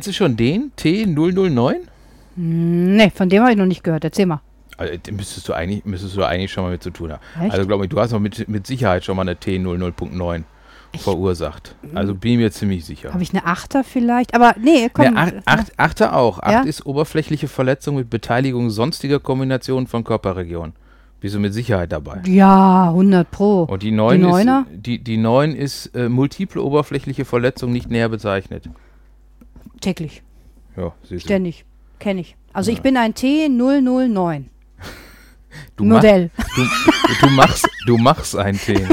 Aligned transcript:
Kennst 0.00 0.08
du 0.08 0.12
schon 0.14 0.34
den 0.34 0.72
T009? 0.78 1.74
Nee, 2.34 3.10
von 3.14 3.28
dem 3.28 3.42
habe 3.42 3.50
ich 3.52 3.58
noch 3.58 3.66
nicht 3.66 3.84
gehört. 3.84 4.02
Erzähl 4.02 4.24
mal. 4.24 4.40
Also, 4.78 4.96
den 4.96 5.16
müsstest 5.16 5.46
du 5.46 5.52
eigentlich, 5.52 5.84
müsstest 5.84 6.16
du 6.16 6.24
eigentlich 6.24 6.50
schon 6.50 6.64
mal 6.64 6.70
mit 6.70 6.82
zu 6.82 6.88
tun 6.88 7.12
haben. 7.12 7.20
Echt? 7.38 7.52
Also 7.52 7.66
glaube 7.66 7.84
ich, 7.84 7.90
du 7.90 8.00
hast 8.00 8.14
auch 8.14 8.18
mit, 8.18 8.48
mit 8.48 8.66
Sicherheit 8.66 9.04
schon 9.04 9.14
mal 9.16 9.28
eine 9.28 9.34
T00.9 9.34 10.44
verursacht. 10.96 11.74
Also 11.94 12.14
bin 12.14 12.32
ich 12.32 12.38
mir 12.38 12.50
ziemlich 12.50 12.86
sicher. 12.86 13.12
Habe 13.12 13.22
ich 13.22 13.34
eine 13.34 13.44
Achter 13.44 13.84
vielleicht? 13.84 14.34
Aber 14.34 14.54
nee, 14.58 14.88
komm. 14.90 15.12
Ne, 15.12 15.16
acht, 15.18 15.34
acht, 15.44 15.72
achte 15.78 16.14
auch. 16.14 16.38
Acht 16.38 16.50
Ja? 16.50 16.62
ist 16.62 16.86
oberflächliche 16.86 17.46
Verletzung 17.46 17.96
mit 17.96 18.08
Beteiligung 18.08 18.70
sonstiger 18.70 19.20
Kombinationen 19.20 19.86
von 19.86 20.02
Körperregionen. 20.02 20.72
Bist 21.20 21.34
du 21.34 21.40
mit 21.40 21.52
Sicherheit 21.52 21.92
dabei. 21.92 22.22
Ja, 22.24 22.88
100 22.88 23.30
Pro. 23.30 23.64
Und 23.64 23.82
die 23.82 23.90
9 23.90 24.22
Die 24.22 24.28
ist, 24.30 24.86
die, 24.86 25.04
die 25.04 25.16
9 25.18 25.54
ist 25.54 25.94
äh, 25.94 26.08
multiple 26.08 26.62
oberflächliche 26.62 27.26
Verletzung 27.26 27.70
nicht 27.70 27.90
näher 27.90 28.08
bezeichnet. 28.08 28.70
Täglich, 29.80 30.22
Ja, 30.76 30.92
siehst 31.02 31.24
ständig. 31.24 31.64
Kenne 31.98 32.20
ich. 32.22 32.36
Also 32.52 32.70
ich 32.70 32.82
bin 32.82 32.96
ein 32.96 33.14
T009. 33.14 34.44
Du, 35.76 35.84
mach, 35.84 35.96
Modell. 35.96 36.30
du, 36.54 36.62
du, 37.22 37.30
machst, 37.30 37.68
du 37.86 37.98
machst 37.98 38.36
ein 38.36 38.56
T. 38.56 38.86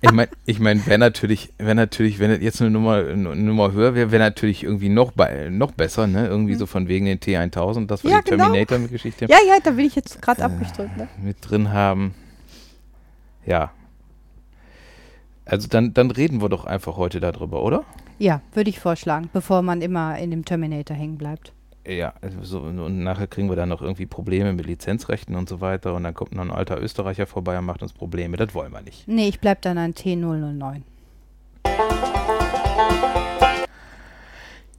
Ich 0.00 0.12
meine, 0.12 0.28
ich 0.46 0.60
mein, 0.60 0.86
wäre 0.86 0.98
natürlich, 1.00 1.52
wäre 1.58 1.74
natürlich, 1.74 2.20
wenn 2.20 2.40
jetzt 2.40 2.60
eine 2.60 2.70
Nummer, 2.70 2.98
eine 2.98 3.34
Nummer 3.34 3.72
höher 3.72 3.96
wäre, 3.96 4.12
wäre 4.12 4.22
natürlich 4.22 4.62
irgendwie 4.62 4.88
noch, 4.88 5.10
bei, 5.10 5.48
noch 5.50 5.72
besser, 5.72 6.06
ne? 6.06 6.28
Irgendwie 6.28 6.54
so 6.54 6.66
von 6.66 6.86
wegen 6.86 7.06
den 7.06 7.18
T1000, 7.18 7.86
dass 7.88 8.04
wir 8.04 8.10
Mhm. 8.10 8.16
Ja, 8.16 8.22
die 8.22 8.30
genau. 8.30 8.44
Terminator-Geschichte 8.44 9.24
Ja, 9.28 9.38
ja, 9.44 9.58
da 9.60 9.72
bin 9.72 9.86
ich 9.86 9.96
jetzt 9.96 10.22
gerade 10.22 10.44
abgestimmt. 10.44 10.96
Ne? 10.96 11.08
mit 11.20 11.38
drin 11.40 11.72
haben. 11.72 12.14
Ja. 13.44 13.72
Also 15.44 15.66
dann, 15.66 15.92
dann 15.94 16.12
reden 16.12 16.40
wir 16.40 16.48
doch 16.48 16.64
einfach 16.66 16.96
heute 16.96 17.18
darüber, 17.18 17.64
oder? 17.64 17.84
Ja, 18.20 18.42
würde 18.52 18.68
ich 18.68 18.80
vorschlagen, 18.80 19.30
bevor 19.32 19.62
man 19.62 19.80
immer 19.80 20.18
in 20.18 20.32
dem 20.32 20.44
Terminator 20.44 20.96
hängen 20.96 21.18
bleibt. 21.18 21.52
Ja, 21.86 22.14
also 22.20 22.42
so, 22.42 22.60
und 22.62 22.98
nachher 23.04 23.28
kriegen 23.28 23.48
wir 23.48 23.54
dann 23.54 23.68
noch 23.68 23.80
irgendwie 23.80 24.06
Probleme 24.06 24.52
mit 24.52 24.66
Lizenzrechten 24.66 25.36
und 25.36 25.48
so 25.48 25.60
weiter 25.60 25.94
und 25.94 26.02
dann 26.02 26.14
kommt 26.14 26.32
noch 26.34 26.42
ein 26.42 26.50
alter 26.50 26.82
Österreicher 26.82 27.26
vorbei 27.26 27.56
und 27.56 27.64
macht 27.64 27.80
uns 27.80 27.92
Probleme. 27.92 28.36
Das 28.36 28.54
wollen 28.54 28.72
wir 28.72 28.82
nicht. 28.82 29.06
Nee, 29.06 29.28
ich 29.28 29.38
bleib 29.38 29.62
dann 29.62 29.78
ein 29.78 29.94
T009. 29.94 30.82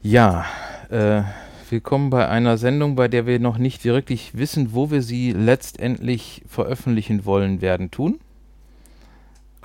Ja, 0.01 0.45
äh, 0.89 1.21
willkommen 1.69 2.09
bei 2.09 2.27
einer 2.27 2.57
Sendung, 2.57 2.95
bei 2.95 3.07
der 3.07 3.25
wir 3.25 3.39
noch 3.39 3.57
nicht 3.57 3.85
wirklich 3.85 4.37
wissen, 4.37 4.73
wo 4.73 4.91
wir 4.91 5.01
sie 5.01 5.31
letztendlich 5.31 6.43
veröffentlichen 6.45 7.25
wollen 7.25 7.61
werden 7.61 7.89
tun. 7.89 8.19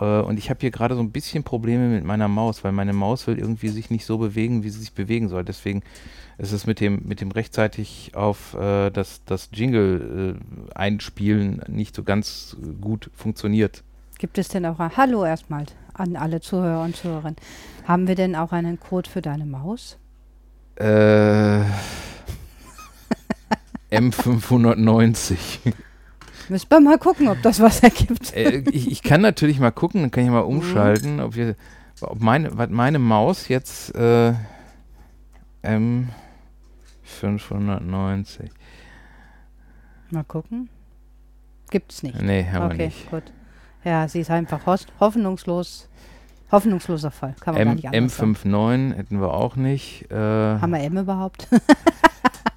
Äh, 0.00 0.20
und 0.20 0.38
ich 0.38 0.50
habe 0.50 0.60
hier 0.60 0.70
gerade 0.70 0.94
so 0.94 1.00
ein 1.00 1.10
bisschen 1.10 1.44
Probleme 1.44 1.88
mit 1.88 2.04
meiner 2.04 2.28
Maus, 2.28 2.64
weil 2.64 2.72
meine 2.72 2.92
Maus 2.92 3.26
will 3.26 3.38
irgendwie 3.38 3.68
sich 3.68 3.90
nicht 3.90 4.06
so 4.06 4.18
bewegen, 4.18 4.62
wie 4.62 4.70
sie 4.70 4.80
sich 4.80 4.92
bewegen 4.92 5.28
soll. 5.28 5.44
Deswegen 5.44 5.82
ist 6.38 6.52
es 6.52 6.66
mit 6.66 6.80
dem, 6.80 7.02
mit 7.04 7.20
dem 7.20 7.30
rechtzeitig 7.30 8.12
auf 8.14 8.54
äh, 8.54 8.90
das, 8.90 9.22
das 9.24 9.50
Jingle 9.52 10.36
äh, 10.36 10.74
einspielen 10.74 11.62
nicht 11.68 11.94
so 11.94 12.02
ganz 12.02 12.56
gut 12.80 13.10
funktioniert. 13.14 13.82
Gibt 14.18 14.38
es 14.38 14.48
denn 14.48 14.64
auch 14.66 14.78
ein 14.78 14.96
Hallo 14.96 15.24
erstmal 15.24 15.66
an 15.92 16.16
alle 16.16 16.40
Zuhörer 16.40 16.82
und 16.82 16.96
Zuhörerinnen? 16.96 17.36
Haben 17.86 18.08
wir 18.08 18.14
denn 18.14 18.34
auch 18.36 18.52
einen 18.52 18.80
Code 18.80 19.08
für 19.08 19.22
deine 19.22 19.44
Maus? 19.44 19.98
Äh, 20.76 21.60
M590. 23.92 25.72
Müssen 26.48 26.70
wir 26.70 26.80
mal 26.80 26.98
gucken, 26.98 27.28
ob 27.28 27.40
das 27.42 27.60
was 27.60 27.80
ergibt. 27.82 28.34
äh, 28.34 28.62
ich, 28.70 28.90
ich 28.90 29.02
kann 29.02 29.20
natürlich 29.20 29.60
mal 29.60 29.70
gucken, 29.70 30.02
dann 30.02 30.10
kann 30.10 30.24
ich 30.24 30.30
mal 30.30 30.40
umschalten, 30.40 31.20
ob 31.20 31.34
wir, 31.34 31.56
ob 32.00 32.20
meine, 32.20 32.56
was 32.56 32.70
meine 32.70 32.98
Maus 32.98 33.48
jetzt 33.48 33.94
äh, 33.94 34.32
M590. 35.62 38.50
Mal 40.10 40.24
gucken. 40.24 40.68
Gibt's 41.70 42.02
nicht. 42.02 42.20
Nee, 42.20 42.46
haben 42.52 42.68
wir 42.68 42.74
okay, 42.74 42.86
nicht. 42.86 43.10
gut. 43.10 43.24
Ja, 43.84 44.06
sie 44.08 44.20
ist 44.20 44.30
einfach 44.30 44.60
hoffnungslos. 45.00 45.88
Hoffnungsloser 46.52 47.10
Fall. 47.10 47.34
Kann 47.40 47.54
man 47.54 47.64
gar 47.64 47.70
M, 47.72 47.76
nicht 47.76 47.88
anders 47.88 48.16
sagen. 48.16 48.36
M59 48.36 48.94
hätten 48.94 49.20
wir 49.20 49.32
auch 49.32 49.56
nicht. 49.56 50.10
Äh, 50.10 50.14
Haben 50.14 50.72
wir 50.72 50.80
M 50.80 50.98
überhaupt? 50.98 51.48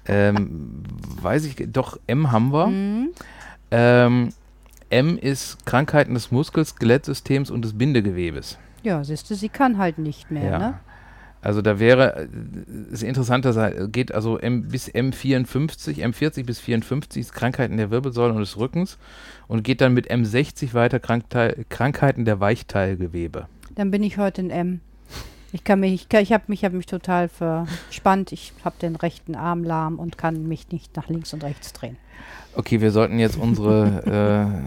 ähm, 0.06 0.84
weiß 1.20 1.46
ich, 1.46 1.56
doch, 1.72 1.98
M 2.06 2.30
haben 2.30 2.52
wir. 2.52 2.66
Mhm. 2.68 3.08
Ähm, 3.70 4.30
M 4.90 5.18
ist 5.18 5.64
Krankheiten 5.66 6.14
des 6.14 6.30
Muskels, 6.30 6.70
Skelettsystems 6.70 7.50
und 7.50 7.62
des 7.62 7.76
Bindegewebes. 7.76 8.58
Ja, 8.82 9.04
siehst 9.04 9.28
du, 9.30 9.34
sie 9.34 9.48
kann 9.48 9.76
halt 9.78 9.98
nicht 9.98 10.30
mehr, 10.30 10.50
Ja. 10.50 10.58
ne? 10.58 10.74
Also 11.40 11.62
da 11.62 11.78
wäre, 11.78 12.26
äh, 12.26 12.92
ist 12.92 13.02
interessanter, 13.04 13.52
sei- 13.52 13.86
geht 13.92 14.12
also 14.12 14.38
M 14.38 14.68
bis 14.68 14.88
M54, 14.88 16.02
M40 16.04 16.44
bis 16.44 16.58
54 16.58 17.20
ist 17.20 17.32
Krankheiten 17.32 17.76
der 17.76 17.90
Wirbelsäule 17.92 18.32
und 18.32 18.40
des 18.40 18.56
Rückens 18.56 18.98
und 19.46 19.62
geht 19.62 19.80
dann 19.80 19.94
mit 19.94 20.10
M60 20.10 20.74
weiter 20.74 20.98
Krankteil, 20.98 21.64
Krankheiten 21.68 22.24
der 22.24 22.40
Weichteilgewebe. 22.40 23.46
Dann 23.76 23.90
bin 23.92 24.02
ich 24.02 24.18
heute 24.18 24.40
in 24.40 24.50
M. 24.50 24.80
Ich 25.52 25.64
kann 25.64 25.80
mich, 25.80 25.94
ich, 25.94 26.08
kann- 26.08 26.22
ich 26.22 26.32
habe 26.32 26.44
mich, 26.48 26.64
hab 26.64 26.72
mich 26.74 26.86
total 26.86 27.28
verspannt. 27.28 28.32
Ich 28.32 28.52
habe 28.64 28.76
den 28.80 28.96
rechten 28.96 29.34
Arm 29.34 29.64
lahm 29.64 29.98
und 29.98 30.18
kann 30.18 30.46
mich 30.46 30.70
nicht 30.70 30.94
nach 30.96 31.08
links 31.08 31.32
und 31.32 31.42
rechts 31.42 31.72
drehen. 31.72 31.96
Okay, 32.54 32.80
wir 32.80 32.90
sollten 32.90 33.18
jetzt 33.18 33.36
unsere 33.38 34.60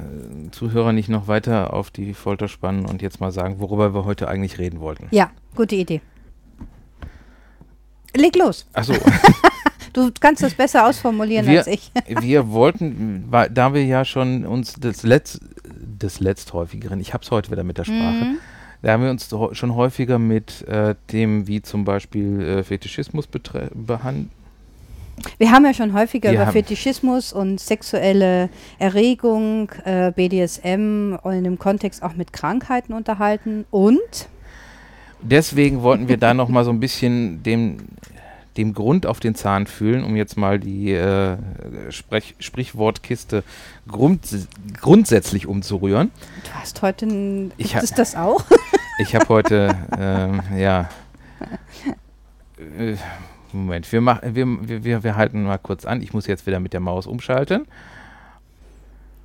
äh, 0.47 0.51
Zuhörer 0.51 0.93
nicht 0.93 1.09
noch 1.09 1.27
weiter 1.27 1.73
auf 1.73 1.91
die 1.91 2.13
Folter 2.13 2.47
spannen 2.47 2.85
und 2.85 3.01
jetzt 3.01 3.19
mal 3.19 3.31
sagen, 3.31 3.59
worüber 3.59 3.93
wir 3.93 4.05
heute 4.05 4.27
eigentlich 4.27 4.57
reden 4.59 4.79
wollten. 4.79 5.07
Ja, 5.11 5.29
gute 5.55 5.75
Idee. 5.75 6.01
Leg 8.15 8.35
los. 8.35 8.65
Achso, 8.73 8.93
Du 9.93 10.09
kannst 10.21 10.41
das 10.41 10.53
besser 10.53 10.87
ausformulieren 10.87 11.45
Wir- 11.47 11.59
als 11.59 11.67
ich. 11.67 11.91
wir 12.07 12.49
wollten, 12.51 13.29
da 13.51 13.73
wir 13.73 13.85
ja 13.85 14.05
schon 14.05 14.45
uns 14.45 14.73
des, 14.75 15.03
Letz, 15.03 15.39
des 15.65 16.21
letzthäufigeren, 16.21 16.99
ich 17.01 17.13
habe 17.13 17.23
es 17.25 17.31
heute 17.31 17.51
wieder 17.51 17.63
mit 17.63 17.77
der 17.77 17.83
Sprache, 17.85 18.25
Mhm. 18.25 18.37
Da 18.81 18.93
haben 18.93 19.03
wir 19.03 19.11
uns 19.11 19.29
schon 19.51 19.75
häufiger 19.75 20.17
mit 20.17 20.67
äh, 20.67 20.95
dem, 21.11 21.47
wie 21.47 21.61
zum 21.61 21.85
Beispiel 21.85 22.41
äh, 22.41 22.63
Fetischismus 22.63 23.27
behandelt. 23.27 24.29
Wir 25.37 25.51
haben 25.51 25.65
ja 25.65 25.73
schon 25.73 25.93
häufiger 25.93 26.31
Wir 26.31 26.41
über 26.41 26.51
Fetischismus 26.51 27.31
und 27.31 27.59
sexuelle 27.59 28.49
Erregung, 28.79 29.69
äh, 29.85 30.11
BDSM 30.11 31.15
und 31.21 31.33
in 31.33 31.43
dem 31.43 31.59
Kontext 31.59 32.01
auch 32.01 32.15
mit 32.15 32.33
Krankheiten 32.33 32.93
unterhalten. 32.93 33.65
Und 33.69 33.99
Deswegen 35.21 35.83
wollten 35.83 36.07
wir 36.07 36.17
da 36.17 36.33
nochmal 36.33 36.63
so 36.63 36.71
ein 36.71 36.79
bisschen 36.79 37.43
dem, 37.43 37.77
dem 38.57 38.73
Grund 38.73 39.05
auf 39.05 39.19
den 39.19 39.35
Zahn 39.35 39.65
fühlen, 39.65 40.03
um 40.03 40.15
jetzt 40.15 40.37
mal 40.37 40.59
die 40.59 40.91
äh, 40.91 41.37
Sprech 41.89 42.35
Sprichwortkiste 42.39 43.43
grund 43.87 44.27
grundsätzlich 44.79 45.47
umzurühren. 45.47 46.11
du 46.43 46.59
hast 46.59 46.81
heute 46.81 47.05
ein. 47.05 47.51
Ich 47.57 47.71
Gibt 47.71 47.83
es 47.83 47.93
das 47.93 48.15
auch? 48.15 48.43
Ich 48.99 49.15
habe 49.15 49.29
heute, 49.29 49.75
ähm, 49.97 50.41
ja. 50.55 50.89
Äh, 52.77 52.95
Moment, 53.53 53.91
wir, 53.91 54.01
mach, 54.01 54.21
wir, 54.21 54.45
wir, 54.45 54.83
wir, 54.83 55.03
wir 55.03 55.15
halten 55.15 55.43
mal 55.43 55.57
kurz 55.57 55.85
an. 55.85 56.03
Ich 56.03 56.13
muss 56.13 56.27
jetzt 56.27 56.45
wieder 56.45 56.59
mit 56.59 56.73
der 56.73 56.79
Maus 56.79 57.07
umschalten. 57.07 57.65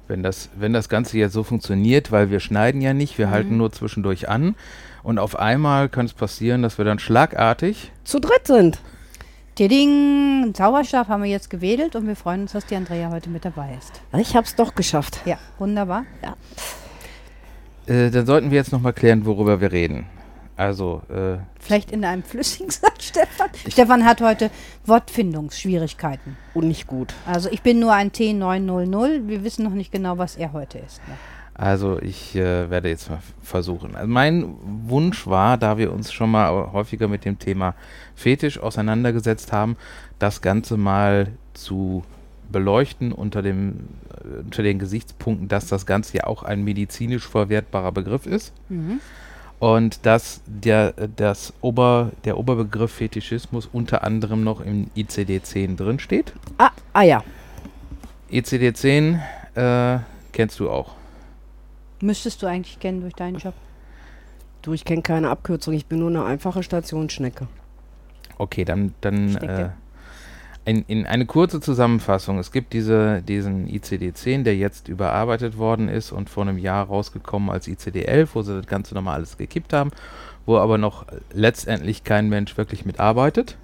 Wenn 0.08 0.22
das, 0.22 0.48
wenn 0.56 0.72
das 0.72 0.88
Ganze 0.88 1.18
jetzt 1.18 1.32
so 1.32 1.44
funktioniert, 1.44 2.12
weil 2.12 2.30
wir 2.30 2.40
schneiden 2.40 2.80
ja 2.80 2.94
nicht, 2.94 3.18
wir 3.18 3.28
halten 3.30 3.56
nur 3.56 3.72
zwischendurch 3.72 4.28
an. 4.28 4.54
Und 5.02 5.18
auf 5.18 5.38
einmal 5.38 5.88
kann 5.88 6.06
es 6.06 6.14
passieren, 6.14 6.62
dass 6.62 6.78
wir 6.78 6.84
dann 6.84 6.98
schlagartig. 6.98 7.92
zu 8.04 8.18
dritt 8.18 8.46
sind. 8.46 8.80
Tiding, 9.56 10.52
Zauberstab 10.52 11.08
haben 11.08 11.22
wir 11.22 11.30
jetzt 11.30 11.48
gewedelt 11.48 11.96
und 11.96 12.06
wir 12.06 12.14
freuen 12.14 12.42
uns, 12.42 12.52
dass 12.52 12.66
die 12.66 12.76
Andrea 12.76 13.10
heute 13.10 13.30
mit 13.30 13.46
dabei 13.46 13.74
ist. 13.78 14.02
Ich 14.18 14.36
hab's 14.36 14.54
doch 14.54 14.74
geschafft. 14.74 15.22
Ja, 15.24 15.38
wunderbar. 15.58 16.04
Äh, 17.86 18.10
dann 18.10 18.26
sollten 18.26 18.50
wir 18.50 18.58
jetzt 18.58 18.70
nochmal 18.70 18.92
klären, 18.92 19.24
worüber 19.24 19.58
wir 19.62 19.72
reden. 19.72 20.04
Also, 20.56 21.00
äh, 21.08 21.38
Vielleicht 21.58 21.90
in 21.90 22.04
einem 22.04 22.22
flüssigen 22.22 22.70
Satz, 22.70 23.04
Stefan. 23.04 23.48
Stefan 23.66 24.04
hat 24.04 24.20
heute 24.20 24.50
Wortfindungsschwierigkeiten. 24.84 26.36
Und 26.52 26.68
nicht 26.68 26.86
gut. 26.86 27.14
Also 27.24 27.48
ich 27.50 27.62
bin 27.62 27.78
nur 27.80 27.94
ein 27.94 28.10
T900. 28.10 29.26
Wir 29.26 29.42
wissen 29.42 29.64
noch 29.64 29.72
nicht 29.72 29.90
genau, 29.90 30.18
was 30.18 30.36
er 30.36 30.52
heute 30.52 30.80
ist. 30.80 31.00
Ne? 31.08 31.14
Also 31.58 31.98
ich 32.02 32.36
äh, 32.36 32.68
werde 32.68 32.90
jetzt 32.90 33.08
mal 33.08 33.20
versuchen. 33.42 33.96
Also 33.96 34.06
mein 34.08 34.54
Wunsch 34.86 35.26
war, 35.26 35.56
da 35.56 35.78
wir 35.78 35.90
uns 35.92 36.12
schon 36.12 36.30
mal 36.30 36.70
häufiger 36.72 37.08
mit 37.08 37.24
dem 37.24 37.38
Thema 37.38 37.74
Fetisch 38.14 38.58
auseinandergesetzt 38.58 39.52
haben, 39.52 39.76
das 40.18 40.42
Ganze 40.42 40.76
mal 40.76 41.28
zu 41.54 42.04
beleuchten 42.52 43.10
unter, 43.12 43.40
dem, 43.40 43.88
äh, 44.22 44.40
unter 44.44 44.62
den 44.62 44.78
Gesichtspunkten, 44.78 45.48
dass 45.48 45.66
das 45.66 45.86
Ganze 45.86 46.18
ja 46.18 46.24
auch 46.26 46.42
ein 46.42 46.62
medizinisch 46.62 47.26
verwertbarer 47.26 47.92
Begriff 47.92 48.26
ist 48.26 48.52
Mhm. 48.68 49.00
und 49.58 50.04
dass 50.04 50.42
der, 50.46 50.92
das 51.16 51.54
Ober, 51.62 52.12
der 52.26 52.36
Oberbegriff 52.36 52.92
Fetischismus 52.92 53.66
unter 53.72 54.04
anderem 54.04 54.44
noch 54.44 54.60
im 54.60 54.90
ICD-10 54.94 55.76
drinsteht. 55.76 56.34
Ah, 56.58 56.70
ah 56.92 57.02
ja. 57.02 57.24
ICD-10 58.30 59.18
äh, 59.54 59.98
kennst 60.32 60.60
du 60.60 60.68
auch. 60.70 60.94
Müsstest 62.06 62.40
du 62.40 62.46
eigentlich 62.46 62.78
kennen 62.78 63.00
durch 63.00 63.14
deinen 63.14 63.38
Job. 63.38 63.54
Du, 64.62 64.72
ich 64.72 64.84
kenne 64.84 65.02
keine 65.02 65.28
Abkürzung. 65.28 65.74
Ich 65.74 65.86
bin 65.86 65.98
nur 65.98 66.08
eine 66.08 66.24
einfache 66.24 66.62
Stationsschnecke. 66.62 67.48
Okay, 68.38 68.64
dann, 68.64 68.94
dann 69.00 69.34
äh, 69.38 69.70
in, 70.64 70.84
in 70.86 71.04
eine 71.04 71.26
kurze 71.26 71.60
Zusammenfassung. 71.60 72.38
Es 72.38 72.52
gibt 72.52 72.74
diese, 72.74 73.22
diesen 73.22 73.66
ICD-10, 73.66 74.44
der 74.44 74.56
jetzt 74.56 74.86
überarbeitet 74.86 75.58
worden 75.58 75.88
ist 75.88 76.12
und 76.12 76.30
vor 76.30 76.44
einem 76.44 76.58
Jahr 76.58 76.86
rausgekommen 76.86 77.50
als 77.50 77.66
ICD-11, 77.66 78.28
wo 78.34 78.42
sie 78.42 78.54
das 78.54 78.68
Ganze 78.68 78.94
nochmal 78.94 79.16
alles 79.16 79.36
gekippt 79.36 79.72
haben, 79.72 79.90
wo 80.44 80.58
aber 80.58 80.78
noch 80.78 81.06
letztendlich 81.32 82.04
kein 82.04 82.28
Mensch 82.28 82.56
wirklich 82.56 82.84
mitarbeitet. 82.84 83.56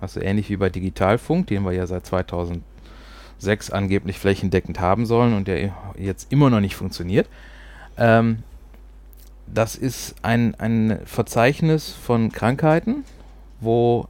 Also 0.00 0.20
ähnlich 0.20 0.50
wie 0.50 0.56
bei 0.56 0.70
Digitalfunk, 0.70 1.48
den 1.48 1.64
wir 1.64 1.72
ja 1.72 1.88
seit 1.88 2.06
2006 2.06 3.70
angeblich 3.72 4.20
flächendeckend 4.20 4.78
haben 4.78 5.04
sollen 5.04 5.34
und 5.34 5.48
der 5.48 5.72
jetzt 5.98 6.30
immer 6.30 6.48
noch 6.48 6.60
nicht 6.60 6.76
funktioniert. 6.76 7.28
Ähm, 7.96 8.42
das 9.46 9.76
ist 9.76 10.14
ein, 10.22 10.54
ein 10.54 11.00
Verzeichnis 11.04 11.90
von 11.90 12.32
Krankheiten, 12.32 13.04
wo 13.60 14.08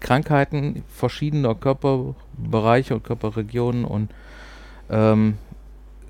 Krankheiten 0.00 0.84
verschiedener 0.88 1.54
Körperbereiche 1.54 2.94
und 2.94 3.04
Körperregionen 3.04 3.84
und 3.84 4.10
ähm, 4.90 5.34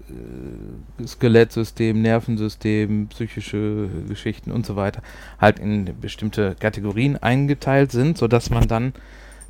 äh, 0.09 1.07
Skelettsystem, 1.07 2.03
Nervensystem, 2.03 3.09
psychische 3.09 3.89
Geschichten 4.09 4.53
und 4.53 4.67
so 4.67 4.77
weiter 4.77 5.03
halt 5.41 5.59
in 5.59 5.99
bestimmte 6.01 6.55
Kategorien 6.59 7.17
eingeteilt 7.17 7.93
sind, 7.93 8.19
sodass 8.19 8.51
man 8.51 8.69
dann 8.69 8.93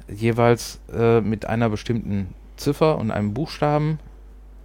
jeweils 0.08 0.80
äh, 0.92 1.20
mit 1.20 1.46
einer 1.46 1.68
bestimmten 1.68 2.34
Ziffer 2.56 2.98
und 2.98 3.10
einem 3.10 3.34
Buchstaben 3.34 3.98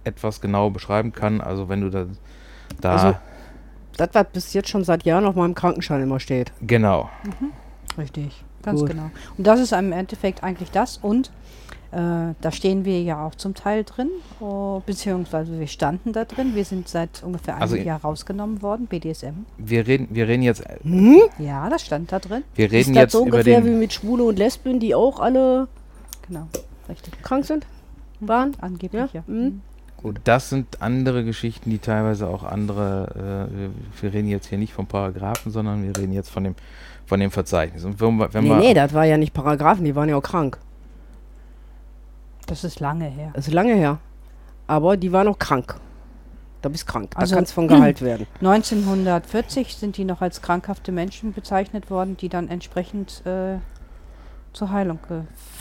etwas 0.04 0.40
genau 0.40 0.70
beschreiben 0.70 1.12
kann. 1.12 1.40
Also 1.40 1.68
wenn 1.68 1.80
du 1.80 1.90
da, 1.90 2.06
da 2.80 2.92
Also- 2.92 3.18
Das, 3.96 4.08
was 4.12 4.26
bis 4.32 4.52
jetzt 4.54 4.68
schon 4.68 4.82
seit 4.84 5.04
Jahren 5.04 5.24
auf 5.24 5.34
meinem 5.36 5.54
Krankenschein 5.54 6.02
immer 6.02 6.18
steht. 6.20 6.52
genau, 6.62 7.08
Richtig, 7.96 8.42
ganz 8.62 8.80
Gut. 8.80 8.90
genau. 8.90 9.10
Und 9.38 9.46
das 9.46 9.60
ist 9.60 9.72
im 9.72 9.92
Endeffekt 9.92 10.42
eigentlich 10.42 10.70
das. 10.72 10.96
Und 10.98 11.30
äh, 11.92 12.34
da 12.40 12.50
stehen 12.50 12.84
wir 12.84 13.00
ja 13.02 13.24
auch 13.24 13.36
zum 13.36 13.54
Teil 13.54 13.84
drin, 13.84 14.08
oh, 14.40 14.82
beziehungsweise 14.84 15.56
wir 15.60 15.68
standen 15.68 16.12
da 16.12 16.24
drin. 16.24 16.56
Wir 16.56 16.64
sind 16.64 16.88
seit 16.88 17.22
ungefähr 17.22 17.54
einem 17.54 17.62
Also 17.62 17.76
Jahr 17.76 18.00
rausgenommen 18.02 18.62
worden, 18.62 18.86
BDSM. 18.88 19.46
wir 19.58 19.86
reden, 19.86 20.08
wir 20.10 20.26
reden 20.26 20.42
jetzt, 20.42 20.64
Hm? 20.82 21.20
Ja, 21.38 21.68
das 21.70 21.82
stand 21.86 22.10
da 22.10 22.18
drin. 22.18 22.42
wir 22.56 22.64
reden 22.72 22.80
Ist 22.80 22.96
das 22.96 23.02
jetzt 23.02 23.12
so 23.12 23.18
über 23.26 23.36
ungefähr 23.36 23.60
den, 23.60 23.66
wie 23.74 23.78
mit 23.78 23.92
Schwule 23.92 24.24
und 24.24 24.36
Lesben, 24.40 24.80
die 24.80 24.92
auch 24.96 25.20
alle 25.20 25.68
Genau, 26.26 26.48
richtig. 26.88 27.22
krank 27.22 27.44
sind? 27.44 27.64
Waren? 28.18 28.56
Angeblich, 28.60 29.12
ja. 29.12 29.22
Ja, 29.28 29.32
mhm. 29.32 29.60
Gut, 30.04 30.20
das 30.24 30.50
sind 30.50 30.82
andere 30.82 31.24
Geschichten, 31.24 31.70
die 31.70 31.78
teilweise 31.78 32.28
auch 32.28 32.44
andere, 32.44 33.48
äh, 33.50 33.58
wir, 33.58 33.70
wir 34.02 34.12
reden 34.12 34.28
jetzt 34.28 34.48
hier 34.48 34.58
nicht 34.58 34.74
vom 34.74 34.86
Paragraphen, 34.86 35.50
sondern 35.50 35.82
wir 35.82 35.96
reden 35.96 36.12
jetzt 36.12 36.28
von 36.28 36.44
dem, 36.44 36.54
von 37.06 37.20
dem 37.20 37.30
Verzeichnis. 37.30 37.86
Und 37.86 37.98
wenn, 37.98 38.18
wenn 38.18 38.44
nee, 38.44 38.50
wir, 38.50 38.56
nee, 38.56 38.74
das 38.74 38.92
war 38.92 39.06
ja 39.06 39.16
nicht 39.16 39.32
Paragraphen, 39.32 39.82
die 39.82 39.96
waren 39.96 40.10
ja 40.10 40.16
auch 40.16 40.22
krank. 40.22 40.58
Das 42.46 42.64
ist 42.64 42.80
lange 42.80 43.06
her. 43.06 43.30
Das 43.32 43.48
ist 43.48 43.54
lange 43.54 43.76
her. 43.76 43.96
Aber 44.66 44.98
die 44.98 45.10
waren 45.10 45.26
auch 45.26 45.38
krank. 45.38 45.74
Da 46.60 46.68
bist 46.68 46.86
krank. 46.86 47.12
Da 47.12 47.20
Also- 47.20 47.34
kannst 47.34 47.54
von 47.54 47.66
Gehalt 47.66 48.02
werden. 48.02 48.26
1940 48.42 49.74
sind 49.74 49.96
die 49.96 50.04
noch 50.04 50.20
als 50.20 50.42
krankhafte 50.42 50.92
Menschen 50.92 51.32
bezeichnet 51.32 51.88
worden, 51.88 52.18
die 52.18 52.28
dann 52.28 52.48
entsprechend 52.48 53.22
äh, 53.24 53.56
zur 54.54 54.70
Heilung 54.70 54.98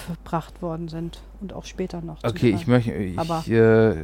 gebracht 0.08 0.62
worden 0.62 0.88
sind. 0.88 1.20
Und 1.42 1.52
auch 1.52 1.66
später 1.66 2.00
noch. 2.00 2.24
okay, 2.24 2.52
ich 2.56 2.68
möchte, 2.68 2.94
ich 2.94 3.52
äh, 3.52 3.96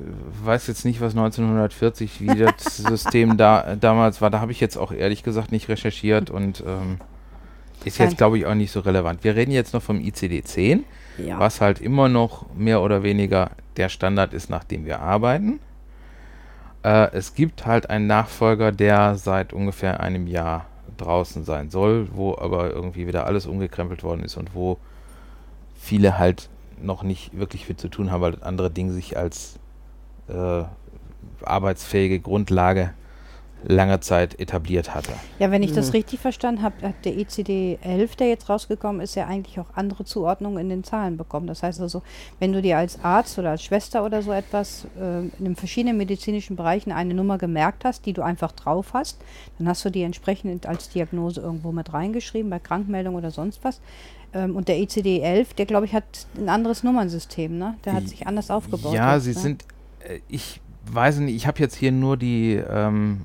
weiß 0.44 0.68
jetzt 0.68 0.84
nicht, 0.84 1.00
was 1.00 1.14
1940, 1.14 2.20
wie 2.20 2.36
das 2.36 2.78
System 2.78 3.38
da 3.38 3.78
damals 3.78 4.22
war. 4.22 4.30
Da 4.30 4.42
habe 4.42 4.52
ich 4.52 4.60
jetzt 4.60 4.78
auch 4.78 4.92
ehrlich 4.92 5.24
gesagt 5.24 5.54
nicht 5.54 5.70
recherchiert 5.70 6.30
und 6.30 6.62
ähm, 6.68 6.98
ist 7.86 7.98
jetzt, 7.98 8.18
glaube 8.18 8.38
ich, 8.38 8.46
auch 8.46 8.56
nicht 8.56 8.72
so 8.72 8.82
relevant. 8.82 9.24
Wir 9.24 9.36
reden 9.38 9.52
jetzt 9.52 9.74
noch 9.74 9.82
vom 9.82 10.00
ICD-10. 10.00 10.84
Ja. 11.26 11.40
was 11.40 11.60
halt 11.60 11.82
immer 11.82 12.08
noch 12.08 12.46
mehr 12.56 12.82
oder 12.82 13.04
weniger 13.04 13.52
der 13.78 13.90
Standard 13.90 14.34
ist, 14.34 14.50
nach 14.50 14.64
dem 14.64 14.86
wir 14.86 15.02
arbeiten. 15.02 15.60
Äh, 16.84 17.12
es 17.12 17.34
gibt 17.34 17.66
halt 17.66 17.90
einen 17.90 18.08
Nachfolger, 18.08 18.72
der 18.72 19.16
seit 19.16 19.54
ungefähr 19.54 20.00
einem 20.00 20.28
Jahr 20.28 20.66
draußen 21.00 21.44
sein 21.44 21.70
soll, 21.70 22.10
wo 22.14 22.38
aber 22.38 22.72
irgendwie 22.72 23.08
wieder 23.08 23.26
alles 23.26 23.46
umgekrempelt 23.46 24.04
worden 24.04 24.24
ist 24.24 24.38
und 24.38 24.54
wo 24.54 24.78
viele 25.76 26.18
halt 26.18 26.50
noch 26.82 27.04
nicht 27.04 27.38
wirklich 27.38 27.66
viel 27.66 27.78
zu 27.78 27.90
tun 27.90 28.12
haben, 28.12 28.22
weil 28.22 28.44
andere 28.44 28.70
Ding 28.72 28.92
sich 28.92 29.18
als 29.18 29.60
äh, 30.28 30.64
arbeitsfähige 31.44 32.20
Grundlage 32.20 32.94
lange 33.64 34.00
Zeit 34.00 34.40
etabliert 34.40 34.96
hatte. 34.96 35.12
Ja, 35.38 35.52
wenn 35.52 35.64
ich 35.64 35.74
das 35.74 35.88
Mhm. 35.88 35.92
richtig 35.94 36.20
verstanden 36.20 36.62
habe, 36.62 36.88
hat 36.88 36.96
der 37.04 37.14
ICD-11, 37.14 38.16
der 38.18 38.30
jetzt 38.30 38.50
rausgekommen 38.50 39.02
ist, 39.02 39.16
ja 39.16 39.26
eigentlich 39.28 39.60
auch 39.60 39.68
andere 39.76 40.06
Zuordnungen 40.06 40.60
in 40.60 40.70
den 40.70 40.84
Zahlen 40.84 41.18
bekommen. 41.18 41.48
Das 41.48 41.62
heißt 41.64 41.82
also, 41.82 42.02
wenn 42.40 42.54
du 42.54 42.62
dir 42.62 42.78
als 42.78 43.04
Arzt 43.04 43.38
oder 43.38 43.52
als 43.52 43.64
Schwester 43.64 44.06
oder 44.06 44.22
so 44.22 44.32
etwas 44.32 44.86
äh, 45.00 45.20
in 45.20 45.32
den 45.46 45.56
verschiedenen 45.56 45.98
medizinischen 45.98 46.56
Bereichen 46.56 46.92
eine 46.92 47.14
Nummer 47.14 47.38
gemerkt 47.38 47.84
hast, 47.86 48.06
die 48.06 48.14
du 48.14 48.22
einfach 48.22 48.52
drauf 48.54 48.94
hast, 48.94 49.18
dann 49.58 49.68
hast 49.68 49.84
du 49.84 49.90
die 49.90 50.04
entsprechend 50.04 50.66
als 50.66 50.90
Diagnose 50.90 51.42
irgendwo 51.42 51.72
mit 51.72 51.92
reingeschrieben, 51.94 52.50
bei 52.50 52.60
Krankmeldung 52.60 53.16
oder 53.16 53.32
sonst 53.32 53.64
was. 53.64 53.82
Ähm, 54.34 54.56
und 54.56 54.68
der 54.68 54.78
ICD-11, 54.78 55.56
der 55.58 55.66
glaube 55.66 55.86
ich 55.86 55.94
hat 55.94 56.28
ein 56.38 56.50
anderes 56.50 56.84
Nummernsystem, 56.84 57.58
ne? 57.58 57.76
Der 57.84 57.94
hat 57.94 58.08
sich 58.08 58.28
anders 58.28 58.52
aufgebaut. 58.52 58.94
Ja, 58.94 59.20
sie 59.20 59.34
ne? 59.34 59.40
sind, 59.40 59.66
äh, 60.00 60.20
ich 60.30 60.62
weiß 60.86 61.20
nicht, 61.20 61.36
ich 61.36 61.48
habe 61.48 61.60
jetzt 61.60 61.76
hier 61.76 61.92
nur 61.92 62.18
die, 62.18 62.56
ähm, 62.56 63.22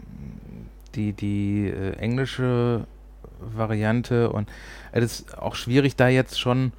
die, 0.94 1.12
die 1.12 1.68
äh, 1.68 1.96
englische 1.96 2.86
Variante 3.40 4.30
und 4.30 4.48
es 4.92 5.04
ist 5.04 5.38
auch 5.38 5.54
schwierig, 5.54 5.96
da 5.96 6.08
jetzt 6.08 6.38
schon 6.40 6.72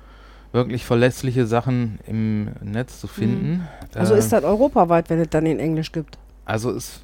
wirklich 0.51 0.86
verlässliche 0.86 1.45
Sachen 1.45 2.00
im 2.07 2.50
Netz 2.62 3.01
zu 3.01 3.07
finden. 3.07 3.68
Also 3.94 4.16
Äh, 4.16 4.19
ist 4.19 4.31
das 4.31 4.44
europaweit, 4.44 5.10
wenn 5.10 5.19
es 5.19 5.30
dann 5.30 5.45
in 5.45 5.60
Englisch 5.60 5.92
gibt. 5.92 6.18
Also 6.45 6.72
ist, 6.72 7.04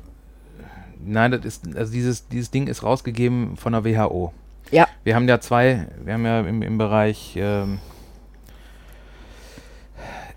nein, 1.03 1.31
das 1.31 1.43
ist, 1.43 1.75
also 1.75 1.91
dieses, 1.91 2.27
dieses 2.29 2.49
Ding 2.49 2.67
ist 2.67 2.83
rausgegeben 2.83 3.57
von 3.57 3.73
der 3.73 3.83
WHO. 3.83 4.31
Ja. 4.71 4.87
Wir 5.03 5.15
haben 5.15 5.27
ja 5.27 5.41
zwei, 5.41 5.87
wir 6.03 6.13
haben 6.13 6.25
ja 6.25 6.39
im, 6.39 6.61
im 6.61 6.77
Bereich, 6.77 7.33
ähm, 7.35 7.79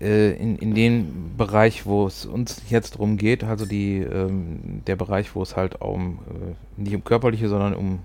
äh, 0.01 0.31
in, 0.31 0.57
in 0.57 0.75
dem 0.75 1.37
Bereich, 1.37 1.85
wo 1.85 2.07
es 2.07 2.25
uns 2.25 2.61
jetzt 2.69 2.97
drum 2.97 3.17
geht, 3.17 3.43
also 3.43 3.65
die, 3.65 3.99
ähm, 3.99 4.81
der 4.87 4.95
Bereich, 4.95 5.35
wo 5.35 5.41
es 5.41 5.55
halt 5.55 5.81
um, 5.81 6.19
äh, 6.29 6.81
nicht 6.81 6.95
um 6.95 7.03
körperliche, 7.03 7.49
sondern 7.49 7.73
um 7.73 7.99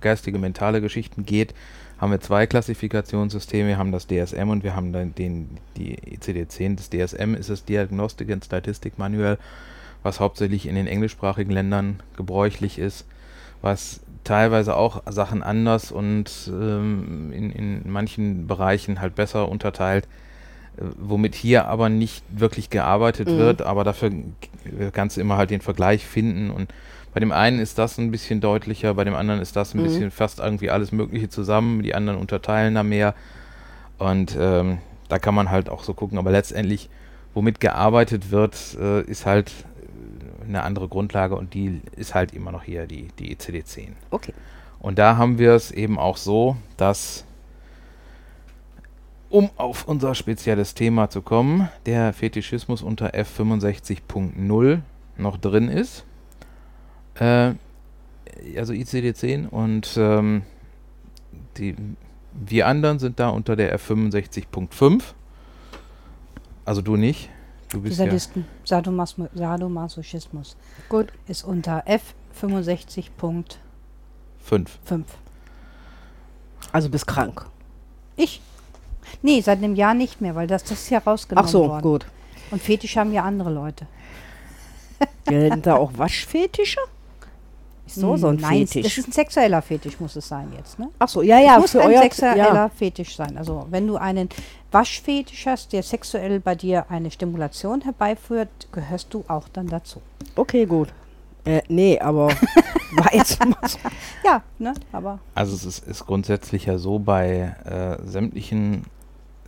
geistige, 0.00 0.38
mentale 0.38 0.80
Geschichten 0.80 1.24
geht, 1.24 1.54
haben 1.98 2.10
wir 2.10 2.20
zwei 2.20 2.46
Klassifikationssysteme. 2.46 3.68
Wir 3.68 3.78
haben 3.78 3.92
das 3.92 4.06
DSM 4.06 4.48
und 4.50 4.62
wir 4.62 4.76
haben 4.76 4.92
dann 4.92 5.14
den, 5.14 5.58
die 5.76 5.96
ICD-10. 5.96 6.76
Das 6.76 6.90
DSM 6.90 7.34
ist 7.34 7.50
das 7.50 7.64
Diagnostic 7.64 8.30
and 8.30 8.44
Statistic 8.44 8.98
Manual, 8.98 9.38
was 10.02 10.20
hauptsächlich 10.20 10.66
in 10.66 10.74
den 10.74 10.86
englischsprachigen 10.86 11.52
Ländern 11.52 12.00
gebräuchlich 12.16 12.78
ist, 12.78 13.06
was 13.62 14.00
teilweise 14.24 14.76
auch 14.76 15.02
Sachen 15.06 15.42
anders 15.42 15.90
und 15.92 16.50
ähm, 16.52 17.32
in, 17.32 17.50
in 17.50 17.90
manchen 17.90 18.46
Bereichen 18.46 19.00
halt 19.00 19.14
besser 19.14 19.48
unterteilt, 19.48 20.06
womit 20.98 21.34
hier 21.34 21.66
aber 21.68 21.88
nicht 21.88 22.24
wirklich 22.30 22.70
gearbeitet 22.70 23.28
Mhm. 23.28 23.38
wird, 23.38 23.62
aber 23.62 23.84
dafür 23.84 24.10
kannst 24.92 25.16
du 25.16 25.20
immer 25.20 25.36
halt 25.36 25.50
den 25.50 25.60
Vergleich 25.60 26.04
finden 26.06 26.50
und 26.50 26.72
bei 27.14 27.20
dem 27.20 27.32
einen 27.32 27.58
ist 27.60 27.78
das 27.78 27.96
ein 27.98 28.10
bisschen 28.10 28.40
deutlicher, 28.40 28.92
bei 28.94 29.04
dem 29.04 29.14
anderen 29.14 29.40
ist 29.40 29.56
das 29.56 29.72
ein 29.74 29.78
Mhm. 29.78 29.84
bisschen 29.84 30.10
fast 30.10 30.38
irgendwie 30.38 30.70
alles 30.70 30.92
Mögliche 30.92 31.28
zusammen, 31.30 31.82
die 31.82 31.94
anderen 31.94 32.18
unterteilen 32.18 32.74
da 32.74 32.82
mehr 32.82 33.14
und 33.98 34.36
ähm, 34.38 34.78
da 35.08 35.18
kann 35.18 35.34
man 35.34 35.50
halt 35.50 35.68
auch 35.68 35.82
so 35.84 35.94
gucken, 35.94 36.18
aber 36.18 36.30
letztendlich, 36.30 36.90
womit 37.32 37.60
gearbeitet 37.60 38.30
wird, 38.30 38.56
äh, 38.80 39.02
ist 39.02 39.24
halt 39.24 39.50
äh, 39.50 40.44
eine 40.48 40.62
andere 40.62 40.88
Grundlage 40.88 41.36
und 41.36 41.54
die 41.54 41.80
ist 41.96 42.14
halt 42.14 42.34
immer 42.34 42.50
noch 42.52 42.62
hier 42.64 42.86
die, 42.86 43.08
die 43.18 43.34
ICD-10. 43.34 43.88
Okay. 44.10 44.32
Und 44.80 44.98
da 44.98 45.16
haben 45.16 45.38
wir 45.38 45.52
es 45.52 45.70
eben 45.70 45.98
auch 45.98 46.16
so, 46.16 46.56
dass, 46.76 47.24
um 49.30 49.50
auf 49.56 49.86
unser 49.88 50.14
spezielles 50.14 50.74
Thema 50.74 51.10
zu 51.10 51.22
kommen, 51.22 51.68
der 51.86 52.12
Fetischismus 52.12 52.82
unter 52.82 53.10
F65.0 53.14 54.80
noch 55.16 55.36
drin 55.38 55.68
ist. 55.68 56.04
Äh, 57.14 57.54
also 58.56 58.72
ICD-10 58.72 59.48
und 59.48 59.94
ähm, 59.96 60.42
die, 61.56 61.74
wir 62.32 62.66
anderen 62.66 62.98
sind 62.98 63.18
da 63.18 63.30
unter 63.30 63.56
der 63.56 63.78
F65.5. 63.78 65.02
Also 66.64 66.82
du 66.82 66.96
nicht. 66.96 67.30
Du 67.70 67.78
Die 67.78 67.88
bist 67.88 67.98
ja, 67.98 68.04
Sadisten, 68.06 68.44
Sadomasmo- 68.64 69.28
Sadomasochismus 69.34 70.56
Gut. 70.88 71.12
ist 71.26 71.42
unter 71.44 71.84
F65.5. 71.86 73.44
5. 74.84 75.04
Also 76.72 76.88
bist 76.90 77.06
krank. 77.06 77.46
Ich? 78.16 78.40
Nee, 79.22 79.40
seit 79.40 79.58
einem 79.58 79.74
Jahr 79.74 79.94
nicht 79.94 80.20
mehr, 80.20 80.34
weil 80.34 80.46
das, 80.46 80.64
das 80.64 80.72
ist 80.82 80.90
ja 80.90 80.98
rausgenommen 80.98 81.46
Ach 81.46 81.50
so, 81.50 81.68
worden. 81.68 81.82
gut. 81.82 82.06
Und 82.50 82.62
Fetisch 82.62 82.96
haben 82.96 83.12
ja 83.12 83.22
andere 83.24 83.50
Leute. 83.50 83.86
Gelten 85.24 85.62
da 85.62 85.76
auch 85.76 85.92
Waschfetische? 85.96 86.80
so, 87.86 88.16
so 88.16 88.28
ein 88.28 88.36
Nein, 88.36 88.66
Fetisch. 88.66 88.82
das 88.82 88.98
ist 88.98 89.08
ein 89.08 89.12
sexueller 89.12 89.62
Fetisch, 89.62 90.00
muss 90.00 90.16
es 90.16 90.28
sein 90.28 90.52
jetzt, 90.56 90.78
ne? 90.78 90.88
Ach 90.98 91.08
so, 91.08 91.22
ja, 91.22 91.38
ja, 91.38 91.54
es 91.54 91.60
muss 91.60 91.70
für 91.72 91.82
ein 91.82 91.90
euer 91.92 92.02
sexueller 92.02 92.54
ja. 92.54 92.68
Fetisch 92.68 93.16
sein. 93.16 93.38
Also 93.38 93.66
wenn 93.70 93.86
du 93.86 93.96
einen 93.96 94.28
Waschfetisch 94.72 95.46
hast, 95.46 95.72
der 95.72 95.82
sexuell 95.82 96.40
bei 96.40 96.54
dir 96.54 96.86
eine 96.90 97.10
Stimulation 97.10 97.82
herbeiführt, 97.82 98.48
gehörst 98.72 99.14
du 99.14 99.24
auch 99.28 99.48
dann 99.52 99.68
dazu. 99.68 100.02
Okay, 100.34 100.66
gut. 100.66 100.88
Äh, 101.44 101.62
nee, 101.68 101.98
aber 101.98 102.28
war 102.96 103.14
jetzt. 103.14 103.38
Ja, 104.24 104.42
ne? 104.58 104.74
Aber 104.92 105.20
Also 105.34 105.54
es 105.54 105.64
ist, 105.64 105.86
ist 105.86 106.04
grundsätzlich 106.06 106.66
ja 106.66 106.78
so 106.78 106.98
bei 106.98 107.54
äh, 107.64 108.04
sämtlichen 108.04 108.84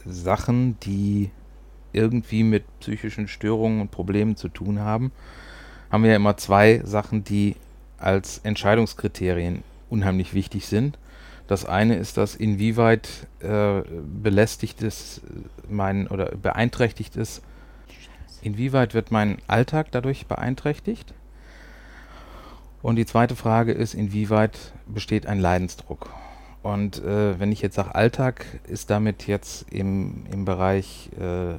Sachen, 0.08 0.78
die 0.80 1.30
irgendwie 1.92 2.42
mit 2.42 2.64
psychischen 2.80 3.28
Störungen 3.28 3.80
und 3.80 3.90
Problemen 3.90 4.36
zu 4.36 4.48
tun 4.48 4.80
haben, 4.80 5.12
haben 5.90 6.02
wir 6.02 6.10
ja 6.10 6.16
immer 6.16 6.36
zwei 6.36 6.80
Sachen, 6.84 7.24
die 7.24 7.56
als 7.98 8.38
Entscheidungskriterien 8.38 9.62
unheimlich 9.90 10.34
wichtig 10.34 10.66
sind. 10.66 10.98
Das 11.46 11.64
eine 11.64 11.96
ist 11.96 12.18
das, 12.18 12.34
inwieweit 12.34 13.08
äh, 13.40 13.80
belästigt 14.22 14.82
es 14.82 15.22
mein 15.68 16.06
oder 16.06 16.26
beeinträchtigt 16.36 17.16
es, 17.16 17.40
inwieweit 18.42 18.92
wird 18.92 19.10
mein 19.10 19.38
Alltag 19.46 19.90
dadurch 19.90 20.26
beeinträchtigt? 20.26 21.14
Und 22.82 22.96
die 22.96 23.06
zweite 23.06 23.34
Frage 23.34 23.72
ist, 23.72 23.94
inwieweit 23.94 24.72
besteht 24.86 25.26
ein 25.26 25.40
Leidensdruck? 25.40 26.10
Und 26.62 27.02
äh, 27.04 27.38
wenn 27.38 27.52
ich 27.52 27.62
jetzt 27.62 27.76
sage 27.76 27.94
Alltag, 27.94 28.44
ist 28.66 28.90
damit 28.90 29.26
jetzt 29.26 29.66
im, 29.72 30.24
im 30.32 30.44
Bereich 30.44 31.10
äh, 31.18 31.54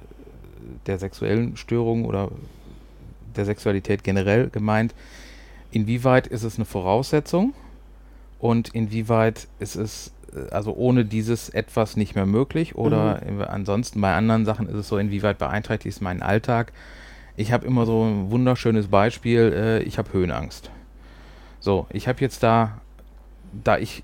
der 0.85 0.99
sexuellen 0.99 1.55
Störung 1.57 2.05
oder 2.05 2.29
der 3.35 3.45
Sexualität 3.45 4.03
generell 4.03 4.49
gemeint, 4.49 4.93
inwieweit 5.71 6.27
ist 6.27 6.43
es 6.43 6.57
eine 6.57 6.65
Voraussetzung 6.65 7.53
und 8.39 8.69
inwieweit 8.75 9.47
ist 9.59 9.75
es 9.75 10.11
äh, 10.35 10.51
also 10.51 10.73
ohne 10.75 11.05
dieses 11.05 11.49
etwas 11.49 11.95
nicht 11.95 12.15
mehr 12.15 12.25
möglich 12.25 12.75
oder 12.75 13.21
in- 13.25 13.41
ansonsten 13.41 14.01
bei 14.01 14.13
anderen 14.13 14.45
Sachen 14.45 14.67
ist 14.67 14.75
es 14.75 14.87
so, 14.87 14.97
inwieweit 14.97 15.37
beeinträchtigt 15.37 15.95
es 15.95 16.01
meinen 16.01 16.21
Alltag. 16.21 16.73
Ich 17.37 17.53
habe 17.53 17.65
immer 17.65 17.85
so 17.85 18.03
ein 18.03 18.31
wunderschönes 18.31 18.87
Beispiel, 18.87 19.53
äh, 19.55 19.81
ich 19.83 19.97
habe 19.97 20.11
Höhenangst. 20.11 20.71
So, 21.61 21.87
ich 21.91 22.07
habe 22.07 22.19
jetzt 22.21 22.43
da, 22.43 22.79
da 23.63 23.77
ich 23.77 24.03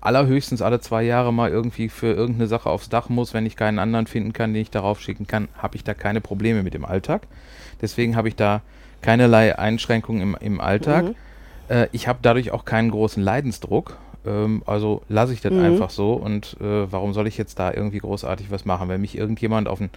allerhöchstens 0.00 0.62
alle 0.62 0.80
zwei 0.80 1.02
Jahre 1.02 1.32
mal 1.32 1.50
irgendwie 1.50 1.88
für 1.88 2.12
irgendeine 2.12 2.46
Sache 2.46 2.70
aufs 2.70 2.88
Dach 2.88 3.08
muss, 3.08 3.34
wenn 3.34 3.46
ich 3.46 3.56
keinen 3.56 3.78
anderen 3.78 4.06
finden 4.06 4.32
kann, 4.32 4.52
den 4.54 4.62
ich 4.62 4.70
darauf 4.70 5.00
schicken 5.00 5.26
kann, 5.26 5.48
habe 5.58 5.76
ich 5.76 5.84
da 5.84 5.94
keine 5.94 6.20
Probleme 6.20 6.62
mit 6.62 6.74
dem 6.74 6.84
Alltag. 6.84 7.22
Deswegen 7.82 8.16
habe 8.16 8.28
ich 8.28 8.36
da 8.36 8.62
keinerlei 9.02 9.58
Einschränkungen 9.58 10.22
im, 10.22 10.36
im 10.40 10.60
Alltag. 10.60 11.04
Mhm. 11.06 11.14
Äh, 11.68 11.88
ich 11.92 12.08
habe 12.08 12.18
dadurch 12.22 12.50
auch 12.52 12.64
keinen 12.64 12.90
großen 12.90 13.22
Leidensdruck. 13.22 13.98
Ähm, 14.26 14.62
also 14.66 15.02
lasse 15.08 15.32
ich 15.32 15.40
das 15.40 15.52
Mhm. 15.52 15.60
einfach 15.60 15.90
so. 15.90 16.14
Und 16.14 16.56
äh, 16.60 16.90
warum 16.92 17.12
soll 17.12 17.26
ich 17.26 17.38
jetzt 17.38 17.58
da 17.58 17.72
irgendwie 17.72 17.98
großartig 17.98 18.50
was 18.50 18.64
machen? 18.64 18.88
Wenn 18.88 19.00
mich 19.00 19.16
irgendjemand 19.16 19.68
auf 19.68 19.80
ein 19.80 19.90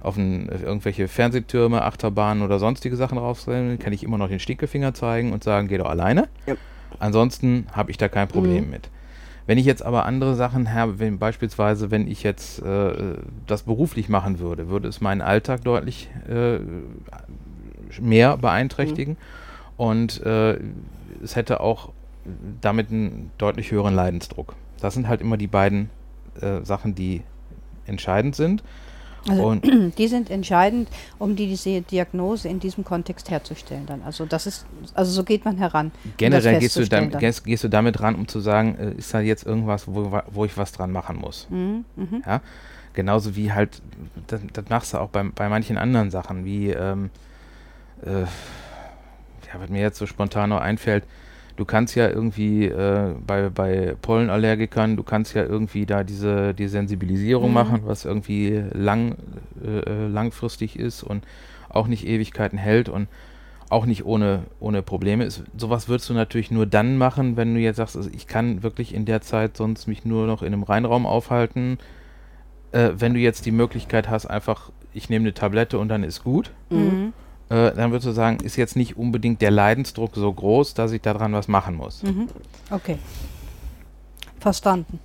auf 0.00 0.16
ein, 0.18 0.48
irgendwelche 0.50 1.08
Fernsehtürme, 1.08 1.82
Achterbahnen 1.82 2.44
oder 2.44 2.58
sonstige 2.58 2.94
Sachen 2.94 3.16
raufstellen, 3.18 3.78
kann 3.78 3.92
ich 3.94 4.04
immer 4.04 4.18
noch 4.18 4.28
den 4.28 4.38
Stinkefinger 4.38 4.92
zeigen 4.92 5.32
und 5.32 5.42
sagen, 5.42 5.66
geh 5.66 5.78
doch 5.78 5.88
alleine. 5.88 6.28
Ja. 6.46 6.54
Ansonsten 7.00 7.66
habe 7.72 7.90
ich 7.90 7.96
da 7.96 8.08
kein 8.08 8.28
Problem 8.28 8.64
Mhm. 8.66 8.70
mit. 8.70 8.90
Wenn 9.46 9.58
ich 9.58 9.66
jetzt 9.66 9.84
aber 9.84 10.06
andere 10.06 10.34
Sachen 10.34 10.72
habe, 10.72 10.98
wenn 10.98 11.18
beispielsweise, 11.18 11.90
wenn 11.90 12.08
ich 12.08 12.22
jetzt 12.22 12.62
äh, 12.62 13.16
das 13.46 13.64
beruflich 13.64 14.08
machen 14.08 14.38
würde, 14.38 14.68
würde 14.68 14.88
es 14.88 15.00
meinen 15.00 15.20
Alltag 15.20 15.62
deutlich 15.64 16.08
äh, 16.28 16.60
mehr 18.00 18.36
beeinträchtigen 18.38 19.16
und 19.76 20.22
äh, 20.22 20.58
es 21.22 21.36
hätte 21.36 21.60
auch 21.60 21.90
damit 22.60 22.90
einen 22.90 23.30
deutlich 23.36 23.70
höheren 23.70 23.94
Leidensdruck. 23.94 24.54
Das 24.80 24.94
sind 24.94 25.08
halt 25.08 25.20
immer 25.20 25.36
die 25.36 25.46
beiden 25.46 25.90
äh, 26.40 26.64
Sachen, 26.64 26.94
die 26.94 27.22
entscheidend 27.86 28.34
sind. 28.34 28.62
Also 29.28 29.42
Und 29.42 29.64
die 29.98 30.08
sind 30.08 30.30
entscheidend, 30.30 30.88
um 31.18 31.36
die, 31.36 31.46
diese 31.46 31.80
Diagnose 31.82 32.48
in 32.48 32.60
diesem 32.60 32.84
Kontext 32.84 33.30
herzustellen 33.30 33.86
dann. 33.86 34.02
Also 34.02 34.26
das 34.26 34.46
ist, 34.46 34.66
also 34.94 35.10
so 35.10 35.24
geht 35.24 35.44
man 35.44 35.58
heran. 35.58 35.92
um 36.04 36.12
generell 36.16 36.58
gehst 36.58 36.76
du, 36.76 36.80
festzustellen 36.80 37.04
dam 37.04 37.12
dann. 37.12 37.20
gehst, 37.20 37.44
gehst 37.44 37.64
du 37.64 37.68
damit 37.68 38.00
ran, 38.00 38.14
um 38.14 38.28
zu 38.28 38.40
sagen, 38.40 38.76
äh, 38.78 38.92
ist 38.92 39.14
da 39.14 39.20
jetzt 39.20 39.46
irgendwas, 39.46 39.86
wo, 39.86 40.20
wo 40.30 40.44
ich 40.44 40.56
was 40.56 40.72
dran 40.72 40.92
machen 40.92 41.16
muss. 41.16 41.46
Mhm, 41.50 41.84
mhm. 41.96 42.22
Ja? 42.26 42.40
Genauso 42.92 43.34
wie 43.34 43.52
halt, 43.52 43.82
das, 44.26 44.40
das 44.52 44.64
machst 44.68 44.94
du 44.94 44.98
auch 44.98 45.08
bei, 45.08 45.22
bei 45.24 45.48
manchen 45.48 45.78
anderen 45.78 46.10
Sachen, 46.10 46.44
wie, 46.44 46.70
ähm, 46.70 47.10
äh, 48.04 48.20
ja, 48.20 49.60
was 49.60 49.68
mir 49.68 49.80
jetzt 49.80 49.98
so 49.98 50.06
spontan 50.06 50.50
noch 50.50 50.60
einfällt, 50.60 51.04
du 51.56 51.64
kannst 51.64 51.94
ja 51.94 52.08
irgendwie 52.08 52.66
äh, 52.66 53.14
bei, 53.26 53.48
bei 53.48 53.94
Pollenallergikern, 54.02 54.96
du 54.96 55.02
kannst 55.02 55.34
ja 55.34 55.44
irgendwie 55.44 55.86
da 55.86 56.02
diese 56.04 56.54
die 56.54 56.68
Sensibilisierung 56.68 57.48
Mhm. 57.50 57.54
machen, 57.54 57.80
was 57.84 58.04
irgendwie 58.04 58.62
lang, 58.72 59.16
äh, 59.64 59.78
äh, 59.80 60.08
langfristig 60.08 60.78
ist 60.78 61.02
und 61.02 61.24
auch 61.68 61.86
nicht 61.86 62.06
Ewigkeiten 62.06 62.58
hält 62.58 62.88
und 62.88 63.08
auch 63.70 63.86
nicht 63.86 64.04
ohne, 64.04 64.44
ohne 64.60 64.82
Probleme 64.82 65.24
ist. 65.24 65.42
Sowas 65.56 65.88
würdest 65.88 66.08
du 66.10 66.14
natürlich 66.14 66.50
nur 66.50 66.66
dann 66.66 66.98
machen, 66.98 67.36
wenn 67.36 67.54
du 67.54 67.60
jetzt 67.60 67.76
sagst, 67.76 67.96
also 67.96 68.10
ich 68.12 68.26
kann 68.26 68.62
wirklich 68.62 68.94
in 68.94 69.04
der 69.04 69.20
Zeit 69.20 69.56
sonst 69.56 69.88
mich 69.88 70.04
nur 70.04 70.26
noch 70.26 70.42
in 70.42 70.52
einem 70.52 70.62
Reinraum 70.62 71.06
aufhalten. 71.06 71.78
Äh, 72.72 72.90
wenn 72.96 73.14
du 73.14 73.20
jetzt 73.20 73.46
die 73.46 73.50
Möglichkeit 73.52 74.08
hast, 74.08 74.26
einfach, 74.26 74.70
ich 74.92 75.08
nehme 75.08 75.24
eine 75.24 75.34
Tablette 75.34 75.78
und 75.78 75.88
dann 75.88 76.02
ist 76.04 76.22
gut, 76.24 76.52
Mhm. 76.70 77.12
Äh, 77.48 77.72
dann 77.72 77.90
würdest 77.90 78.06
du 78.06 78.12
sagen, 78.12 78.38
ist 78.42 78.56
jetzt 78.56 78.76
nicht 78.76 78.96
unbedingt 78.96 79.42
der 79.42 79.50
Leidensdruck 79.50 80.14
so 80.14 80.32
groß, 80.32 80.74
dass 80.74 80.92
ich 80.92 81.02
daran 81.02 81.32
was 81.32 81.48
machen 81.48 81.76
muss. 81.76 82.02
Mhm. 82.02 82.28
Okay. 82.70 82.98
Verstanden. 84.40 84.98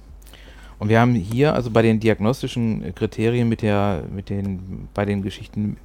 Und 0.80 0.90
wir 0.90 1.02
haben 1.02 1.14
hier 1.14 1.54
also 1.54 1.72
bei 1.72 1.82
den 1.82 2.00
diagnostischen 2.00 2.96
Kriterien 2.96 3.50
mit 3.50 3.62
der, 3.62 4.04
mit 4.10 4.30
den, 4.30 4.88
bei 4.94 5.04
den 5.04 5.22
Geschichten, 5.22 5.78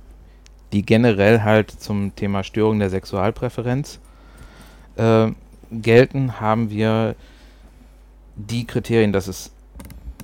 die 0.72 0.82
generell 0.82 1.42
halt 1.42 1.70
zum 1.70 2.14
Thema 2.14 2.44
Störung 2.44 2.78
der 2.78 2.90
Sexualpräferenz 2.90 3.98
äh, 4.96 5.32
gelten, 5.72 6.40
haben 6.40 6.70
wir 6.70 7.16
die 8.36 8.66
Kriterien, 8.66 9.12
dass 9.12 9.26
es 9.26 9.50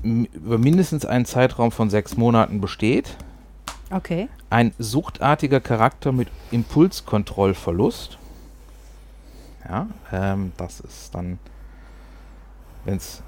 über 0.02 0.58
mindestens 0.58 1.04
einen 1.04 1.24
Zeitraum 1.24 1.72
von 1.72 1.90
sechs 1.90 2.16
Monaten 2.16 2.60
besteht, 2.60 3.16
Okay. 3.90 4.28
Ein 4.50 4.74
suchtartiger 4.78 5.60
Charakter 5.60 6.12
mit 6.12 6.28
Impulskontrollverlust. 6.50 8.18
Ja, 9.68 9.86
ähm, 10.12 10.52
das 10.56 10.80
ist 10.80 11.14
dann, 11.14 11.38
wenn 12.84 12.96
es 12.96 13.22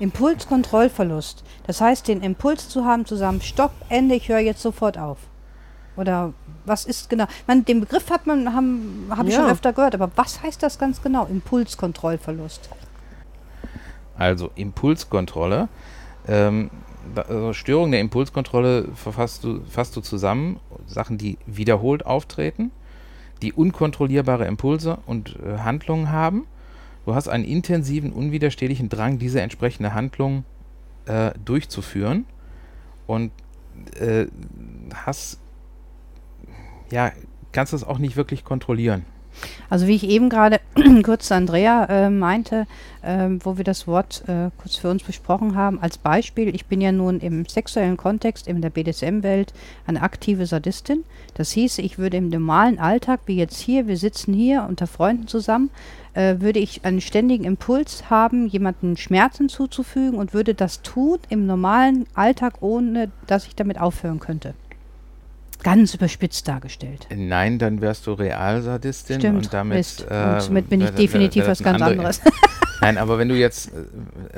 Impulskontrollverlust. 0.00 1.44
Das 1.66 1.80
heißt, 1.80 2.08
den 2.08 2.20
Impuls 2.22 2.68
zu 2.68 2.84
haben, 2.84 3.06
zusammen, 3.06 3.40
stopp, 3.40 3.72
Ende, 3.88 4.16
ich 4.16 4.28
höre 4.28 4.40
jetzt 4.40 4.60
sofort 4.60 4.98
auf. 4.98 5.18
Oder 5.96 6.32
was 6.64 6.84
ist 6.84 7.08
genau? 7.08 7.26
Man, 7.46 7.64
den 7.64 7.80
Begriff 7.80 8.10
hat 8.10 8.26
man, 8.26 8.52
habe 8.54 9.28
ich 9.28 9.34
Ja. 9.34 9.42
schon 9.42 9.50
öfter 9.50 9.72
gehört, 9.72 9.94
aber 9.94 10.10
was 10.16 10.42
heißt 10.42 10.62
das 10.62 10.78
ganz 10.78 11.00
genau? 11.02 11.26
Impulskontrollverlust. 11.26 12.68
Also 14.16 14.50
Impulskontrolle. 14.56 15.68
Ähm, 16.26 16.70
also 17.14 17.52
Störung 17.52 17.90
der 17.90 18.00
Impulskontrolle 18.00 18.88
verfasst 18.94 19.44
du, 19.44 19.60
fasst 19.68 19.96
du 19.96 20.00
zusammen 20.00 20.60
Sachen, 20.86 21.18
die 21.18 21.38
wiederholt 21.46 22.06
auftreten, 22.06 22.70
die 23.42 23.52
unkontrollierbare 23.52 24.46
Impulse 24.46 24.98
und 25.06 25.36
äh, 25.36 25.58
Handlungen 25.58 26.10
haben. 26.10 26.46
Du 27.04 27.14
hast 27.14 27.28
einen 27.28 27.44
intensiven, 27.44 28.12
unwiderstehlichen 28.12 28.88
Drang, 28.88 29.18
diese 29.18 29.40
entsprechende 29.40 29.94
Handlung 29.94 30.44
äh, 31.06 31.30
durchzuführen 31.44 32.26
und 33.06 33.32
äh, 33.98 34.26
hast 34.94 35.38
ja 36.90 37.12
kannst 37.52 37.72
es 37.72 37.84
auch 37.84 37.98
nicht 37.98 38.16
wirklich 38.16 38.44
kontrollieren. 38.44 39.04
Also 39.70 39.86
wie 39.86 39.94
ich 39.94 40.04
eben 40.04 40.28
gerade 40.28 40.60
kurz 41.02 41.30
Andrea 41.30 41.84
äh, 41.84 42.10
meinte, 42.10 42.66
ähm, 43.02 43.40
wo 43.44 43.56
wir 43.56 43.64
das 43.64 43.86
Wort 43.86 44.24
äh, 44.26 44.50
kurz 44.58 44.76
für 44.76 44.90
uns 44.90 45.02
besprochen 45.02 45.54
haben, 45.54 45.80
als 45.80 45.98
Beispiel, 45.98 46.54
ich 46.54 46.66
bin 46.66 46.80
ja 46.80 46.92
nun 46.92 47.20
im 47.20 47.46
sexuellen 47.46 47.96
Kontext 47.96 48.46
in 48.48 48.62
der 48.62 48.70
BDSM-Welt 48.70 49.52
eine 49.86 50.02
aktive 50.02 50.46
Sadistin. 50.46 51.04
Das 51.34 51.52
hieße, 51.52 51.82
ich 51.82 51.98
würde 51.98 52.16
im 52.16 52.28
normalen 52.28 52.78
Alltag, 52.78 53.20
wie 53.26 53.36
jetzt 53.36 53.60
hier, 53.60 53.86
wir 53.86 53.96
sitzen 53.96 54.32
hier 54.32 54.66
unter 54.68 54.86
Freunden 54.86 55.26
zusammen, 55.26 55.70
äh, 56.14 56.40
würde 56.40 56.58
ich 56.58 56.84
einen 56.84 57.00
ständigen 57.00 57.44
Impuls 57.44 58.10
haben, 58.10 58.46
jemandem 58.46 58.96
Schmerzen 58.96 59.48
zuzufügen 59.48 60.18
und 60.18 60.34
würde 60.34 60.54
das 60.54 60.82
tun 60.82 61.18
im 61.28 61.46
normalen 61.46 62.06
Alltag, 62.14 62.54
ohne 62.60 63.10
dass 63.26 63.46
ich 63.46 63.54
damit 63.54 63.80
aufhören 63.80 64.18
könnte. 64.18 64.54
Ganz 65.62 65.94
überspitzt 65.94 66.46
dargestellt. 66.46 67.06
Nein, 67.14 67.58
dann 67.58 67.80
wärst 67.80 68.06
du 68.06 68.12
Realsadistin 68.12 69.20
Stimmt, 69.20 69.36
und 69.46 69.52
damit, 69.54 69.76
Mist. 69.78 70.06
äh, 70.08 70.34
und 70.34 70.42
somit 70.42 70.68
bin 70.70 70.80
ich 70.80 70.90
definitiv 70.90 71.46
was 71.46 71.62
ganz 71.62 71.82
andere- 71.82 71.90
anderes. 71.90 72.20
Nein, 72.80 72.96
aber 72.96 73.18
wenn 73.18 73.28
du 73.28 73.34
jetzt, 73.34 73.72
äh, 73.72 73.84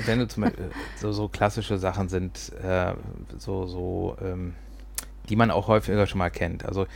wenn 0.07 0.19
du 0.21 0.27
zum 0.29 0.45
Beispiel, 0.45 0.71
so, 0.97 1.13
so 1.13 1.29
klassische 1.29 1.77
Sachen 1.79 2.09
sind, 2.09 2.53
äh, 2.65 2.95
so, 3.39 3.67
so, 3.67 4.17
ähm, 4.23 4.55
die 5.29 5.37
man 5.37 5.51
auch 5.51 5.69
häufiger 5.69 6.07
schon 6.07 6.19
mal 6.19 6.31
kennt. 6.31 6.65
Also 6.65 6.87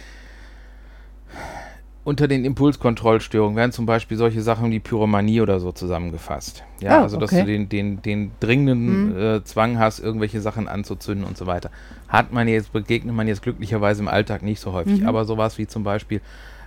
unter 2.04 2.28
den 2.28 2.44
Impulskontrollstörungen 2.44 3.56
werden 3.56 3.72
zum 3.72 3.86
Beispiel 3.86 4.16
solche 4.16 4.42
Sachen 4.42 4.70
wie 4.70 4.78
Pyromanie 4.80 5.40
oder 5.40 5.58
so 5.58 5.72
zusammengefasst. 5.72 6.62
Ja, 6.80 6.98
Ah, 6.98 7.02
also 7.02 7.16
dass 7.18 7.32
okay. 7.32 7.40
du 7.42 7.46
den, 7.46 7.68
den, 7.68 8.02
den 8.02 8.30
dringenden 8.40 9.10
Mhm. 9.10 9.16
äh, 9.18 9.44
Zwang 9.44 9.78
hast, 9.78 10.00
irgendwelche 10.00 10.40
Sachen 10.40 10.68
anzuzünden 10.68 11.26
und 11.26 11.36
so 11.38 11.46
weiter. 11.46 11.70
Hat 12.08 12.32
man 12.32 12.46
jetzt, 12.46 12.72
begegnet 12.72 13.14
man 13.14 13.26
jetzt 13.26 13.42
glücklicherweise 13.42 14.02
im 14.02 14.08
Alltag 14.08 14.42
nicht 14.42 14.60
so 14.60 14.72
häufig, 14.72 15.00
Mhm. 15.00 15.08
aber 15.08 15.24
sowas 15.24 15.56
wie 15.58 15.66
zum 15.66 15.82
Beispiel 15.82 16.20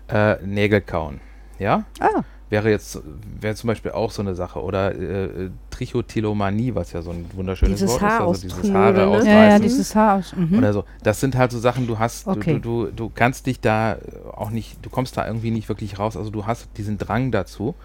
äh, 0.10 0.36
Nägel 0.46 0.82
kauen. 0.82 1.20
Ja, 1.60 1.84
Ah, 2.00 2.22
wäre 2.50 2.70
jetzt 2.70 3.00
wäre 3.42 3.56
zum 3.56 3.68
Beispiel 3.68 3.92
auch 3.92 4.12
so 4.12 4.22
eine 4.22 4.36
Sache. 4.36 4.62
Oder 4.62 4.96
äh, 4.96 5.50
Trichotillomanie, 5.70 6.76
was 6.76 6.94
ja 6.94 7.02
so 7.02 7.12
ein 7.12 7.26
wunderschönes 7.34 7.80
Dieses 7.80 7.92
Wort 7.92 8.02
ist, 8.02 8.08
Haar 8.10 8.28
also 8.28 8.42
dieses 8.42 8.74
Haare 8.74 8.94
ne? 8.94 9.08
ausreißen. 9.08 9.30
ja, 9.32 9.50
ja, 9.50 9.60
dieses 9.60 9.96
Haar 9.96 10.18
aus. 10.20 10.36
Mhm. 10.36 10.58
Oder 10.58 10.74
so. 10.74 10.84
Das 11.04 11.20
sind 11.20 11.36
halt 11.36 11.52
so 11.52 11.60
Sachen, 11.60 11.88
du 11.88 12.00
hast, 12.00 12.28
Okay. 12.28 12.54
du, 12.56 12.60
du, 12.60 12.86
du, 12.86 12.92
du 12.92 13.12
kannst 13.14 13.46
dich 13.46 13.60
da 13.60 13.98
auch 14.36 14.50
nicht, 14.50 14.78
du 14.84 14.90
kommst 14.90 15.18
da 15.18 15.28
irgendwie 15.28 15.52
nicht 15.52 15.70
wirklich 15.70 16.00
raus. 16.00 16.16
Also 16.18 16.30
du 16.30 16.46
hast 16.46 16.68
diesen 16.78 16.98
Drang 16.98 17.32
dazu. 17.32 17.76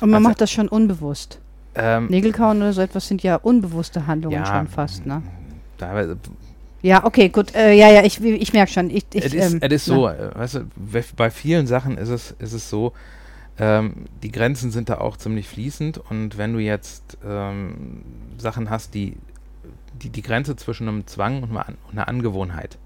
Und 0.00 0.10
man 0.10 0.14
also- 0.18 0.28
macht 0.28 0.40
das 0.40 0.50
schon 0.50 0.68
unbewusst. 0.68 1.38
Ähm, 1.74 2.08
Nägelkauen 2.08 2.58
oder 2.58 2.72
so 2.74 2.82
etwas 2.82 3.08
sind 3.08 3.22
ja 3.22 3.36
unbewusste 3.36 4.06
Handlungen 4.06 4.36
Ja, 4.36 4.44
schon 4.44 4.68
fast, 4.68 5.06
ne? 5.06 5.22
teilweise, 5.78 6.18
Ja, 6.82 7.04
okay, 7.04 7.30
gut. 7.30 7.54
Äh, 7.54 7.72
ja, 7.72 7.90
ja, 7.90 8.02
ich, 8.04 8.22
ich 8.22 8.52
merke 8.52 8.70
schon. 8.70 8.90
Ich, 8.90 9.06
ich, 9.14 9.24
es 9.24 9.32
ist, 9.32 9.52
ähm, 9.54 9.58
es 9.62 9.72
ist 9.72 9.84
so, 9.86 10.06
äh, 10.06 10.34
weißt 10.34 10.54
du, 10.56 10.60
bei 11.16 11.30
vielen 11.30 11.66
Sachen 11.66 11.96
ist 11.96 12.10
es, 12.10 12.32
ist 12.38 12.52
es 12.52 12.68
so, 12.68 12.92
ähm, 13.58 14.06
die 14.22 14.32
Grenzen 14.32 14.70
sind 14.70 14.88
da 14.88 14.98
auch 14.98 15.16
ziemlich 15.16 15.48
fließend 15.48 15.98
und 15.98 16.38
wenn 16.38 16.52
du 16.52 16.58
jetzt 16.58 17.18
ähm, 17.24 18.02
Sachen 18.38 18.70
hast, 18.70 18.94
die, 18.94 19.16
die 20.02 20.10
die 20.10 20.22
Grenze 20.22 20.56
zwischen 20.56 20.88
einem 20.88 21.06
Zwang 21.06 21.42
und 21.42 21.56
einer 21.92 22.08
Angewohnheit 22.08 22.78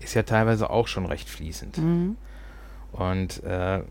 ist 0.00 0.14
ja 0.14 0.22
teilweise 0.22 0.70
auch 0.70 0.88
schon 0.88 1.06
recht 1.06 1.28
fließend. 1.28 1.78
Mhm. 1.78 2.16
Und 2.92 3.42
äh, 3.44 3.82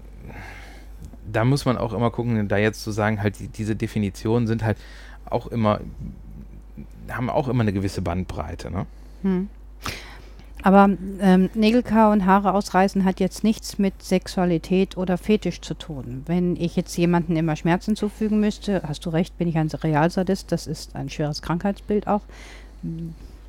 da 1.32 1.46
muss 1.46 1.66
man 1.66 1.78
auch 1.78 1.94
immer 1.94 2.12
gucken, 2.12 2.48
da 2.48 2.58
jetzt 2.58 2.84
zu 2.84 2.92
sagen, 2.92 3.22
halt 3.22 3.40
die, 3.40 3.48
diese 3.48 3.76
Definitionen 3.76 4.48
sind 4.48 4.64
halt 4.64 4.78
auch 5.26 5.48
immer, 5.48 5.82
haben 7.10 7.30
auch 7.30 7.48
immer 7.48 7.62
eine 7.62 7.74
gewisse 7.74 8.02
Bandbreite. 8.02 8.72
Ne? 8.72 8.86
Hm. 9.24 9.50
Aber 10.64 10.90
ähm, 11.22 11.50
Nägelkau 11.54 12.12
und 12.12 12.26
Haare 12.26 12.54
ausreißen 12.54 13.06
hat 13.06 13.20
jetzt 13.20 13.44
nichts 13.44 13.78
mit 13.78 14.02
Sexualität 14.02 14.98
oder 14.98 15.18
Fetisch 15.18 15.62
zu 15.62 15.76
tun. 15.76 16.24
Wenn 16.26 16.56
ich 16.56 16.76
jetzt 16.76 16.98
jemandem 16.98 17.36
immer 17.38 17.56
Schmerzen 17.56 17.96
zufügen 17.96 18.40
müsste, 18.40 18.82
hast 18.86 19.06
du 19.06 19.10
recht, 19.10 19.38
bin 19.38 19.48
ich 19.48 19.58
ein 19.58 19.70
Realsadist, 19.70 20.52
das 20.52 20.68
ist 20.68 20.96
ein 20.96 21.10
schweres 21.10 21.42
Krankheitsbild 21.42 22.08
auch. 22.08 22.22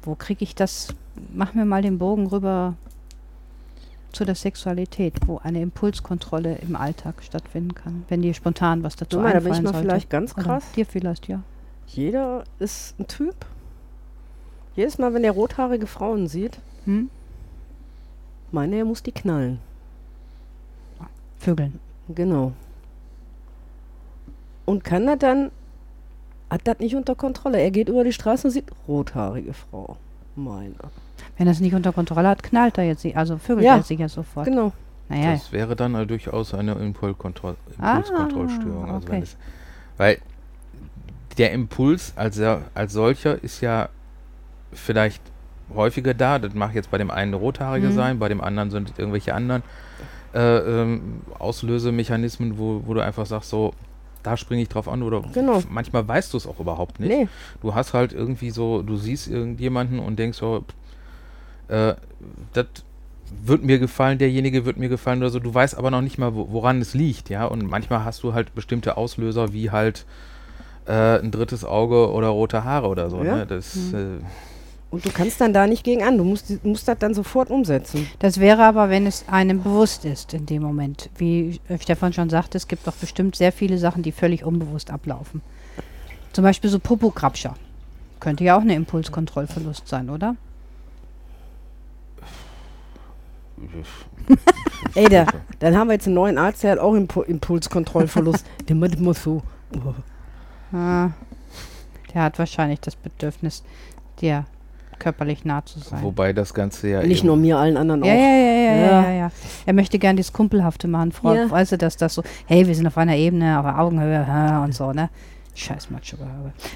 Wo 0.02 0.14
kriege 0.14 0.44
ich 0.44 0.54
das? 0.54 0.94
Mach 1.34 1.54
mir 1.54 1.64
mal 1.64 1.82
den 1.82 1.98
Bogen 1.98 2.26
rüber 2.26 2.74
zu 4.12 4.24
der 4.24 4.34
Sexualität, 4.34 5.14
wo 5.26 5.38
eine 5.42 5.60
Impulskontrolle 5.60 6.56
im 6.56 6.76
Alltag 6.76 7.22
stattfinden 7.22 7.74
kann, 7.74 8.04
wenn 8.08 8.22
dir 8.22 8.34
spontan 8.34 8.82
was 8.82 8.96
dazu 8.96 9.16
Guck 9.16 9.24
mal, 9.24 9.32
da 9.32 9.40
bin 9.40 9.52
einfallen 9.52 9.58
ich 9.58 9.64
mal 9.64 9.72
sollte. 9.72 9.88
vielleicht 9.88 10.10
ganz 10.10 10.34
Oder 10.34 10.42
krass. 10.42 10.64
Dir 10.76 10.86
vielleicht, 10.86 11.28
ja. 11.28 11.42
Jeder 11.86 12.44
ist 12.58 12.98
ein 12.98 13.06
Typ. 13.06 13.34
Jedes 14.76 14.98
Mal, 14.98 15.12
wenn 15.14 15.24
er 15.24 15.32
rothaarige 15.32 15.86
Frauen 15.86 16.28
sieht, 16.28 16.58
Hm? 16.88 17.10
meine 18.50 18.76
er 18.76 18.84
muss 18.86 19.02
die 19.02 19.12
knallen. 19.12 19.58
Vögeln. 21.38 21.78
Genau. 22.08 22.52
Und 24.64 24.84
kann 24.84 25.06
er 25.06 25.16
dann, 25.16 25.50
hat 26.50 26.62
das 26.64 26.78
nicht 26.78 26.94
unter 26.96 27.14
Kontrolle. 27.14 27.60
Er 27.60 27.70
geht 27.70 27.90
über 27.90 28.04
die 28.04 28.12
Straße 28.12 28.46
und 28.46 28.52
sieht 28.52 28.64
rothaarige 28.88 29.52
Frau. 29.52 29.98
Meine. 30.34 30.74
Wenn 31.36 31.46
er 31.46 31.52
es 31.52 31.60
nicht 31.60 31.74
unter 31.74 31.92
Kontrolle 31.92 32.28
hat, 32.28 32.42
knallt 32.42 32.78
er 32.78 32.84
jetzt, 32.84 33.02
sie- 33.02 33.14
also 33.14 33.36
vögelt 33.36 33.66
Ja, 33.66 33.76
er 33.76 33.82
sich 33.82 33.98
ja 34.00 34.08
sofort. 34.08 34.46
Genau. 34.46 34.72
Naja, 35.10 35.32
Das 35.32 35.52
wäre 35.52 35.76
dann 35.76 35.94
äh, 35.94 36.06
durchaus 36.06 36.54
eine 36.54 36.72
Impulskontroll 36.72 37.56
Ah, 37.78 37.98
Impulskontrollstörung. 37.98 38.90
Also 38.90 39.08
wenn 39.08 39.14
okay. 39.16 39.22
es, 39.24 39.36
weil 39.98 40.18
der 41.36 41.52
Impuls 41.52 42.12
als, 42.16 42.38
als 42.40 42.92
solcher 42.94 43.42
ist 43.42 43.60
ja 43.60 43.88
vielleicht 44.72 45.22
häufiger 45.74 46.14
da. 46.14 46.38
Das 46.38 46.54
mag 46.54 46.74
jetzt 46.74 46.90
bei 46.90 46.98
dem 46.98 47.10
einen 47.10 47.34
Rothaarige 47.34 47.88
Mhm. 47.88 47.92
sein, 47.94 48.18
bei 48.18 48.28
dem 48.28 48.40
anderen 48.40 48.70
sind 48.70 48.90
es 48.90 48.98
irgendwelche 48.98 49.34
anderen 49.34 49.62
äh, 50.34 50.58
ähm, 50.58 51.22
Auslösemechanismen, 51.38 52.58
wo, 52.58 52.82
wo 52.84 52.94
du 52.94 53.00
einfach 53.00 53.24
sagst, 53.26 53.48
so, 53.50 53.72
da 54.22 54.36
springe 54.36 54.62
ich 54.62 54.68
drauf 54.68 54.88
an 54.88 55.02
oder 55.02 55.22
Genau. 55.32 55.62
manchmal 55.70 56.06
weißt 56.06 56.32
du 56.32 56.36
es 56.36 56.46
auch 56.46 56.60
überhaupt 56.60 57.00
nicht. 57.00 57.08
Nee. 57.08 57.28
Du 57.62 57.74
hast 57.74 57.94
halt 57.94 58.12
irgendwie 58.12 58.50
so, 58.50 58.82
du 58.82 58.96
siehst 58.96 59.28
irgendjemanden 59.28 59.98
und 59.98 60.18
denkst 60.18 60.38
so, 60.38 60.64
äh, 61.68 61.94
das 62.52 62.66
wird 63.44 63.62
mir 63.62 63.78
gefallen, 63.78 64.18
derjenige 64.18 64.64
wird 64.64 64.76
mir 64.78 64.88
gefallen 64.88 65.18
oder 65.20 65.30
so. 65.30 65.38
Du 65.38 65.52
weißt 65.54 65.76
aber 65.78 65.90
noch 65.90 66.00
nicht 66.02 66.18
mal, 66.18 66.34
wo, 66.34 66.48
woran 66.50 66.80
es 66.80 66.94
liegt, 66.94 67.28
ja. 67.30 67.44
Und 67.46 67.68
manchmal 67.68 68.04
hast 68.04 68.22
du 68.22 68.32
halt 68.34 68.54
bestimmte 68.54 68.96
Auslöser 68.96 69.52
wie 69.52 69.70
halt 69.70 70.04
äh, 70.86 71.18
ein 71.20 71.30
drittes 71.30 71.64
Auge 71.64 72.10
oder 72.10 72.28
rote 72.28 72.64
Haare 72.64 72.88
oder 72.88 73.10
so. 73.10 73.22
Ja. 73.22 73.36
Ne? 73.36 73.46
Das, 73.46 73.76
äh, 73.92 74.18
Und 74.90 75.04
du 75.04 75.10
kannst 75.10 75.40
dann 75.40 75.52
da 75.52 75.66
nicht 75.66 75.84
gegen 75.84 76.02
an. 76.02 76.16
Du 76.16 76.24
musst, 76.24 76.64
musst 76.64 76.88
das 76.88 76.98
dann 76.98 77.12
sofort 77.12 77.50
umsetzen. 77.50 78.08
das 78.20 78.40
wäre 78.40 78.64
aber, 78.64 78.88
wenn 78.88 79.06
es 79.06 79.28
einem 79.28 79.62
bewusst 79.62 80.06
ist 80.06 80.32
in 80.32 80.46
dem 80.46 80.62
Moment. 80.62 81.10
Wie 81.16 81.60
äh, 81.68 81.78
Stefan 81.78 82.14
schon 82.14 82.30
sagte, 82.30 82.56
es 82.56 82.68
gibt 82.68 82.86
doch 82.86 82.94
bestimmt 82.94 83.36
sehr 83.36 83.52
viele 83.52 83.76
Sachen, 83.76 84.02
die 84.02 84.12
völlig 84.12 84.44
unbewusst 84.44 84.90
ablaufen. 84.90 85.42
Zum 86.32 86.42
Beispiel 86.42 86.70
so 86.70 86.78
Popokrabscher. 86.78 87.54
Könnte 88.18 88.44
ja 88.44 88.56
auch 88.56 88.62
eine 88.62 88.74
Impulskontrollverlust 88.74 89.86
sein, 89.86 90.08
oder? 90.08 90.36
Ey, 94.94 95.08
da, 95.08 95.26
dann 95.58 95.76
haben 95.76 95.88
wir 95.88 95.94
jetzt 95.94 96.06
einen 96.06 96.14
neuen 96.14 96.38
Arzt, 96.38 96.62
der 96.62 96.72
hat 96.72 96.78
auch 96.78 96.94
Impu 96.94 97.22
Impulskontrollverlust. 97.22 98.46
der 98.68 98.76
macht 98.76 98.94
immer 98.94 99.14
so. 99.14 99.42
Ah, 100.72 101.10
der 102.14 102.22
hat 102.22 102.38
wahrscheinlich 102.38 102.80
das 102.80 102.96
Bedürfnis, 102.96 103.62
dir 104.20 104.46
körperlich 104.98 105.44
nah 105.44 105.64
zu 105.64 105.78
sein. 105.78 106.02
wobei 106.02 106.32
das 106.32 106.52
Ganze 106.54 106.88
ja 106.88 107.02
Nicht 107.02 107.24
nur 107.24 107.36
mir, 107.36 107.58
allen 107.58 107.76
anderen 107.76 108.04
Ja, 108.04 108.12
auch. 108.12 108.16
ja, 108.16 108.22
ja, 108.22 108.36
ja, 108.36 108.62
ja, 108.62 108.76
Ja. 108.76 109.02
ja, 109.02 109.10
ja. 109.12 109.30
Er 109.66 109.72
möchte 109.72 109.98
gern 109.98 110.16
das 110.16 110.32
Kumpelhafte 110.32 110.88
machen, 110.88 111.12
Frau. 111.12 111.34
Ja. 111.34 111.50
Weißt 111.50 111.72
du, 111.72 111.78
dass 111.78 111.96
das 111.96 112.14
so, 112.14 112.22
hey, 112.46 112.66
wir 112.66 112.74
sind 112.74 112.86
auf 112.86 112.98
einer 112.98 113.16
Ebene, 113.16 113.58
auf 113.60 113.66
Augenhöhe 113.78 114.26
und 114.64 114.74
so, 114.74 114.92
ne? 114.92 115.10
Scheiß 115.54 115.90
Macho. 115.90 116.16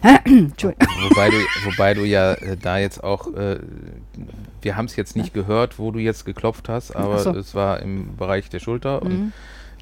Entschuldigung. 0.24 0.88
Wobei 1.08 1.30
du, 1.30 1.36
wobei 1.64 1.94
du 1.94 2.04
ja 2.04 2.32
äh, 2.32 2.56
da 2.56 2.78
jetzt 2.78 3.04
auch, 3.04 3.32
äh, 3.34 3.58
wir 4.60 4.76
haben 4.76 4.86
es 4.86 4.96
jetzt 4.96 5.14
nicht 5.16 5.32
gehört, 5.32 5.78
wo 5.78 5.90
du 5.92 6.00
jetzt 6.00 6.24
geklopft 6.24 6.68
hast, 6.68 6.94
aber 6.96 7.18
so. 7.20 7.30
es 7.30 7.54
war 7.54 7.80
im 7.80 8.16
Bereich 8.16 8.48
der 8.50 8.58
Schulter 8.58 9.02
und 9.02 9.12
Mhm. 9.12 9.32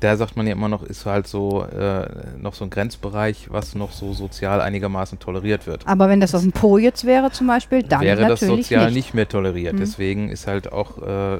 Da 0.01 0.17
sagt 0.17 0.37
man 0.37 0.47
ja 0.47 0.53
immer 0.53 0.69
noch, 0.69 0.83
ist 0.83 1.05
halt 1.07 1.27
so 1.27 1.63
äh, 1.65 2.09
noch 2.39 2.55
so 2.55 2.65
ein 2.65 2.71
Grenzbereich, 2.71 3.49
was 3.51 3.75
noch 3.75 3.93
so 3.93 4.13
sozial 4.15 4.61
einigermaßen 4.61 5.19
toleriert 5.19 5.67
wird. 5.67 5.87
Aber 5.87 6.09
wenn 6.09 6.21
das 6.21 6.35
auf 6.35 6.41
dem 6.43 6.53
Po 6.53 6.79
jetzt 6.79 7.05
wäre 7.05 7.31
zum 7.31 7.47
Beispiel, 7.47 7.83
dann 7.83 8.01
Wäre 8.01 8.27
das 8.27 8.41
sozial 8.41 8.87
nicht. 8.87 8.95
nicht, 8.95 9.15
mehr 9.15 9.29
toleriert. 9.29 9.75
Mhm. 9.75 9.79
Deswegen 9.81 10.29
ist 10.31 10.47
halt 10.47 10.73
auch 10.73 10.99
äh, 11.03 11.39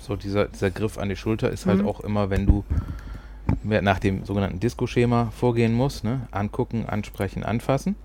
so 0.00 0.14
dieser, 0.16 0.46
dieser 0.46 0.70
Griff 0.70 0.96
an 0.98 1.08
die 1.08 1.16
Schulter 1.16 1.50
ist 1.50 1.66
halt 1.66 1.80
Mhm. 1.82 1.88
auch 1.88 2.00
immer, 2.00 2.30
wenn 2.30 2.46
du 2.46 2.64
nach 3.62 3.98
dem 3.98 4.24
sogenannten 4.24 4.60
Disco-Schema 4.60 5.30
vorgehen 5.36 5.72
musst, 5.74 6.04
ne? 6.04 6.22
angucken, 6.30 6.86
ansprechen, 6.86 7.42
anfassen. 7.44 7.96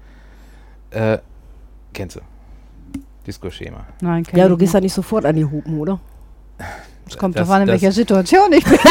Äh, 0.92 1.20
kennst 1.94 2.16
du? 2.18 2.22
Disco-Schema. 3.28 3.86
Nein, 4.02 4.24
kenn 4.24 4.40
Ja, 4.40 4.48
du 4.48 4.58
gehst 4.58 4.74
ja 4.74 4.80
nicht 4.82 4.94
sofort 4.94 5.26
an 5.26 5.36
die 5.36 5.46
Hupen, 5.46 5.78
oder? 5.80 6.00
Es 7.08 7.18
kommt 7.18 7.36
das- 7.36 7.48
drauf 7.48 7.56
an, 7.56 7.62
in 7.64 7.68
das- 7.68 7.82
welcher 7.82 7.92
Situation 7.92 8.52
ich 8.54 8.64
bin. 8.64 8.78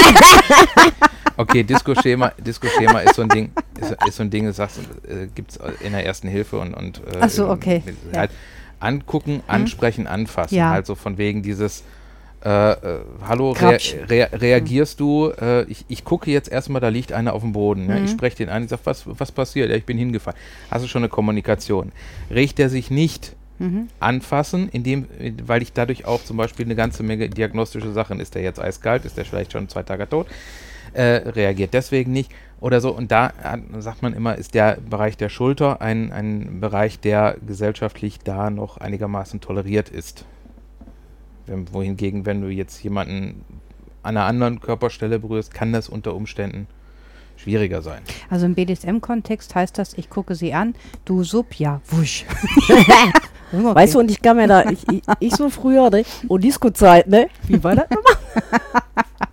Okay, 1.36 1.62
Disco-Schema, 1.62 2.32
Disco-Schema 2.38 2.98
ist 3.00 3.14
so 3.14 3.22
ein 3.22 3.28
Ding, 3.30 3.50
ist, 3.80 3.96
ist 4.06 4.16
so 4.16 4.22
ein 4.22 4.28
Ding, 4.28 4.44
du 4.44 4.52
sagst, 4.52 4.78
äh, 5.08 5.26
gibt 5.34 5.52
es 5.52 5.58
in 5.80 5.92
der 5.92 6.04
ersten 6.04 6.28
Hilfe 6.28 6.58
und, 6.58 6.74
und 6.74 6.98
äh, 6.98 7.18
Ach 7.20 7.30
so, 7.30 7.48
okay, 7.48 7.82
mit- 7.86 7.96
ja. 8.12 8.18
halt 8.20 8.30
angucken, 8.78 9.42
ansprechen, 9.46 10.06
anfassen. 10.06 10.54
Ja. 10.54 10.68
Halt 10.70 10.84
so 10.86 10.94
von 10.94 11.16
wegen 11.16 11.42
dieses 11.42 11.82
äh, 12.44 12.72
äh, 12.72 13.00
Hallo, 13.26 13.52
rea 13.52 13.78
rea 14.08 14.28
reagierst 14.32 15.00
du? 15.00 15.30
Äh, 15.40 15.62
ich, 15.64 15.84
ich 15.88 16.04
gucke 16.04 16.30
jetzt 16.30 16.50
erstmal, 16.50 16.80
da 16.82 16.88
liegt 16.88 17.12
einer 17.12 17.32
auf 17.32 17.40
dem 17.42 17.52
Boden. 17.52 17.86
Ne? 17.86 17.96
Ich 18.04 18.10
Mhm. 18.10 18.14
spreche 18.16 18.36
den 18.36 18.48
an, 18.50 18.64
ich 18.64 18.70
sage, 18.70 18.82
was, 18.84 19.04
was 19.06 19.32
passiert? 19.32 19.70
Ja, 19.70 19.76
ich 19.76 19.86
bin 19.86 19.96
hingefallen. 19.96 20.38
Hast 20.70 20.84
du 20.84 20.88
schon 20.88 21.00
eine 21.02 21.08
Kommunikation? 21.10 21.92
Regt 22.30 22.58
er 22.60 22.68
sich 22.68 22.90
nicht 22.90 23.34
Mhm. 23.60 23.88
anfassen, 24.00 24.70
indem, 24.70 25.06
weil 25.44 25.60
ich 25.60 25.74
dadurch 25.74 26.06
auch 26.06 26.24
zum 26.24 26.38
Beispiel 26.38 26.64
eine 26.64 26.74
ganze 26.74 27.02
Menge 27.02 27.28
diagnostische 27.28 27.92
Sachen, 27.92 28.18
ist 28.18 28.34
der 28.34 28.40
jetzt 28.40 28.58
eiskalt, 28.58 29.04
ist 29.04 29.18
der 29.18 29.26
vielleicht 29.26 29.52
schon 29.52 29.68
zwei 29.68 29.82
Tage 29.82 30.08
tot, 30.08 30.28
äh, 30.94 31.02
reagiert 31.02 31.74
deswegen 31.74 32.10
nicht 32.10 32.32
oder 32.60 32.80
so. 32.80 32.90
Und 32.90 33.12
da 33.12 33.32
sagt 33.78 34.02
man 34.02 34.14
immer, 34.14 34.36
ist 34.36 34.54
der 34.54 34.78
Bereich 34.88 35.18
der 35.18 35.28
Schulter 35.28 35.82
ein, 35.82 36.10
ein 36.10 36.60
Bereich, 36.60 37.00
der 37.00 37.36
gesellschaftlich 37.46 38.18
da 38.20 38.48
noch 38.48 38.78
einigermaßen 38.78 39.42
toleriert 39.42 39.90
ist. 39.90 40.24
Wenn, 41.46 41.70
wohingegen, 41.72 42.24
wenn 42.24 42.40
du 42.40 42.48
jetzt 42.48 42.82
jemanden 42.82 43.44
an 44.02 44.16
einer 44.16 44.24
anderen 44.24 44.60
Körperstelle 44.60 45.18
berührst, 45.18 45.52
kann 45.52 45.74
das 45.74 45.90
unter 45.90 46.14
Umständen 46.14 46.66
schwieriger 47.36 47.82
sein. 47.82 48.00
Also 48.28 48.46
im 48.46 48.54
BDSM-Kontext 48.54 49.54
heißt 49.54 49.76
das, 49.76 49.94
ich 49.94 50.08
gucke 50.10 50.34
sie 50.34 50.54
an, 50.54 50.74
du 51.04 51.24
sub, 51.24 51.54
ja, 51.54 51.80
wusch. 51.90 52.24
okay. 53.52 53.74
Weißt 53.74 53.94
du, 53.94 54.00
und 54.00 54.10
ich 54.10 54.20
kann 54.20 54.36
mir 54.36 54.46
da, 54.46 54.64
ich, 54.70 54.86
ich, 54.88 55.02
ich 55.18 55.34
so 55.34 55.50
früher, 55.50 55.90
ne? 55.90 56.04
Und 56.28 56.44
Disco-Zeit, 56.44 57.06
ne? 57.06 57.28
Wie 57.46 57.62
war 57.62 57.76
das 57.76 57.90
nochmal? 57.90 58.14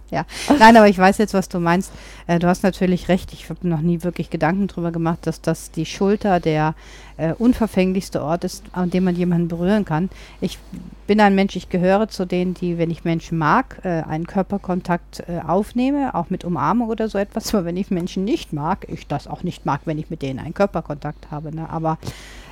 Ja, 0.10 0.26
nein, 0.58 0.78
aber 0.78 0.88
ich 0.88 0.98
weiß 0.98 1.18
jetzt, 1.18 1.34
was 1.34 1.50
du 1.50 1.60
meinst. 1.60 1.92
Äh, 2.28 2.40
du 2.40 2.48
hast 2.48 2.64
natürlich 2.64 3.10
recht. 3.10 3.34
Ich 3.34 3.50
habe 3.50 3.68
noch 3.68 3.82
nie 3.82 4.04
wirklich 4.04 4.30
Gedanken 4.30 4.68
darüber 4.68 4.92
gemacht, 4.92 5.28
dass 5.28 5.42
das 5.42 5.70
die 5.70 5.86
Schulter 5.86 6.40
der 6.40 6.76
äh, 7.18 7.34
unverfänglichste 7.34 8.24
Ort 8.24 8.46
ist, 8.46 8.64
an 8.72 8.90
dem 8.90 9.04
man 9.04 9.18
jemanden 9.18 9.50
berühren 9.50 9.84
kann. 9.84 10.10
Ich 10.40 10.60
bin 11.08 11.20
ein 11.20 11.36
Mensch, 11.36 11.58
ich 11.58 11.68
gehöre 11.68 12.08
zu 12.08 12.26
denen, 12.26 12.54
die, 12.54 12.78
wenn 12.78 12.90
ich 12.90 13.04
Menschen 13.04 13.38
mag, 13.38 13.80
äh, 13.84 14.04
einen 14.04 14.28
Körperkontakt 14.28 15.24
äh, 15.28 15.42
aufnehme, 15.46 16.16
auch 16.16 16.30
mit 16.30 16.46
Umarmung 16.46 16.88
oder 16.88 17.10
so 17.10 17.18
etwas. 17.18 17.54
Aber 17.54 17.66
wenn 17.66 17.76
ich 17.76 17.92
Menschen 17.92 18.24
nicht 18.24 18.54
mag, 18.54 18.88
ich 18.90 19.08
das 19.08 19.28
auch 19.28 19.44
nicht 19.44 19.66
mag, 19.66 19.82
wenn 19.86 19.98
ich 19.98 20.10
mit 20.10 20.22
denen 20.22 20.40
einen 20.40 20.54
Körperkontakt 20.54 21.32
habe. 21.32 21.54
Ne? 21.54 21.70
Aber 21.70 21.98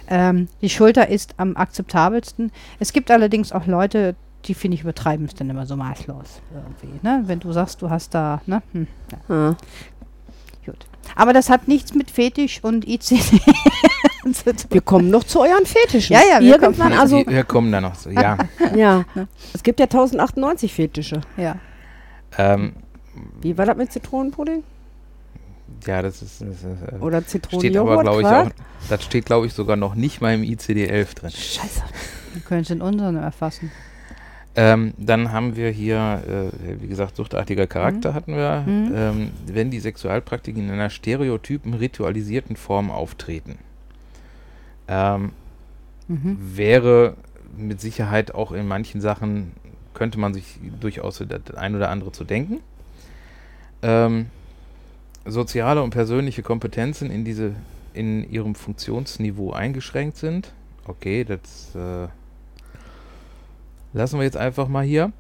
ähm, 0.10 0.48
die 0.62 0.70
Schulter 0.70 1.10
ist 1.10 1.36
am 1.38 1.56
akzeptabelsten. 1.58 2.52
Es 2.80 2.94
gibt 2.94 3.12
allerdings 3.12 3.52
auch 3.52 3.66
Leute, 3.68 4.16
die 4.46 4.54
finde 4.54 4.76
ich 4.76 4.82
übertreiben 4.82 5.26
es 5.26 5.34
dann 5.34 5.50
immer 5.50 5.66
so 5.66 5.76
maßlos 5.76 6.42
irgendwie. 6.54 7.00
Ne? 7.02 7.24
Wenn 7.26 7.40
du 7.40 7.52
sagst, 7.52 7.82
du 7.82 7.90
hast 7.90 8.14
da, 8.14 8.42
ne? 8.46 8.62
Hm, 8.74 8.88
ja. 9.30 9.36
Ja. 9.36 9.56
Gut. 10.66 10.86
Aber 11.16 11.34
das 11.34 11.50
hat 11.50 11.68
nichts 11.68 11.94
mit 11.94 12.10
Fetisch 12.12 12.64
und 12.64 12.88
ICD 12.88 13.22
zu 14.34 14.44
tun. 14.56 14.56
Wir 14.72 14.82
kommen 14.82 15.10
noch 15.12 15.24
zu 15.24 15.42
euren 15.42 15.66
Fetischen. 15.66 16.14
Ja, 16.14 16.22
ja, 16.30 16.40
wir 16.42 16.54
Irgendwann, 16.56 16.90
kommen- 16.90 17.00
also, 17.00 17.18
wir, 17.18 17.28
wir 17.28 17.44
kommen 17.44 17.72
da 17.72 17.80
noch 17.82 17.96
so. 17.96 18.10
Ja. 18.10 18.38
ja. 18.76 19.06
Es 19.54 19.62
gibt 19.64 19.80
ja 19.80 19.86
1098 19.86 20.74
Fetische. 20.74 21.22
Ja. 21.38 21.56
ähm, 22.38 22.74
Wie 23.42 23.56
war 23.58 23.66
das 23.68 23.78
mit 23.78 23.92
Zitronenpudding? 23.92 24.64
Ja, 25.88 26.02
das 26.02 26.22
ist. 26.22 26.42
Das 26.42 26.50
ist 26.50 26.64
äh, 26.64 26.96
Oder 27.00 27.22
steht 27.22 27.46
aber, 27.46 27.52
Zitronenjoghurt? 27.52 28.54
Das 28.90 29.04
steht, 29.04 29.26
glaube 29.26 29.48
ich, 29.48 29.54
sogar 29.54 29.76
noch 29.76 29.96
nicht 29.96 30.22
mal 30.22 30.34
im 30.34 30.42
ICD-11 30.42 31.16
drin. 31.16 31.32
Scheiße. 31.32 31.84
Wir 32.34 32.42
können 32.42 32.62
es 32.62 32.70
in 32.70 32.82
unseren 32.82 33.16
erfassen. 33.16 33.72
Ähm, 34.58 34.94
dann 34.98 35.32
haben 35.32 35.56
wir 35.56 35.70
hier, 35.70 36.24
äh, 36.28 36.82
wie 36.82 36.88
gesagt, 36.88 37.18
suchtartiger 37.18 37.68
Charakter 37.68 38.14
hatten 38.14 38.36
wir. 38.36 38.64
Mhm. 38.66 38.92
Ähm, 38.96 39.32
wenn 39.48 39.70
die 39.70 39.80
Sexualpraktiken 39.80 40.64
in 40.64 40.72
einer 40.72 40.90
stereotypen, 40.90 41.74
ritualisierten 41.74 42.56
Form 42.56 42.90
auftreten. 42.90 43.58
Ähm, 44.88 45.32
Mhm. 46.08 46.38
wäre 46.56 47.16
mit 47.58 47.82
Sicherheit 47.82 48.34
auch 48.36 48.52
in 48.52 48.68
manchen 48.68 49.02
Sachen, 49.02 49.54
könnte 49.94 50.20
man 50.20 50.34
sich 50.34 50.60
durchaus 50.80 51.24
das 51.28 51.56
ein 51.56 51.76
oder 51.76 51.90
andere 51.90 52.12
zu 52.12 52.24
denken. 52.24 52.60
Ähm, 53.82 54.28
soziale 55.26 55.82
und 55.82 55.90
persönliche 55.92 56.44
Kompetenzen 56.44 57.10
in 57.12 57.26
diese 57.26 57.54
in 57.94 58.30
ihrem 58.30 58.56
Funktionsniveau 58.56 59.52
eingeschränkt 59.54 60.18
sind. 60.18 60.52
Okay, 60.86 61.24
das 61.24 61.74
äh, 61.76 62.08
lassen 63.94 64.18
wir 64.20 64.24
jetzt 64.26 64.38
einfach 64.38 64.68
mal 64.68 64.84
hier. 64.86 65.12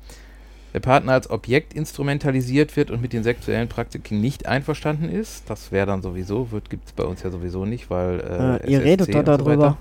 Der 0.73 0.81
Partner 0.81 1.13
als 1.13 1.29
Objekt 1.29 1.73
instrumentalisiert 1.73 2.75
wird 2.75 2.91
und 2.91 3.01
mit 3.01 3.13
den 3.13 3.23
sexuellen 3.23 3.69
Praktiken 3.69 4.19
nicht 4.19 4.45
einverstanden 4.45 5.07
ist. 5.09 5.49
Das 5.49 5.71
wäre 5.71 5.85
dann 5.85 6.01
sowieso, 6.01 6.49
gibt 6.69 6.87
es 6.87 6.91
bei 6.91 7.05
uns 7.05 7.23
ja 7.23 7.31
sowieso 7.31 7.65
nicht, 7.65 7.89
weil 7.89 8.19
äh, 8.19 8.67
Äh, 8.67 8.71
ihr 8.71 8.83
redet 8.83 9.07
SSC 9.07 9.13
doch 9.13 9.19
und 9.19 9.39
so 9.39 9.45
darüber. 9.45 9.47
weiter. 9.47 9.77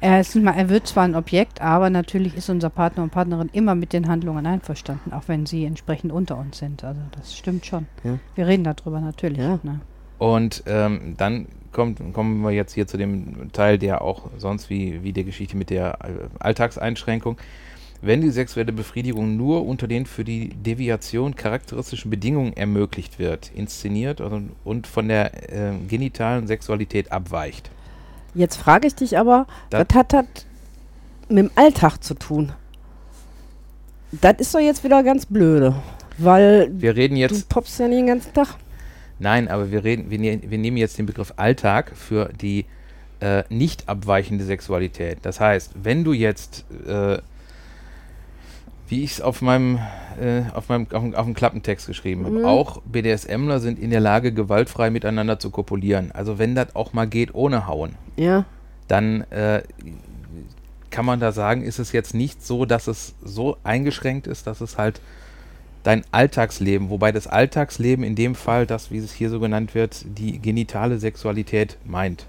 Er, 0.00 0.20
ist 0.20 0.34
mal, 0.36 0.54
er 0.56 0.68
wird 0.68 0.86
zwar 0.86 1.04
ein 1.04 1.14
Objekt, 1.14 1.60
aber 1.60 1.90
natürlich 1.90 2.36
ist 2.36 2.48
unser 2.48 2.70
Partner 2.70 3.02
und 3.02 3.10
Partnerin 3.10 3.50
immer 3.52 3.74
mit 3.74 3.92
den 3.92 4.08
Handlungen 4.08 4.46
einverstanden, 4.46 5.12
auch 5.12 5.24
wenn 5.26 5.44
sie 5.46 5.64
entsprechend 5.64 6.12
unter 6.12 6.38
uns 6.38 6.58
sind. 6.58 6.82
Also 6.84 7.00
das 7.12 7.36
stimmt 7.36 7.66
schon. 7.66 7.86
Ja. 8.02 8.18
Wir 8.34 8.46
reden 8.46 8.64
darüber 8.64 9.00
natürlich. 9.00 9.38
Ja. 9.38 9.58
Ne? 9.62 9.80
Und 10.18 10.62
ähm, 10.66 11.14
dann 11.16 11.46
kommt, 11.72 12.00
kommen 12.12 12.42
wir 12.42 12.50
jetzt 12.50 12.74
hier 12.74 12.86
zu 12.86 12.96
dem 12.96 13.52
Teil, 13.52 13.78
der 13.78 14.02
auch 14.02 14.30
sonst 14.38 14.70
wie, 14.70 15.02
wie 15.02 15.12
der 15.12 15.24
Geschichte 15.24 15.56
mit 15.56 15.70
der 15.70 15.98
Alltagseinschränkung. 16.38 17.38
Wenn 18.02 18.22
die 18.22 18.30
sexuelle 18.30 18.72
Befriedigung 18.72 19.36
nur 19.36 19.66
unter 19.66 19.86
den 19.86 20.06
für 20.06 20.24
die 20.24 20.48
Deviation 20.48 21.36
charakteristischen 21.36 22.10
Bedingungen 22.10 22.54
ermöglicht 22.54 23.18
wird, 23.18 23.50
inszeniert 23.54 24.22
und, 24.22 24.52
und 24.64 24.86
von 24.86 25.08
der 25.08 25.52
äh, 25.52 25.72
genitalen 25.86 26.46
Sexualität 26.46 27.12
abweicht. 27.12 27.70
Jetzt 28.34 28.56
frage 28.56 28.86
ich 28.86 28.94
dich 28.94 29.18
aber, 29.18 29.46
Da- 29.70 29.80
was 29.88 29.94
hat 29.96 30.12
das 30.12 30.24
mit 31.28 31.38
dem 31.38 31.50
Alltag 31.56 31.98
zu 32.02 32.14
tun? 32.14 32.52
Das 34.12 34.34
ist 34.38 34.54
doch 34.54 34.60
jetzt 34.60 34.82
wieder 34.82 35.02
ganz 35.02 35.26
blöde, 35.26 35.74
weil 36.18 36.70
Wir 36.72 36.96
reden 36.96 37.14
du 37.14 37.20
jetzt, 37.20 37.48
poppst 37.48 37.78
ja 37.78 37.86
nicht 37.88 37.98
den 37.98 38.06
ganzen 38.08 38.32
Tag. 38.32 38.56
nein, 39.18 39.46
aber 39.48 39.70
wir 39.70 39.84
reden, 39.84 40.10
wir, 40.10 40.18
ne 40.18 40.40
wir 40.44 40.58
nehmen 40.58 40.76
jetzt 40.76 40.98
den 40.98 41.06
Begriff 41.06 41.32
Alltag 41.36 41.92
für 41.94 42.30
die 42.40 42.66
äh, 43.20 43.44
nicht 43.50 43.88
abweichende 43.88 44.44
Sexualität. 44.44 45.18
Das 45.22 45.38
heißt, 45.40 45.72
wenn 45.82 46.02
du 46.04 46.12
jetzt 46.12 46.64
äh, 46.88 47.18
wie 48.90 49.02
ich 49.04 49.12
es 49.12 49.20
auf 49.20 49.40
meinem, 49.40 49.78
äh, 50.20 50.42
auf 50.54 50.68
meinem 50.68 50.86
auf, 50.92 51.02
dem- 51.02 51.14
auf 51.14 51.24
dem 51.24 51.34
Klappentext 51.34 51.86
geschrieben 51.86 52.24
habe. 52.26 52.40
Mhm. 52.40 52.44
Auch 52.44 52.82
BDSMler 52.82 53.60
sind 53.60 53.78
in 53.78 53.90
der 53.90 54.00
Lage, 54.00 54.32
gewaltfrei 54.32 54.90
miteinander 54.90 55.38
zu 55.38 55.50
kopulieren. 55.50 56.10
Also 56.12 56.38
wenn 56.38 56.54
das 56.54 56.74
auch 56.76 56.92
mal 56.92 57.06
geht 57.06 57.34
ohne 57.34 57.66
Hauen, 57.66 57.94
Ja. 58.16 58.44
dann 58.88 59.22
äh, 59.30 59.62
kann 60.90 61.06
man 61.06 61.20
da 61.20 61.30
sagen, 61.32 61.62
ist 61.62 61.78
es 61.78 61.92
jetzt 61.92 62.14
nicht 62.14 62.44
so, 62.44 62.64
dass 62.64 62.88
es 62.88 63.14
so 63.24 63.56
eingeschränkt 63.62 64.26
ist, 64.26 64.46
dass 64.48 64.60
es 64.60 64.76
halt 64.76 65.00
dein 65.84 66.02
Alltagsleben, 66.10 66.90
wobei 66.90 67.12
das 67.12 67.26
Alltagsleben 67.26 68.04
in 68.04 68.14
dem 68.16 68.34
Fall, 68.34 68.66
das, 68.66 68.90
wie 68.90 68.98
es 68.98 69.12
hier 69.12 69.30
so 69.30 69.40
genannt 69.40 69.74
wird, 69.74 70.04
die 70.18 70.38
genitale 70.40 70.98
Sexualität 70.98 71.78
meint. 71.84 72.26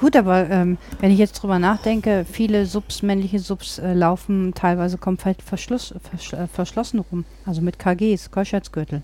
Gut, 0.00 0.16
aber 0.16 0.48
ähm, 0.48 0.78
wenn 1.00 1.10
ich 1.10 1.18
jetzt 1.18 1.34
drüber 1.34 1.58
nachdenke, 1.58 2.24
viele 2.24 2.64
Subs, 2.64 3.02
männliche 3.02 3.38
Subs 3.38 3.78
äh, 3.78 3.92
laufen 3.92 4.54
teilweise 4.54 4.96
komplett 4.96 5.42
verschluss, 5.42 5.94
versch, 6.02 6.32
äh, 6.32 6.46
verschlossen 6.46 7.00
rum. 7.00 7.26
Also 7.44 7.60
mit 7.60 7.78
KGs, 7.78 8.30
Keuschheitsgürteln. 8.30 9.02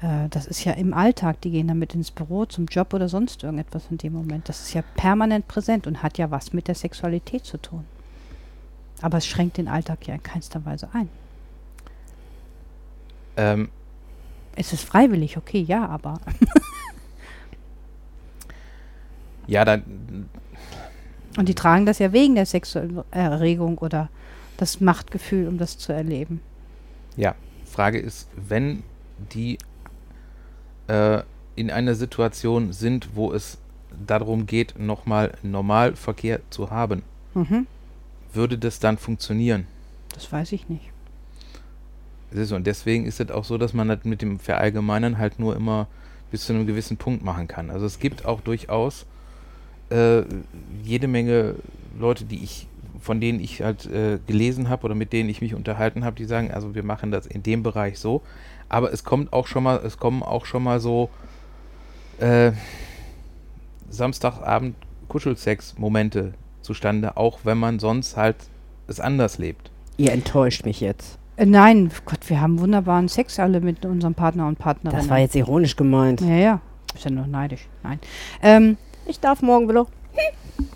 Äh, 0.00 0.28
das 0.30 0.46
ist 0.46 0.62
ja 0.62 0.74
im 0.74 0.94
Alltag. 0.94 1.40
Die 1.40 1.50
gehen 1.50 1.66
damit 1.66 1.96
ins 1.96 2.12
Büro, 2.12 2.44
zum 2.44 2.66
Job 2.66 2.94
oder 2.94 3.08
sonst 3.08 3.42
irgendetwas 3.42 3.82
in 3.90 3.98
dem 3.98 4.12
Moment. 4.12 4.48
Das 4.48 4.60
ist 4.60 4.74
ja 4.74 4.82
permanent 4.94 5.48
präsent 5.48 5.88
und 5.88 6.04
hat 6.04 6.18
ja 6.18 6.30
was 6.30 6.52
mit 6.52 6.68
der 6.68 6.76
Sexualität 6.76 7.44
zu 7.44 7.56
tun. 7.56 7.84
Aber 9.00 9.18
es 9.18 9.26
schränkt 9.26 9.56
den 9.56 9.66
Alltag 9.66 10.06
ja 10.06 10.14
in 10.14 10.22
keinster 10.22 10.64
Weise 10.64 10.88
ein. 10.92 11.08
Ähm, 13.36 13.70
Es 14.54 14.72
ist 14.72 14.84
freiwillig, 14.84 15.36
okay, 15.36 15.62
ja, 15.62 15.88
aber 15.88 16.20
ja, 19.46 19.64
dann 19.64 20.28
und 21.38 21.48
die 21.48 21.54
tragen 21.54 21.86
das 21.86 21.98
ja 21.98 22.12
wegen 22.12 22.34
der 22.34 22.44
sexuellen 22.46 23.02
Erregung 23.10 23.78
oder 23.78 24.10
das 24.58 24.80
Machtgefühl, 24.80 25.48
um 25.48 25.56
das 25.58 25.78
zu 25.78 25.92
erleben. 25.92 26.40
Ja, 27.16 27.34
Frage 27.64 27.98
ist, 27.98 28.28
wenn 28.36 28.82
die 29.32 29.58
äh, 30.88 31.22
in 31.56 31.70
einer 31.70 31.94
Situation 31.94 32.72
sind, 32.72 33.16
wo 33.16 33.32
es 33.32 33.58
darum 34.06 34.46
geht, 34.46 34.78
nochmal 34.78 35.32
Normalverkehr 35.42 36.40
zu 36.50 36.70
haben, 36.70 37.02
Mhm. 37.34 37.66
würde 38.34 38.58
das 38.58 38.78
dann 38.78 38.98
funktionieren? 38.98 39.66
Das 40.12 40.30
weiß 40.30 40.52
ich 40.52 40.68
nicht. 40.68 40.90
Ist 42.30 42.52
und 42.52 42.66
deswegen 42.66 43.06
ist 43.06 43.20
es 43.20 43.30
auch 43.30 43.44
so, 43.44 43.56
dass 43.58 43.72
man 43.72 43.88
das 43.88 44.04
mit 44.04 44.22
dem 44.22 44.38
Verallgemeinern 44.38 45.18
halt 45.18 45.38
nur 45.38 45.56
immer 45.56 45.86
bis 46.30 46.46
zu 46.46 46.52
einem 46.52 46.66
gewissen 46.66 46.96
Punkt 46.96 47.22
machen 47.24 47.48
kann. 47.48 47.70
Also 47.70 47.84
es 47.86 47.98
gibt 47.98 48.24
auch 48.24 48.40
durchaus 48.40 49.06
äh, 49.92 50.24
jede 50.82 51.08
Menge 51.08 51.56
Leute, 51.98 52.24
die 52.24 52.42
ich, 52.42 52.66
von 53.00 53.20
denen 53.20 53.40
ich 53.40 53.62
halt 53.62 53.86
äh, 53.86 54.18
gelesen 54.26 54.68
habe 54.68 54.84
oder 54.84 54.94
mit 54.94 55.12
denen 55.12 55.28
ich 55.28 55.40
mich 55.40 55.54
unterhalten 55.54 56.04
habe, 56.04 56.16
die 56.16 56.24
sagen, 56.24 56.50
also 56.50 56.74
wir 56.74 56.82
machen 56.82 57.10
das 57.10 57.26
in 57.26 57.42
dem 57.42 57.62
Bereich 57.62 57.98
so. 57.98 58.22
Aber 58.68 58.92
es 58.92 59.04
kommt 59.04 59.32
auch 59.32 59.46
schon 59.46 59.62
mal, 59.64 59.80
es 59.84 59.98
kommen 59.98 60.22
auch 60.22 60.46
schon 60.46 60.62
mal 60.62 60.80
so 60.80 61.10
äh, 62.18 62.52
Samstagabend 63.90 64.76
Kuschelsex-Momente 65.08 66.32
zustande, 66.62 67.16
auch 67.16 67.40
wenn 67.44 67.58
man 67.58 67.78
sonst 67.78 68.16
halt 68.16 68.36
es 68.86 68.98
anders 68.98 69.38
lebt. 69.38 69.70
Ihr 69.98 70.12
enttäuscht 70.12 70.64
mich 70.64 70.80
jetzt. 70.80 71.18
Äh, 71.36 71.46
nein, 71.46 71.90
Gott, 72.06 72.28
wir 72.28 72.40
haben 72.40 72.58
wunderbaren 72.60 73.08
Sex 73.08 73.38
alle 73.38 73.60
mit 73.60 73.84
unserem 73.84 74.14
Partner 74.14 74.48
und 74.48 74.58
Partnerin. 74.58 74.98
Das 74.98 75.08
war 75.10 75.18
jetzt 75.18 75.34
ironisch 75.34 75.76
gemeint. 75.76 76.20
Ja, 76.22 76.36
ja. 76.36 76.60
Ist 76.94 77.04
ja 77.04 77.10
nur 77.10 77.26
neidisch. 77.26 77.68
Nein. 77.82 77.98
Ähm, 78.42 78.76
Ich 79.06 79.20
darf 79.20 79.42
morgen 79.42 79.68
wieder. 79.68 79.86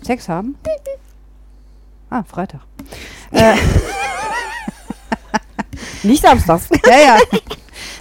Sex 0.01 0.27
haben? 0.29 0.57
Ah, 2.09 2.23
Freitag. 2.23 2.61
äh, 3.31 3.55
Nicht 6.03 6.21
samstags. 6.21 6.69
ja, 6.85 6.97
ja. 6.99 7.17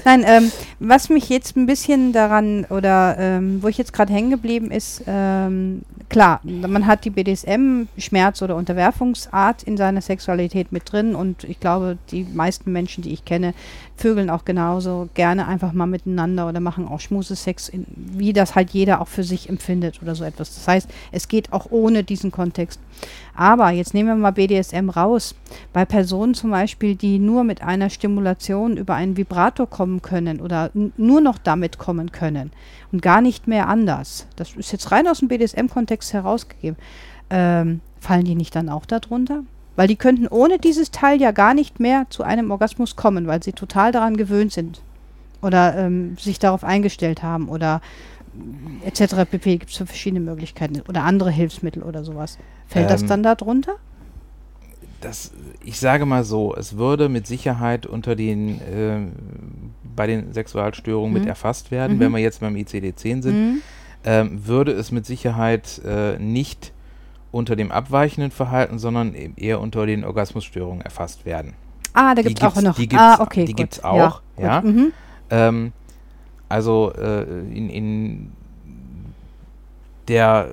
Nein, 0.07 0.23
ähm, 0.25 0.53
was 0.79 1.09
mich 1.09 1.29
jetzt 1.29 1.57
ein 1.57 1.67
bisschen 1.67 2.13
daran 2.13 2.65
oder 2.67 3.17
ähm, 3.19 3.61
wo 3.61 3.67
ich 3.67 3.77
jetzt 3.77 3.93
gerade 3.93 4.13
hängen 4.13 4.31
geblieben 4.31 4.71
ist, 4.71 5.03
ähm, 5.09 5.83
klar, 6.09 6.39
man 6.45 6.87
hat 6.87 7.05
die 7.05 7.11
BDSM-Schmerz- 7.11 8.41
oder 8.41 8.55
Unterwerfungsart 8.55 9.65
in 9.65 9.77
seiner 9.77 10.01
Sexualität 10.01 10.71
mit 10.71 10.93
drin 10.93 11.17
und 11.17 11.43
ich 11.43 11.59
glaube, 11.59 11.99
die 12.13 12.23
meisten 12.23 12.71
Menschen, 12.71 13.03
die 13.03 13.13
ich 13.13 13.25
kenne, 13.25 13.53
vögeln 13.97 14.31
auch 14.31 14.45
genauso 14.45 15.09
gerne 15.15 15.49
einfach 15.49 15.73
mal 15.73 15.89
miteinander 15.89 16.49
oder 16.49 16.61
machen 16.61 16.87
auch 16.87 17.01
Schmusesex, 17.01 17.69
in, 17.69 17.85
wie 17.97 18.33
das 18.33 18.55
halt 18.55 18.71
jeder 18.71 19.01
auch 19.01 19.09
für 19.09 19.25
sich 19.25 19.49
empfindet 19.49 20.01
oder 20.03 20.15
so 20.15 20.23
etwas. 20.23 20.55
Das 20.55 20.69
heißt, 20.69 20.89
es 21.11 21.27
geht 21.27 21.53
auch 21.53 21.67
ohne 21.71 22.05
diesen 22.05 22.31
Kontext. 22.31 22.79
Aber 23.35 23.71
jetzt 23.71 23.93
nehmen 23.93 24.09
wir 24.09 24.15
mal 24.15 24.31
BDSM 24.31 24.89
raus. 24.89 25.35
Bei 25.73 25.85
Personen 25.85 26.35
zum 26.35 26.51
Beispiel, 26.51 26.95
die 26.97 27.19
nur 27.19 27.45
mit 27.45 27.63
einer 27.63 27.91
Stimulation 27.91 28.77
über 28.77 28.95
einen 28.95 29.17
Vibrator 29.17 29.69
kommen 29.69 30.01
können 30.03 30.41
oder 30.41 30.71
nur 30.75 31.21
noch 31.21 31.39
damit 31.39 31.79
kommen 31.79 32.13
können 32.13 32.51
und 32.93 33.03
gar 33.03 33.21
nicht 33.21 33.47
mehr 33.47 33.69
anders. 33.69 34.27
Das 34.37 34.57
ist 34.57 34.73
jetzt 34.73 34.91
rein 34.91 35.07
aus 35.07 35.19
dem 35.19 35.29
BDSM-Kontext 35.29 36.13
herausgegeben. 36.13 36.79
Ähm, 37.29 37.81
fallen 38.01 38.25
die 38.25 38.35
nicht 38.35 38.55
dann 38.57 38.69
auch 38.69 38.87
darunter? 38.87 39.43
Weil 39.75 39.89
die 39.89 39.97
könnten 39.97 40.27
ohne 40.27 40.59
dieses 40.59 40.91
Teil 40.91 41.21
ja 41.21 41.33
gar 41.33 41.53
nicht 41.53 41.81
mehr 41.81 42.07
zu 42.09 42.23
einem 42.23 42.51
Orgasmus 42.51 42.97
kommen, 42.97 43.27
weil 43.27 43.43
sie 43.43 43.53
total 43.53 43.93
daran 43.93 44.17
gewöhnt 44.17 44.53
sind 44.53 44.81
oder 45.43 45.77
ähm, 45.77 46.17
sich 46.19 46.39
darauf 46.39 46.65
eingestellt 46.65 47.23
haben 47.23 47.49
oder 47.49 47.83
etc. 48.85 49.25
pp. 49.31 49.59
Gibt 49.59 49.71
es 49.71 49.77
verschiedene 49.77 50.21
Möglichkeiten 50.21 50.81
oder 50.89 51.03
andere 51.05 51.31
Hilfsmittel 51.31 51.83
oder 51.83 52.05
sowas. 52.05 52.39
Fällt 52.67 52.91
das 52.91 53.03
Ähm, 53.03 53.09
dann 53.09 53.23
darunter? 53.23 53.77
das, 55.01 55.31
ich 55.63 55.79
sage 55.79 56.07
mal 56.07 56.25
so, 56.25 56.55
es 56.57 56.77
würde 56.79 57.09
mit 57.09 57.27
Sicherheit 57.27 57.87
unter 57.87 58.17
den, 58.17 58.61
äh, 58.63 58.99
bei 59.95 60.07
den 60.07 60.33
Sexualstörungen 60.33 61.13
Mhm. 61.13 61.19
mit 61.21 61.29
erfasst 61.29 61.71
werden, 61.71 61.97
Mhm. 61.97 62.01
wenn 62.01 62.13
wir 62.13 62.19
jetzt 62.19 62.41
beim 62.41 62.57
ICD-10 62.57 63.23
sind, 63.23 63.35
Mhm. 63.37 63.63
ähm, 64.05 64.47
würde 64.47 64.73
es 64.73 64.91
mit 64.93 65.05
Sicherheit 65.07 65.81
äh, 65.85 66.19
nicht 66.19 66.73
unter 67.31 67.57
dem 67.57 67.71
abweichenden 67.73 68.31
Verhalten, 68.31 68.79
sondern 68.79 69.15
eben 69.15 69.35
eher 69.37 69.61
unter 69.61 69.85
den 69.85 70.05
Orgasmusstörungen 70.05 70.81
erfasst 70.81 71.27
werden. 71.27 71.53
Ah, 71.93 72.15
da 72.15 72.23
gibt 72.23 72.39
es 72.43 72.45
auch 72.45 72.61
noch. 72.63 72.75
die 72.77 72.89
gibt's- 72.89 73.03
ah, 73.05 73.21
okay, 73.21 73.45
die 73.45 73.53
gut. 73.53 73.57
gibt's 73.59 73.85
auch, 73.85 74.23
gut. 74.35 74.45
ja. 74.45 74.61
Mhm. 74.63 74.93
Ähm, 75.31 75.73
also 76.49 76.93
äh, 76.97 77.23
in, 77.23 77.71
in 77.71 78.33
der 80.09 80.49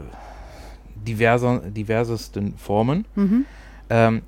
diverser, 0.95 1.59
diversesten 1.59 2.57
Formen. 2.57 3.05
Mhm. 3.15 3.45
Ähm, 3.89 4.21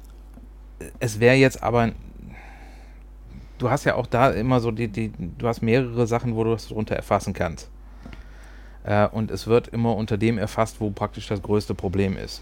es 0.99 1.19
wäre 1.19 1.35
jetzt 1.35 1.63
aber, 1.63 1.91
du 3.57 3.69
hast 3.69 3.85
ja 3.85 3.95
auch 3.95 4.07
da 4.07 4.29
immer 4.31 4.59
so 4.59 4.71
die, 4.71 4.87
die, 4.87 5.11
du 5.37 5.47
hast 5.47 5.61
mehrere 5.61 6.05
Sachen, 6.05 6.35
wo 6.35 6.43
du 6.43 6.51
das 6.51 6.67
drunter 6.67 6.95
erfassen 6.95 7.33
kannst. 7.33 7.69
Äh, 8.83 9.07
und 9.07 9.31
es 9.31 9.47
wird 9.47 9.69
immer 9.69 9.95
unter 9.95 10.17
dem 10.17 10.37
erfasst, 10.37 10.79
wo 10.79 10.91
praktisch 10.91 11.27
das 11.27 11.41
größte 11.41 11.73
Problem 11.73 12.17
ist. 12.17 12.41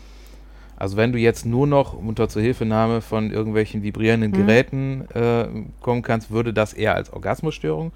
Also 0.75 0.97
wenn 0.97 1.13
du 1.13 1.19
jetzt 1.19 1.45
nur 1.45 1.67
noch 1.67 1.93
unter 1.93 2.27
Zuhilfenahme 2.27 2.99
von 3.01 3.31
irgendwelchen 3.31 3.83
vibrierenden 3.83 4.31
Mhm. 4.31 4.35
Geräten 4.35 5.07
äh, 5.13 5.45
kommen 5.79 6.01
kannst, 6.01 6.31
würde 6.31 6.51
das 6.51 6.73
eher 6.73 6.95
als 6.95 7.13
Orgasmusstörung 7.13 7.91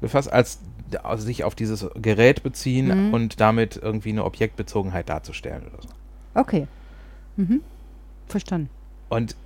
befasst, 0.00 0.32
als 0.32 0.58
also 1.02 1.24
sich 1.26 1.44
auf 1.44 1.54
dieses 1.54 1.86
Gerät 2.00 2.42
beziehen 2.42 3.08
Mhm. 3.08 3.14
und 3.14 3.40
damit 3.40 3.76
irgendwie 3.82 4.10
eine 4.10 4.24
Objektbezogenheit 4.24 5.08
darzustellen 5.08 5.62
oder 5.72 5.82
so. 5.82 5.88
Okay. 6.34 6.66
Mhm. 7.36 7.60
Verstanden. 8.26 8.70
Und 9.08 9.36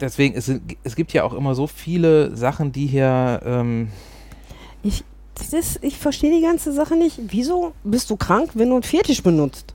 deswegen, 0.00 0.34
es, 0.36 0.50
es 0.84 0.96
gibt 0.96 1.12
ja 1.12 1.24
auch 1.24 1.32
immer 1.34 1.54
so 1.54 1.66
viele 1.66 2.34
Sachen, 2.36 2.72
die 2.72 2.86
hier, 2.86 3.40
ähm, 3.44 3.88
Ich, 4.82 5.04
ich 5.82 5.98
verstehe 5.98 6.34
die 6.34 6.42
ganze 6.42 6.72
Sache 6.72 6.96
nicht. 6.96 7.18
Wieso 7.28 7.72
bist 7.84 8.08
du 8.10 8.16
krank, 8.16 8.50
wenn 8.54 8.68
du 8.68 8.74
einen 8.76 8.82
Fetisch 8.82 9.22
benutzt? 9.22 9.74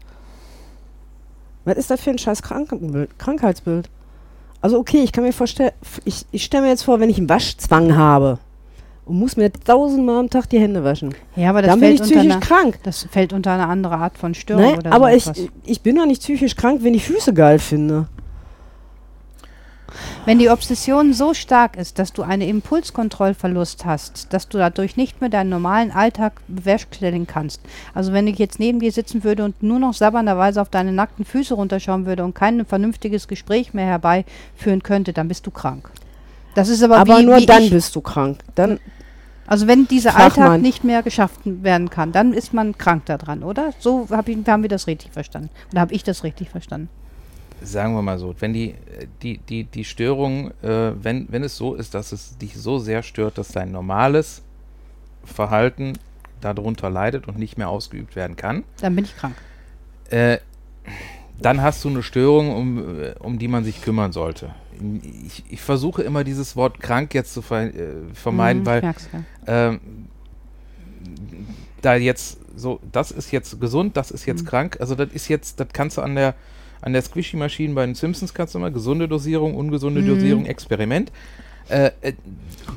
Was 1.66 1.78
ist 1.78 1.90
das 1.90 2.02
für 2.02 2.12
ein 2.12 2.18
scheiß 2.20 2.42
Krankenbild, 2.44 3.18
Krankheitsbild? 3.18 3.90
Also 4.62 4.80
okay, 4.80 5.02
ich 5.04 5.12
kann 5.12 5.24
mir 5.24 5.34
vorstellen, 5.34 5.72
ich, 6.06 6.26
ich 6.32 6.44
stelle 6.44 6.64
mir 6.64 6.70
jetzt 6.70 6.84
vor, 6.84 7.00
wenn 7.00 7.10
ich 7.10 7.18
einen 7.18 7.30
Waschzwang 7.30 7.96
habe 7.96 8.40
und 9.06 9.20
muss 9.20 9.38
mir 9.38 9.52
tausendmal 9.54 10.20
am 10.20 10.30
Tag 10.30 10.50
die 10.50 10.60
Hände 10.60 10.84
waschen, 10.84 11.14
Ja, 11.36 11.50
aber 11.50 11.62
das 11.62 11.72
dann 11.72 11.80
bin 11.80 11.90
fällt, 11.98 12.00
ich 12.02 12.06
unter 12.08 12.20
psychisch 12.20 12.34
eine, 12.34 12.42
krank. 12.42 12.80
das 12.84 13.08
fällt 13.12 13.34
unter 13.34 13.52
eine 13.52 13.68
andere 13.68 13.96
Art 13.98 14.18
von 14.18 14.34
Störung 14.34 14.64
Ne? 14.72 14.78
oder 14.78 14.92
Aber 14.94 15.10
so 15.12 15.16
ich, 15.16 15.28
etwas. 15.28 15.48
ich 15.66 15.82
bin 15.82 15.96
doch 15.96 16.06
nicht 16.06 16.22
psychisch 16.22 16.56
krank, 16.56 16.80
wenn 16.84 16.94
ich 16.94 17.06
Füße 17.06 17.34
geil 17.34 17.60
finde. 17.60 18.08
Wenn 20.26 20.40
die 20.40 20.50
Obsession 20.50 21.14
so 21.14 21.34
stark 21.34 21.78
ist, 21.78 22.00
dass 22.00 22.12
du 22.12 22.24
einen 22.24 22.42
Impulskontrollverlust 22.42 23.86
hast, 23.86 24.34
dass 24.34 24.50
du 24.50 24.58
dadurch 24.58 24.98
nicht 24.98 25.22
mehr 25.22 25.30
deinen 25.30 25.50
normalen 25.52 25.92
Alltag 25.92 26.42
bewerkstelligen 26.48 27.28
kannst. 27.28 27.62
Also 27.94 28.12
wenn 28.12 28.28
ich 28.28 28.38
jetzt 28.40 28.60
neben 28.60 28.80
dir 28.80 28.92
sitzen 28.92 29.24
würde 29.24 29.46
und 29.46 29.62
nur 29.64 29.80
noch 29.80 29.94
sabbernderweise 29.94 30.60
auf 30.62 30.70
deine 30.70 30.92
nackten 30.92 31.24
Füße 31.24 31.54
runterschauen 31.54 32.06
würde 32.08 32.26
und 32.26 32.34
kein 32.34 32.66
vernünftiges 32.66 33.28
Gespräch 33.28 33.74
mehr 33.74 33.86
herbeiführen 33.86 34.82
könnte, 34.84 35.14
dann 35.14 35.28
bist 35.28 35.46
du 35.46 35.52
krank. 35.52 35.90
Das 36.56 36.68
ist 36.70 36.84
aber, 36.84 36.98
Aber 36.98 37.20
wie, 37.20 37.24
nur 37.24 37.38
wie 37.38 37.46
dann 37.46 37.64
ich, 37.64 37.70
bist 37.70 37.96
du 37.96 38.02
krank. 38.02 38.40
Dann, 38.56 38.80
Also 39.48 39.68
wenn 39.68 39.88
dieser 39.88 40.12
Fachmann. 40.12 40.48
Alltag 40.48 40.62
nicht 40.62 40.84
mehr 40.84 41.04
geschafft 41.04 41.42
werden 41.46 41.90
kann, 41.90 42.12
dann 42.12 42.34
ist 42.34 42.54
man 42.54 42.78
krank 42.78 43.06
daran, 43.06 43.44
oder? 43.44 43.74
So 43.80 44.08
hab 44.10 44.28
ich, 44.28 44.38
haben 44.48 44.64
wir 44.64 44.70
das 44.70 44.88
richtig 44.88 45.12
verstanden. 45.12 45.50
Oder 45.72 45.82
habe 45.82 45.94
ich 45.94 46.04
das 46.04 46.24
richtig 46.24 46.50
verstanden? 46.50 46.90
sagen 47.62 47.96
wir 47.96 48.02
mal 48.02 48.20
so, 48.20 48.36
wenn 48.40 48.54
die, 48.54 48.76
die, 49.24 49.38
die, 49.38 49.64
die 49.64 49.86
Störung, 49.86 50.52
äh, 50.62 50.92
wenn, 51.02 51.26
wenn 51.32 51.44
es 51.44 51.58
so 51.58 51.74
ist, 51.76 51.94
dass 51.94 52.12
es 52.12 52.38
dich 52.38 52.56
so 52.56 52.80
sehr 52.80 53.02
stört, 53.02 53.38
dass 53.38 53.48
dein 53.50 53.72
normales 53.72 54.42
Verhalten 55.24 55.94
darunter 56.42 56.90
leidet 56.90 57.28
und 57.28 57.40
nicht 57.40 57.58
mehr 57.58 57.70
ausgeübt 57.70 58.16
werden 58.16 58.36
kann, 58.36 58.64
Dann 58.82 58.96
bin 58.96 59.06
ich 59.06 59.16
krank. 59.16 59.36
äh, 60.10 60.38
dann 61.40 61.62
hast 61.62 61.84
du 61.84 61.90
eine 61.90 62.04
Störung, 62.04 62.56
um, 62.56 63.00
äh, 63.02 63.14
um 63.20 63.38
die 63.40 63.48
man 63.48 63.64
sich 63.64 63.82
kümmern 63.82 64.12
sollte. 64.12 64.50
Ich, 65.26 65.44
ich 65.50 65.62
versuche 65.62 66.02
immer 66.04 66.24
dieses 66.24 66.56
Wort 66.56 66.80
krank 66.80 67.14
jetzt 67.14 67.34
zu 67.34 67.42
ver, 67.42 67.74
äh, 67.74 67.94
vermeiden, 68.14 68.62
Mhm, 68.64 68.66
weil 68.66 68.82
ähm, 69.48 69.80
da 71.82 71.96
jetzt 71.96 72.40
so, 72.56 72.80
das 72.92 73.12
ist 73.12 73.32
jetzt 73.32 73.60
gesund, 73.60 73.96
das 73.98 74.12
ist 74.12 74.26
jetzt 74.26 74.44
Mhm. 74.44 74.48
krank. 74.48 74.78
Also 74.80 74.96
das 74.96 75.10
ist 75.14 75.28
jetzt, 75.28 75.60
das 75.60 75.68
kannst 75.74 75.98
du 75.98 76.02
an 76.02 76.16
der 76.16 76.36
an 76.82 76.94
der 76.94 77.02
Squishy-Maschine 77.02 77.74
bei 77.74 77.84
den 77.86 77.96
Simpsons 77.96 78.34
kannst 78.34 78.54
du 78.54 78.60
mal 78.60 78.72
gesunde 78.72 79.08
Dosierung, 79.08 79.56
ungesunde 79.56 80.02
Mhm. 80.02 80.06
Dosierung, 80.08 80.46
Experiment. 80.46 81.12
Äh, 81.68 81.90
äh, 82.02 82.14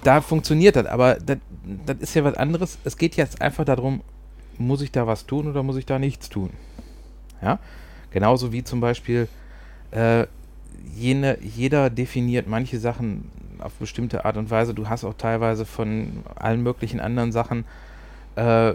da 0.03 0.23
funktioniert 0.23 0.77
das, 0.77 0.87
aber 0.87 1.17
das 1.17 1.97
ist 1.99 2.15
ja 2.15 2.25
was 2.25 2.35
anderes. 2.35 2.79
Es 2.85 2.97
geht 2.97 3.17
jetzt 3.17 3.43
einfach 3.43 3.67
darum, 3.67 4.01
muss 4.57 4.81
ich 4.81 4.93
da 4.93 5.07
was 5.07 5.27
tun 5.27 5.47
oder 5.49 5.63
muss 5.63 5.77
ich 5.77 5.85
da 5.85 5.99
nichts 5.99 6.31
tun? 6.31 6.51
Ja, 7.43 7.59
genauso 8.11 8.53
wie 8.53 8.65
zum 8.65 8.81
Beispiel 8.81 9.29
äh, 9.91 10.27
jene, 10.95 11.39
jeder 11.43 11.91
definiert 11.91 12.47
manche 12.47 12.79
Sachen 12.79 13.31
auf 13.59 13.75
bestimmte 13.75 14.25
Art 14.25 14.37
und 14.37 14.51
Weise. 14.51 14.75
Du 14.75 14.89
hast 14.89 15.05
auch 15.05 15.15
teilweise 15.15 15.65
von 15.65 16.23
allen 16.37 16.63
möglichen 16.63 17.01
anderen 17.01 17.33
Sachen 17.33 17.65
äh, 18.37 18.75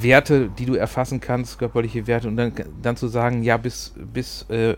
Werte, 0.00 0.48
die 0.48 0.66
du 0.66 0.74
erfassen 0.74 1.20
kannst, 1.20 1.58
körperliche 1.58 2.06
Werte, 2.06 2.28
und 2.28 2.36
dann, 2.36 2.52
dann 2.80 2.96
zu 2.96 3.08
sagen, 3.08 3.42
ja, 3.42 3.56
bis, 3.56 3.92
bis 3.96 4.42
äh, 4.48 4.76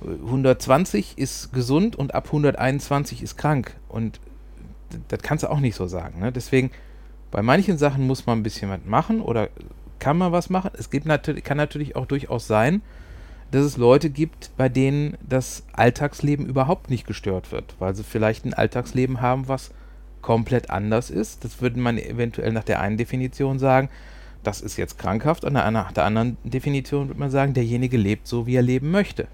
120 0.00 1.18
ist 1.18 1.52
gesund 1.52 1.96
und 1.96 2.14
ab 2.14 2.26
121 2.26 3.22
ist 3.22 3.36
krank. 3.36 3.74
Und 3.88 4.20
das 5.08 5.20
kannst 5.22 5.44
du 5.44 5.50
auch 5.50 5.60
nicht 5.60 5.74
so 5.74 5.86
sagen. 5.86 6.20
Ne? 6.20 6.32
Deswegen, 6.32 6.70
bei 7.30 7.42
manchen 7.42 7.78
Sachen 7.78 8.06
muss 8.06 8.26
man 8.26 8.38
ein 8.38 8.42
bisschen 8.42 8.70
was 8.70 8.80
machen 8.84 9.20
oder 9.20 9.48
kann 9.98 10.18
man 10.18 10.32
was 10.32 10.50
machen. 10.50 10.70
Es 10.78 10.90
gibt 10.90 11.06
natürlich, 11.06 11.44
kann 11.44 11.56
natürlich 11.56 11.96
auch 11.96 12.06
durchaus 12.06 12.46
sein, 12.46 12.82
dass 13.50 13.64
es 13.64 13.76
Leute 13.76 14.10
gibt, 14.10 14.50
bei 14.56 14.68
denen 14.68 15.16
das 15.26 15.64
Alltagsleben 15.72 16.46
überhaupt 16.46 16.90
nicht 16.90 17.06
gestört 17.06 17.50
wird, 17.50 17.74
weil 17.78 17.94
sie 17.94 18.04
vielleicht 18.04 18.44
ein 18.44 18.54
Alltagsleben 18.54 19.20
haben, 19.20 19.48
was 19.48 19.70
komplett 20.20 20.70
anders 20.70 21.10
ist. 21.10 21.44
Das 21.44 21.60
würde 21.62 21.80
man 21.80 21.98
eventuell 21.98 22.52
nach 22.52 22.64
der 22.64 22.80
einen 22.80 22.98
Definition 22.98 23.58
sagen, 23.58 23.88
das 24.42 24.60
ist 24.60 24.76
jetzt 24.76 24.98
krankhaft. 24.98 25.44
Und 25.44 25.54
nach 25.54 25.92
der 25.92 26.04
anderen 26.04 26.36
Definition 26.44 27.08
würde 27.08 27.20
man 27.20 27.30
sagen, 27.30 27.54
derjenige 27.54 27.96
lebt 27.96 28.26
so, 28.26 28.46
wie 28.46 28.56
er 28.56 28.62
leben 28.62 28.90
möchte. 28.90 29.28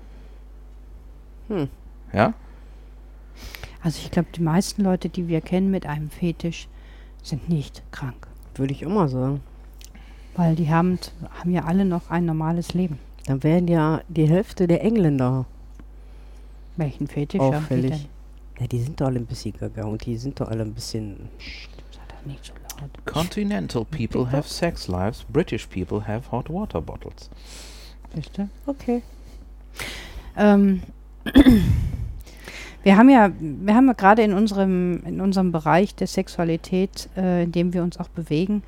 Hm. 1.48 1.68
Ja? 2.12 2.35
Also 3.83 4.00
ich 4.03 4.11
glaube, 4.11 4.29
die 4.35 4.42
meisten 4.42 4.83
Leute, 4.83 5.09
die 5.09 5.29
wir 5.29 5.40
kennen 5.40 5.70
mit 5.70 5.87
einem 5.87 6.11
Fetisch, 6.11 6.68
sind 7.22 7.48
nicht 7.48 7.83
krank. 7.90 8.29
würde 8.55 8.72
ich 8.72 8.83
immer 8.83 9.09
sagen. 9.09 9.40
Weil 10.37 10.57
die 10.57 10.68
haben, 10.68 10.99
haben 11.38 11.51
ja 11.51 11.64
alle 11.64 11.85
noch 11.85 12.11
ein 12.11 12.25
normales 12.25 12.75
Leben. 12.75 12.99
Dann 13.27 13.42
wären 13.42 13.68
ja 13.68 14.03
die 14.09 14.29
Hälfte 14.29 14.66
der 14.66 14.83
Engländer. 14.83 15.47
Welchen 16.77 17.07
Fetisch 17.07 17.40
haben 17.40 17.51
die 17.51 17.57
Auffällig. 17.57 17.90
denn? 17.90 18.07
Ja, 18.61 18.66
die 18.66 18.81
sind 18.81 19.01
doch 19.01 19.07
alle 19.07 19.20
ein 19.20 19.27
bisschen 19.27 19.53
gaga 19.59 19.85
und 19.85 20.05
die 20.05 20.16
sind 20.16 20.40
doch 20.40 20.49
alle 20.49 20.62
ein 20.62 20.75
bisschen. 20.75 21.29
Nicht 22.25 22.44
so 22.44 22.53
laut. 22.81 22.90
Continental 23.05 23.85
people 23.85 24.31
have 24.31 24.49
sex 24.49 24.88
lives, 24.88 25.25
British 25.25 25.66
people 25.66 26.07
have 26.07 26.31
hot 26.31 26.49
water 26.49 26.81
bottles. 26.81 27.31
Siehst 28.14 28.38
du? 28.38 28.49
Okay. 28.66 29.03
Ähm, 30.37 30.83
wir 32.83 32.97
haben 32.97 33.09
ja, 33.09 33.31
wir 33.38 33.75
haben 33.75 33.87
ja 33.87 33.92
gerade 33.92 34.23
in 34.23 34.33
unserem, 34.33 35.03
in 35.05 35.20
unserem 35.20 35.53
Bereich 35.53 35.94
der 35.94 36.07
Sexualität, 36.07 37.09
äh, 37.16 37.44
in 37.44 37.53
dem 37.53 37.73
wir 37.73 37.83
uns 37.83 37.99
auch 37.99 38.09
bewegen, 38.09 38.62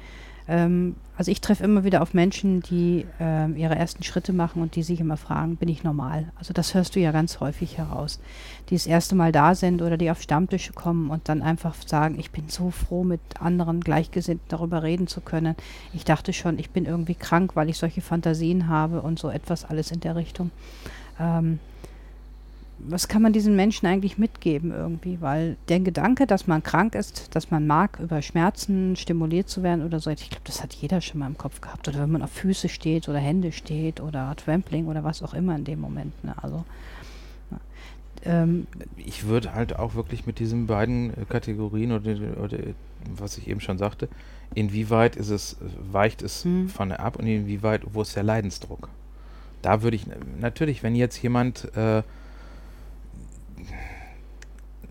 ähm, 0.48 0.96
also 1.16 1.30
ich 1.30 1.40
treffe 1.40 1.64
immer 1.64 1.82
wieder 1.84 2.02
auf 2.02 2.12
Menschen, 2.12 2.60
die 2.60 3.06
ähm, 3.18 3.56
ihre 3.56 3.74
ersten 3.74 4.02
Schritte 4.02 4.32
machen 4.32 4.60
und 4.60 4.76
die 4.76 4.82
sich 4.82 5.00
immer 5.00 5.16
fragen, 5.16 5.56
bin 5.56 5.68
ich 5.68 5.82
normal? 5.82 6.30
Also 6.36 6.52
das 6.52 6.74
hörst 6.74 6.94
du 6.94 7.00
ja 7.00 7.10
ganz 7.10 7.40
häufig 7.40 7.78
heraus. 7.78 8.20
Die 8.68 8.74
das 8.74 8.86
erste 8.86 9.14
Mal 9.14 9.32
da 9.32 9.54
sind 9.54 9.80
oder 9.80 9.96
die 9.96 10.10
auf 10.10 10.20
Stammtische 10.20 10.72
kommen 10.72 11.10
und 11.10 11.28
dann 11.28 11.42
einfach 11.42 11.74
sagen, 11.86 12.18
ich 12.18 12.30
bin 12.30 12.48
so 12.48 12.70
froh, 12.70 13.02
mit 13.02 13.20
anderen 13.40 13.80
Gleichgesinnten 13.80 14.46
darüber 14.48 14.82
reden 14.82 15.06
zu 15.06 15.20
können. 15.20 15.56
Ich 15.94 16.04
dachte 16.04 16.32
schon, 16.32 16.58
ich 16.58 16.70
bin 16.70 16.84
irgendwie 16.84 17.14
krank, 17.14 17.52
weil 17.56 17.70
ich 17.70 17.78
solche 17.78 18.02
Fantasien 18.02 18.68
habe 18.68 19.00
und 19.00 19.18
so 19.18 19.30
etwas 19.30 19.64
alles 19.64 19.90
in 19.90 20.00
der 20.00 20.16
Richtung. 20.16 20.50
Ähm, 21.18 21.60
was 22.78 23.08
kann 23.08 23.22
man 23.22 23.32
diesen 23.32 23.56
Menschen 23.56 23.86
eigentlich 23.86 24.18
mitgeben 24.18 24.70
irgendwie? 24.70 25.20
Weil 25.20 25.56
der 25.68 25.80
Gedanke, 25.80 26.26
dass 26.26 26.46
man 26.46 26.62
krank 26.62 26.94
ist, 26.94 27.34
dass 27.34 27.50
man 27.50 27.66
mag, 27.66 27.98
über 28.00 28.20
Schmerzen 28.22 28.96
stimuliert 28.96 29.48
zu 29.48 29.62
werden 29.62 29.84
oder 29.84 29.98
so, 29.98 30.10
ich 30.10 30.28
glaube, 30.28 30.44
das 30.44 30.62
hat 30.62 30.74
jeder 30.74 31.00
schon 31.00 31.20
mal 31.20 31.26
im 31.26 31.38
Kopf 31.38 31.60
gehabt. 31.60 31.88
Oder 31.88 32.00
wenn 32.00 32.10
man 32.10 32.22
auf 32.22 32.32
Füße 32.32 32.68
steht 32.68 33.08
oder 33.08 33.18
Hände 33.18 33.52
steht 33.52 34.00
oder 34.00 34.34
Trampling 34.36 34.86
oder 34.86 35.04
was 35.04 35.22
auch 35.22 35.34
immer 35.34 35.56
in 35.56 35.64
dem 35.64 35.80
Moment. 35.80 36.22
Ne? 36.24 36.34
Also 36.42 36.64
ähm, 38.26 38.66
ich 38.96 39.26
würde 39.26 39.54
halt 39.54 39.78
auch 39.78 39.94
wirklich 39.94 40.26
mit 40.26 40.38
diesen 40.38 40.66
beiden 40.66 41.10
äh, 41.10 41.24
Kategorien 41.28 41.92
oder, 41.92 42.12
oder, 42.42 42.58
was 43.14 43.38
ich 43.38 43.48
eben 43.48 43.60
schon 43.60 43.78
sagte, 43.78 44.08
inwieweit 44.54 45.16
ist 45.16 45.30
es, 45.30 45.56
weicht 45.90 46.22
es 46.22 46.44
hm. 46.44 46.68
von 46.68 46.88
der 46.88 47.00
ab 47.00 47.16
und 47.16 47.26
inwieweit, 47.26 47.82
wo 47.92 48.02
ist 48.02 48.16
der 48.16 48.24
Leidensdruck? 48.24 48.88
Da 49.62 49.82
würde 49.82 49.96
ich 49.96 50.06
natürlich, 50.40 50.82
wenn 50.82 50.94
jetzt 50.94 51.22
jemand 51.22 51.74
äh, 51.76 52.02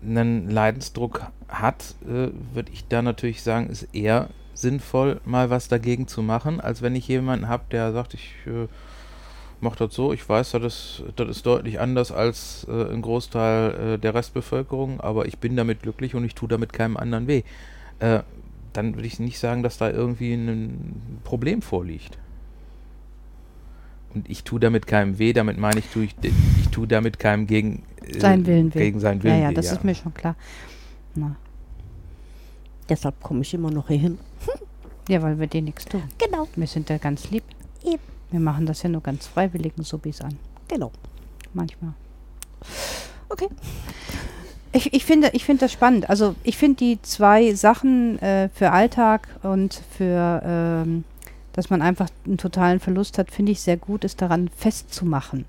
einen 0.06 0.50
Leidensdruck 0.50 1.26
hat, 1.48 1.94
äh, 2.04 2.28
würde 2.54 2.72
ich 2.72 2.86
da 2.88 3.02
natürlich 3.02 3.42
sagen, 3.42 3.68
ist 3.68 3.94
eher 3.94 4.28
sinnvoll, 4.54 5.20
mal 5.24 5.50
was 5.50 5.68
dagegen 5.68 6.08
zu 6.08 6.22
machen, 6.22 6.60
als 6.60 6.82
wenn 6.82 6.96
ich 6.96 7.08
jemanden 7.08 7.48
habe, 7.48 7.64
der 7.70 7.92
sagt, 7.92 8.14
ich 8.14 8.34
äh, 8.46 8.68
mache 9.60 9.86
das 9.86 9.94
so, 9.94 10.12
ich 10.12 10.26
weiß, 10.26 10.52
das 10.52 10.62
ist, 10.64 11.04
das 11.16 11.28
ist 11.28 11.46
deutlich 11.46 11.80
anders 11.80 12.12
als 12.12 12.66
äh, 12.68 12.92
ein 12.92 13.02
Großteil 13.02 13.94
äh, 13.94 13.98
der 13.98 14.14
Restbevölkerung, 14.14 15.00
aber 15.00 15.26
ich 15.26 15.38
bin 15.38 15.56
damit 15.56 15.82
glücklich 15.82 16.14
und 16.14 16.24
ich 16.24 16.34
tue 16.34 16.48
damit 16.48 16.72
keinem 16.72 16.96
anderen 16.96 17.26
weh. 17.26 17.42
Äh, 17.98 18.20
dann 18.72 18.94
würde 18.94 19.06
ich 19.06 19.18
nicht 19.18 19.38
sagen, 19.38 19.62
dass 19.62 19.78
da 19.78 19.90
irgendwie 19.90 20.34
ein 20.34 21.20
Problem 21.24 21.62
vorliegt. 21.62 22.18
Und 24.14 24.28
ich 24.30 24.44
tue 24.44 24.60
damit 24.60 24.86
keinem 24.86 25.18
weh, 25.18 25.32
damit 25.32 25.58
meine 25.58 25.80
ich, 25.80 25.86
tue 25.86 26.04
ich, 26.04 26.14
ich 26.22 26.68
tue 26.68 26.86
damit 26.86 27.18
keinem 27.18 27.46
gegen, 27.46 27.82
äh, 28.06 28.20
sein 28.20 28.46
Willen 28.46 28.70
gegen 28.70 29.00
seinen 29.00 29.22
Willen 29.22 29.36
Ja, 29.36 29.42
ja, 29.44 29.52
das 29.52 29.70
weh, 29.70 29.74
ist 29.74 29.84
mir 29.84 29.94
schon 29.94 30.14
klar. 30.14 30.36
Na. 31.14 31.36
Deshalb 32.88 33.20
komme 33.22 33.42
ich 33.42 33.52
immer 33.54 33.70
noch 33.70 33.88
hier 33.88 33.98
hin. 33.98 34.18
Ja, 35.08 35.22
weil 35.22 35.38
wir 35.38 35.46
dir 35.46 35.62
nichts 35.62 35.84
tun. 35.84 36.02
Genau. 36.18 36.48
Wir 36.56 36.66
sind 36.66 36.90
ja 36.90 36.98
ganz 36.98 37.30
lieb. 37.30 37.44
Eben. 37.84 38.02
Wir 38.32 38.40
machen 38.40 38.66
das 38.66 38.82
ja 38.82 38.88
nur 38.88 39.00
ganz 39.00 39.28
freiwilligen 39.28 39.84
Subis 39.84 40.20
an. 40.20 40.36
Genau. 40.66 40.90
Manchmal. 41.54 41.92
Okay. 43.28 43.46
Ich, 44.72 44.92
ich, 44.92 45.04
finde, 45.04 45.30
ich 45.32 45.44
finde 45.44 45.60
das 45.60 45.70
spannend. 45.70 46.10
Also 46.10 46.34
ich 46.42 46.56
finde 46.56 46.78
die 46.78 47.00
zwei 47.02 47.54
Sachen 47.54 48.18
äh, 48.18 48.48
für 48.48 48.72
Alltag 48.72 49.28
und 49.44 49.80
für 49.96 50.42
ähm, 50.44 51.04
dass 51.56 51.70
man 51.70 51.82
einfach 51.82 52.08
einen 52.26 52.36
totalen 52.36 52.80
Verlust 52.80 53.18
hat, 53.18 53.30
finde 53.30 53.52
ich 53.52 53.62
sehr 53.62 53.78
gut, 53.78 54.04
ist 54.04 54.20
daran 54.20 54.48
festzumachen. 54.54 55.46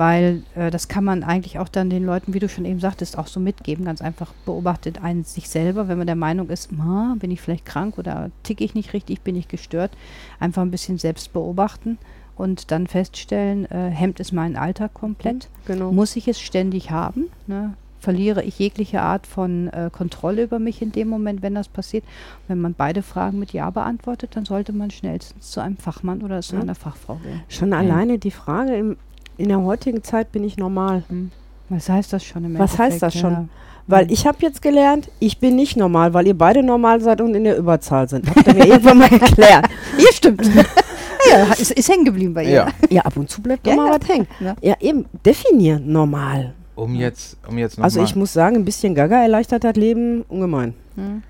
Weil 0.00 0.44
äh, 0.54 0.70
das 0.70 0.88
kann 0.88 1.04
man 1.04 1.22
eigentlich 1.22 1.58
auch 1.58 1.68
dann 1.68 1.90
den 1.90 2.06
Leuten, 2.06 2.32
wie 2.32 2.38
du 2.38 2.48
schon 2.48 2.64
eben 2.64 2.80
sagtest, 2.80 3.18
auch 3.18 3.26
so 3.26 3.38
mitgeben. 3.38 3.84
Ganz 3.84 4.00
einfach 4.00 4.32
beobachtet 4.46 5.02
einen 5.02 5.24
sich 5.24 5.50
selber, 5.50 5.88
wenn 5.88 5.98
man 5.98 6.06
der 6.06 6.16
Meinung 6.16 6.48
ist, 6.48 6.70
bin 6.70 7.30
ich 7.30 7.42
vielleicht 7.42 7.66
krank 7.66 7.98
oder 7.98 8.30
ticke 8.42 8.64
ich 8.64 8.74
nicht 8.74 8.94
richtig, 8.94 9.20
bin 9.20 9.36
ich 9.36 9.48
gestört. 9.48 9.90
Einfach 10.38 10.62
ein 10.62 10.70
bisschen 10.70 10.96
selbst 10.96 11.34
beobachten 11.34 11.98
und 12.34 12.70
dann 12.70 12.86
feststellen, 12.86 13.70
äh, 13.70 13.90
hemmt 13.90 14.20
es 14.20 14.32
meinen 14.32 14.56
Alltag 14.56 14.94
komplett? 14.94 15.50
Mhm, 15.50 15.66
genau. 15.66 15.92
Muss 15.92 16.16
ich 16.16 16.28
es 16.28 16.40
ständig 16.40 16.90
haben? 16.90 17.26
Ne? 17.46 17.74
verliere 18.00 18.42
ich 18.42 18.58
jegliche 18.58 19.02
Art 19.02 19.26
von 19.26 19.68
äh, 19.68 19.90
Kontrolle 19.92 20.44
über 20.44 20.58
mich 20.58 20.82
in 20.82 20.90
dem 20.90 21.08
Moment, 21.08 21.42
wenn 21.42 21.54
das 21.54 21.68
passiert. 21.68 22.04
Wenn 22.48 22.60
man 22.60 22.74
beide 22.74 23.02
Fragen 23.02 23.38
mit 23.38 23.52
Ja 23.52 23.70
beantwortet, 23.70 24.30
dann 24.34 24.44
sollte 24.44 24.72
man 24.72 24.90
schnellstens 24.90 25.50
zu 25.50 25.60
einem 25.60 25.76
Fachmann 25.76 26.22
oder 26.22 26.40
zu 26.40 26.56
ja. 26.56 26.62
einer 26.62 26.74
Fachfrau 26.74 27.16
gehen. 27.16 27.42
Schon 27.48 27.72
alleine 27.72 28.18
die 28.18 28.30
Frage, 28.30 28.74
im, 28.74 28.96
in 29.40 29.48
der 29.48 29.62
heutigen 29.62 30.02
Zeit 30.02 30.32
bin 30.32 30.44
ich 30.44 30.56
normal. 30.56 31.02
Hm. 31.08 31.30
Was 31.68 31.88
heißt 31.88 32.12
das 32.12 32.24
schon 32.24 32.44
im 32.44 32.58
Was 32.58 32.72
Endeffekt? 32.72 32.92
heißt 32.92 33.02
das 33.02 33.14
schon? 33.14 33.32
Ja. 33.32 33.48
Weil 33.86 34.04
hm. 34.04 34.12
ich 34.12 34.26
habe 34.26 34.38
jetzt 34.40 34.62
gelernt, 34.62 35.10
ich 35.18 35.38
bin 35.38 35.56
nicht 35.56 35.76
normal, 35.76 36.14
weil 36.14 36.26
ihr 36.26 36.36
beide 36.36 36.62
normal 36.62 37.00
seid 37.00 37.20
und 37.20 37.34
in 37.34 37.44
der 37.44 37.56
Überzahl 37.56 38.08
sind. 38.08 38.28
Habt 38.28 38.46
ihr 38.46 38.54
mir 38.54 38.66
irgendwann 38.66 38.98
mal 38.98 39.12
erklärt. 39.12 39.68
Hier 39.96 40.12
stimmt. 40.12 40.44
ja, 41.30 41.52
ist, 41.52 41.70
ist 41.70 41.88
hängen 41.88 42.04
geblieben 42.04 42.34
bei 42.34 42.44
ihr. 42.44 42.50
Ja, 42.50 42.68
ja 42.88 43.02
ab 43.02 43.16
und 43.16 43.28
zu 43.30 43.42
bleibt 43.42 43.66
ja, 43.66 43.74
mal 43.74 43.98
was 43.98 44.08
hängen. 44.08 44.26
Ja. 44.40 44.76
eben, 44.80 45.06
definieren 45.24 45.90
normal 45.90 46.54
um 46.80 46.94
ja. 46.94 47.02
jetzt, 47.02 47.36
um 47.46 47.58
jetzt 47.58 47.78
noch 47.78 47.84
Also 47.84 48.02
ich 48.02 48.16
muss 48.16 48.32
sagen, 48.32 48.56
ein 48.56 48.64
bisschen 48.64 48.94
Gaga 48.94 49.22
erleichtert 49.22 49.64
das 49.64 49.76
Leben 49.76 50.22
ungemein. 50.22 50.74
Hm. 50.94 51.22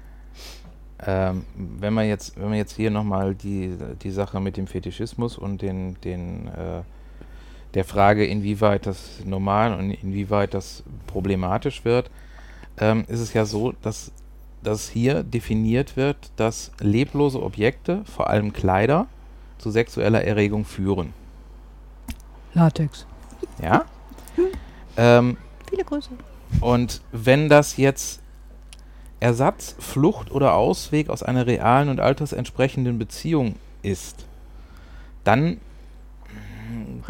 Ähm, 1.06 1.44
wenn 1.56 1.94
man 1.94 2.06
jetzt, 2.06 2.38
wenn 2.38 2.50
man 2.50 2.58
jetzt 2.58 2.76
hier 2.76 2.90
nochmal 2.90 3.34
die, 3.34 3.74
die 4.02 4.10
Sache 4.10 4.38
mit 4.40 4.56
dem 4.56 4.66
Fetischismus 4.66 5.38
und 5.38 5.62
den, 5.62 5.96
den 6.02 6.48
äh, 6.48 6.82
der 7.74 7.84
Frage, 7.84 8.26
inwieweit 8.26 8.86
das 8.86 9.24
normal 9.24 9.74
und 9.74 9.90
inwieweit 9.90 10.54
das 10.54 10.82
problematisch 11.06 11.84
wird, 11.84 12.10
ähm, 12.78 13.04
ist 13.08 13.20
es 13.20 13.32
ja 13.32 13.44
so, 13.44 13.72
dass, 13.82 14.10
dass 14.62 14.88
hier 14.88 15.22
definiert 15.22 15.96
wird, 15.96 16.16
dass 16.36 16.72
leblose 16.80 17.42
Objekte, 17.42 18.02
vor 18.04 18.28
allem 18.28 18.52
Kleider, 18.52 19.06
zu 19.58 19.70
sexueller 19.70 20.24
Erregung 20.24 20.64
führen. 20.64 21.12
Latex. 22.54 23.06
Ja? 23.62 23.84
Ähm, 24.96 25.36
Viele 25.68 25.84
Grüße. 25.84 26.10
Und 26.60 27.00
wenn 27.12 27.48
das 27.48 27.76
jetzt 27.76 28.20
Ersatz, 29.20 29.76
Flucht 29.78 30.32
oder 30.32 30.54
Ausweg 30.54 31.10
aus 31.10 31.22
einer 31.22 31.46
realen 31.46 31.90
und 31.90 32.00
altersentsprechenden 32.00 32.98
Beziehung 32.98 33.54
ist, 33.82 34.24
dann 35.24 35.60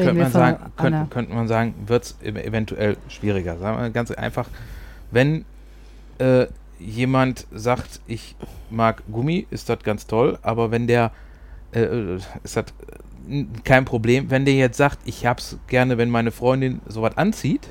könnte 0.05 0.23
man, 0.23 0.33
sagen, 0.33 0.73
könnte, 0.77 1.07
könnte 1.11 1.35
man 1.35 1.49
sagen, 1.49 1.75
wird 1.87 2.05
es 2.05 2.17
eventuell 2.23 2.97
schwieriger. 3.09 3.57
Sagen 3.59 3.81
wir 3.81 3.91
ganz 3.91 4.11
einfach, 4.11 4.49
wenn 5.11 5.45
äh, 6.19 6.47
jemand 6.79 7.47
sagt, 7.53 8.01
ich 8.07 8.37
mag 8.71 9.03
Gummi, 9.11 9.47
ist 9.51 9.69
das 9.69 9.81
ganz 9.81 10.07
toll, 10.07 10.39
aber 10.43 10.71
wenn 10.71 10.87
der 10.87 11.13
äh, 11.73 11.83
äh 11.83 12.21
ist 12.43 12.57
das 12.57 12.67
kein 13.65 13.85
Problem, 13.85 14.31
wenn 14.31 14.45
der 14.45 14.55
jetzt 14.55 14.77
sagt, 14.77 14.99
ich 15.05 15.27
hab's 15.27 15.59
gerne, 15.69 15.99
wenn 15.99 16.11
meine 16.11 16.31
Freundin 16.31 16.81
sowas 16.89 17.17
anzieht, 17.17 17.69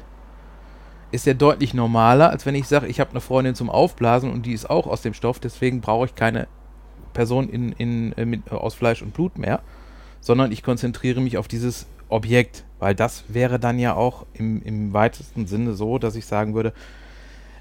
ist 1.11 1.27
er 1.27 1.33
deutlich 1.33 1.73
normaler, 1.73 2.29
als 2.29 2.45
wenn 2.45 2.55
ich 2.55 2.67
sage, 2.67 2.87
ich 2.87 2.99
habe 2.99 3.11
eine 3.11 3.21
Freundin 3.21 3.55
zum 3.55 3.69
Aufblasen 3.69 4.31
und 4.31 4.45
die 4.45 4.53
ist 4.53 4.69
auch 4.69 4.87
aus 4.87 5.01
dem 5.01 5.13
Stoff, 5.13 5.39
deswegen 5.39 5.81
brauche 5.81 6.05
ich 6.05 6.15
keine 6.15 6.47
Person 7.13 7.49
in, 7.49 7.71
in, 7.73 8.13
äh, 8.13 8.25
mit, 8.25 8.47
äh, 8.51 8.55
aus 8.55 8.75
Fleisch 8.75 9.01
und 9.01 9.13
Blut 9.13 9.37
mehr, 9.37 9.61
sondern 10.21 10.51
ich 10.51 10.63
konzentriere 10.63 11.19
mich 11.19 11.37
auf 11.37 11.47
dieses 11.47 11.87
Objekt, 12.09 12.65
weil 12.79 12.95
das 12.95 13.23
wäre 13.27 13.59
dann 13.59 13.79
ja 13.79 13.95
auch 13.95 14.25
im, 14.33 14.61
im 14.63 14.93
weitesten 14.93 15.47
Sinne 15.47 15.73
so, 15.73 15.97
dass 15.97 16.15
ich 16.15 16.25
sagen 16.25 16.53
würde, 16.53 16.73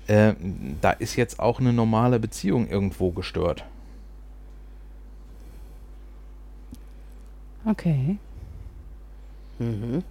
äh, 0.07 0.35
da 0.81 0.91
ist 0.91 1.17
jetzt 1.17 1.39
auch 1.39 1.61
eine 1.61 1.73
normale 1.73 2.19
Beziehung 2.19 2.69
irgendwo 2.69 3.11
gestört. 3.11 3.65
Okay. 7.65 8.17
Mhm 9.59 10.03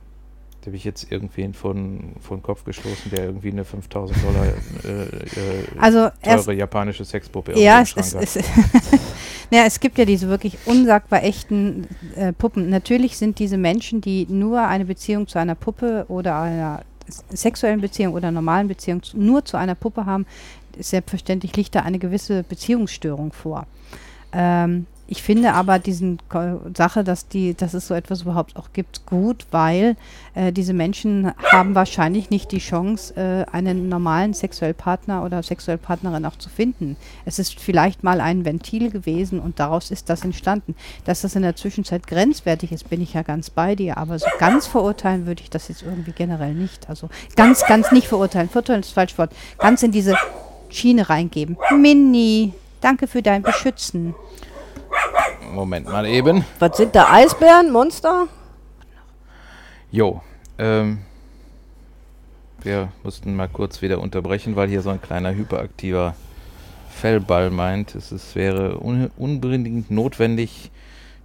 habe 0.68 0.76
ich 0.76 0.84
jetzt 0.84 1.12
irgendwen 1.12 1.54
von, 1.54 2.14
von 2.20 2.44
Kopf 2.44 2.66
gestoßen, 2.66 3.10
der 3.10 3.26
irgendwie 3.26 3.52
eine 3.52 3.64
5000 3.64 4.20
Dollar 4.22 4.46
äh, 4.46 5.04
äh, 5.04 5.64
also 5.80 6.10
teure 6.22 6.54
japanische 6.54 7.06
Sexpuppe 7.06 7.58
ja, 7.58 7.82
es, 7.82 7.96
es, 7.96 8.14
es, 8.14 8.36
naja, 9.52 9.66
es 9.66 9.80
gibt 9.80 9.98
ja 9.98 10.06
diese 10.06 10.28
wirklich 10.28 10.58
unsagbar 10.66 11.24
echten 11.24 11.88
äh, 12.16 12.34
Puppen. 12.34 12.70
Natürlich 12.70 13.18
sind 13.18 13.40
diese 13.40 13.58
Menschen, 13.58 14.02
die 14.02 14.28
nur 14.30 14.62
eine 14.62 14.86
Beziehung 14.86 15.28
zu 15.28 15.40
einer 15.40 15.56
Puppe 15.56 16.06
oder 16.10 16.40
einer 16.40 16.82
sexuellen 17.30 17.82
Beziehung 17.82 18.14
oder 18.14 18.32
normalen 18.32 18.68
Beziehung 18.68 19.02
nur 19.14 19.46
zu 19.46 19.58
einer 19.58 19.76
Puppe 19.76 20.06
haben, 20.06 20.26
selbstverständlich 20.78 21.56
liegt 21.56 21.76
da 21.76 21.82
eine 21.82 22.00
gewisse 22.00 22.44
Beziehungsstörung 22.44 23.32
vor. 23.32 23.66
Ähm, 24.34 24.86
ich 25.10 25.24
finde 25.24 25.54
aber 25.54 25.80
diesen 25.80 26.20
Sache, 26.76 27.06
dass 27.06 27.30
die, 27.30 27.54
dass 27.54 27.74
es 27.74 27.88
so 27.88 27.94
etwas 27.94 28.24
überhaupt 28.24 28.58
auch 28.58 28.74
gibt, 28.74 29.06
gut, 29.06 29.46
weil 29.52 29.96
äh, 30.36 30.52
diese 30.52 30.74
Menschen 30.74 31.32
haben 31.44 31.76
wahrscheinlich 31.76 32.30
nicht 32.30 32.52
die 32.52 32.60
Chance, 32.60 33.16
äh, 33.16 33.46
einen 33.56 33.88
normalen 33.88 34.34
Sexuellpartner 34.34 35.24
oder 35.24 35.42
Sexuellpartnerin 35.42 36.26
auch 36.26 36.38
zu 36.38 36.50
finden. 36.50 36.98
Es 37.26 37.40
ist 37.40 37.58
vielleicht 37.60 38.04
mal 38.04 38.20
ein 38.20 38.44
Ventil 38.44 38.92
gewesen 38.92 39.40
und 39.40 39.60
daraus 39.60 39.92
ist 39.92 40.10
das 40.10 40.26
entstanden. 40.26 40.76
Dass 41.06 41.22
das 41.22 41.36
in 41.36 41.42
der 41.42 41.56
Zwischenzeit 41.56 42.06
grenzwertig 42.06 42.74
ist, 42.74 42.90
bin 42.90 43.02
ich 43.02 43.14
ja 43.14 43.22
ganz 43.22 43.50
bei 43.50 43.76
dir, 43.76 43.98
aber 43.98 44.20
so 44.20 44.28
ganz 44.40 44.68
verurteilen 44.68 45.26
würde 45.26 45.42
ich 45.42 45.50
das 45.50 45.70
jetzt 45.70 45.84
irgendwie 45.84 46.12
generell 46.12 46.54
nicht. 46.54 46.90
Also 46.90 47.10
ganz, 47.38 47.66
ganz 47.66 47.94
nicht 47.94 48.08
verurteilen. 48.08 48.50
Verurteilen 48.50 48.82
ist 48.82 48.90
das 48.90 48.96
falsche 48.96 49.18
Wort. 49.20 49.32
Ganz 49.58 49.84
in 49.84 49.94
diese 49.94 50.18
Schiene 50.70 51.10
reingeben. 51.10 51.58
Mini, 51.72 52.54
danke 52.82 53.08
für 53.08 53.22
dein 53.22 53.42
Beschützen. 53.42 54.14
Moment 55.54 55.88
mal 55.88 56.06
eben. 56.06 56.46
Was 56.60 56.78
sind 56.78 56.96
da 56.96 57.12
Eisbären, 57.12 57.72
Monster? 57.72 58.28
Jo, 59.92 60.22
ähm, 60.58 61.00
wir 62.62 62.90
mussten 63.04 63.36
mal 63.36 63.48
kurz 63.48 63.82
wieder 63.82 64.00
unterbrechen, 64.00 64.56
weil 64.56 64.68
hier 64.68 64.82
so 64.82 64.90
ein 64.90 65.02
kleiner 65.02 65.34
hyperaktiver 65.34 66.16
Fellball 66.90 67.52
meint, 67.52 67.96
es 67.96 68.12
ist, 68.12 68.36
wäre 68.36 68.80
un 68.80 69.12
unbedingt 69.18 69.92
notwendig, 69.92 70.72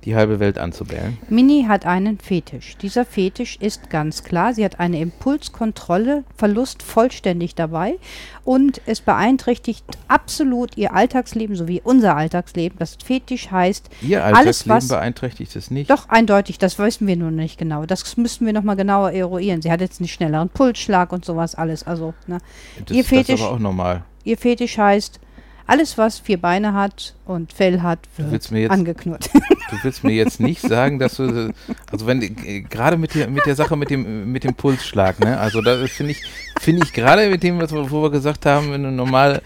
die 0.05 0.17
halbe 0.17 0.41
Welt 0.41 0.59
anzubellen. 0.59 1.19
Mini 1.29 1.67
hat 1.69 1.87
einen 1.87 2.19
Fetisch. 2.19 2.77
Dieser 2.79 3.05
Fetisch 3.05 3.57
ist 3.61 3.89
ganz 3.91 4.25
klar. 4.25 4.53
Sie 4.53 4.65
hat 4.65 4.81
eine 4.81 4.99
Impulskontrolle, 5.01 6.25
Verlust 6.37 6.83
vollständig 6.83 7.55
dabei 7.55 7.99
und 8.45 8.81
es 8.87 9.01
beeinträchtigt 9.01 9.85
absolut 10.09 10.77
ihr 10.77 10.95
Alltagsleben 10.95 11.57
sowie 11.57 11.81
unser 11.85 12.17
Alltagsleben. 12.17 12.79
Das 12.79 12.97
Fetisch 13.05 13.51
heißt, 13.51 13.89
Ihr 14.03 14.25
Alles, 14.25 14.69
was- 14.69 14.89
beeinträchtigt 14.89 15.55
es 15.57 15.71
nicht. 15.71 15.91
doch 15.91 16.09
eindeutig, 16.09 16.59
das 16.59 16.79
wissen 16.79 17.07
wir 17.07 17.17
nur 17.17 17.31
nicht 17.31 17.59
genau. 17.59 17.87
Das 17.87 18.17
müssten 18.17 18.47
wir 18.47 18.53
nochmal 18.53 18.77
genauer 18.77 19.13
eruieren. 19.13 19.63
Sie 19.63 19.71
hat 19.71 19.81
jetzt 19.81 20.01
einen 20.01 20.09
schnelleren 20.09 20.49
Pulsschlag 20.49 21.13
und 21.13 21.25
sowas 21.25 21.55
alles. 21.55 21.87
Also, 21.87 22.15
ne? 22.27 22.39
das, 22.87 22.97
ihr 22.97 23.03
das 23.03 23.09
Fetisch- 23.13 23.35
ist 23.37 23.43
aber 23.43 23.53
auch 23.55 23.59
normal. 23.59 24.05
Ihr 24.25 24.37
Fetisch 24.39 24.79
heißt, 24.79 25.21
alles 25.67 25.97
was 25.99 26.19
vier 26.19 26.41
Beine 26.41 26.75
hat 26.75 27.15
und 27.25 27.53
Fell 27.53 27.81
hat, 27.83 28.01
wird 28.17 28.33
jetzt- 28.33 28.53
angeknurrt. 28.71 29.31
Du 29.71 29.79
willst 29.85 30.05
mir 30.05 30.13
jetzt 30.13 30.39
nicht 30.39 30.61
sagen, 30.61 30.99
dass 30.99 31.17
du, 31.17 31.51
also 31.91 32.07
wenn, 32.07 32.21
äh, 32.21 32.61
gerade 32.61 32.99
mit 32.99 33.15
der, 33.15 33.29
mit 33.31 33.47
der 33.47 33.55
Sache 33.57 33.75
mit 33.75 33.89
dem, 33.89 34.31
mit 34.31 34.45
dem 34.45 34.53
Pulsschlag, 34.55 35.19
ne, 35.21 35.39
also 35.41 35.63
da 35.63 35.87
finde 35.87 36.13
ich, 36.13 36.23
finde 36.61 36.85
ich 36.85 36.93
gerade 36.93 37.31
mit 37.31 37.43
dem, 37.43 37.59
was 37.59 37.73
wir, 37.73 37.91
wo 37.91 38.03
wir 38.03 38.11
gesagt 38.11 38.45
haben, 38.45 38.71
wenn 38.71 38.83
du 38.83 38.91
normal, 38.91 39.41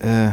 äh, 0.00 0.26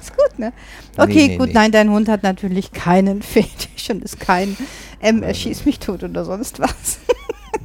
ist 0.00 0.16
gut, 0.16 0.38
ne? 0.38 0.54
Okay, 0.96 1.28
nee, 1.28 1.36
gut, 1.36 1.48
nee. 1.48 1.52
nein, 1.52 1.72
dein 1.72 1.90
Hund 1.90 2.08
hat 2.08 2.22
natürlich 2.22 2.72
keinen 2.72 3.20
Fetisch 3.34 3.90
und 3.90 4.02
ist 4.02 4.18
kein 4.18 4.56
M, 5.00 5.22
er 5.22 5.34
schießt 5.34 5.66
mich 5.66 5.78
tot 5.78 6.02
oder 6.02 6.24
sonst 6.24 6.58
was. 6.58 6.98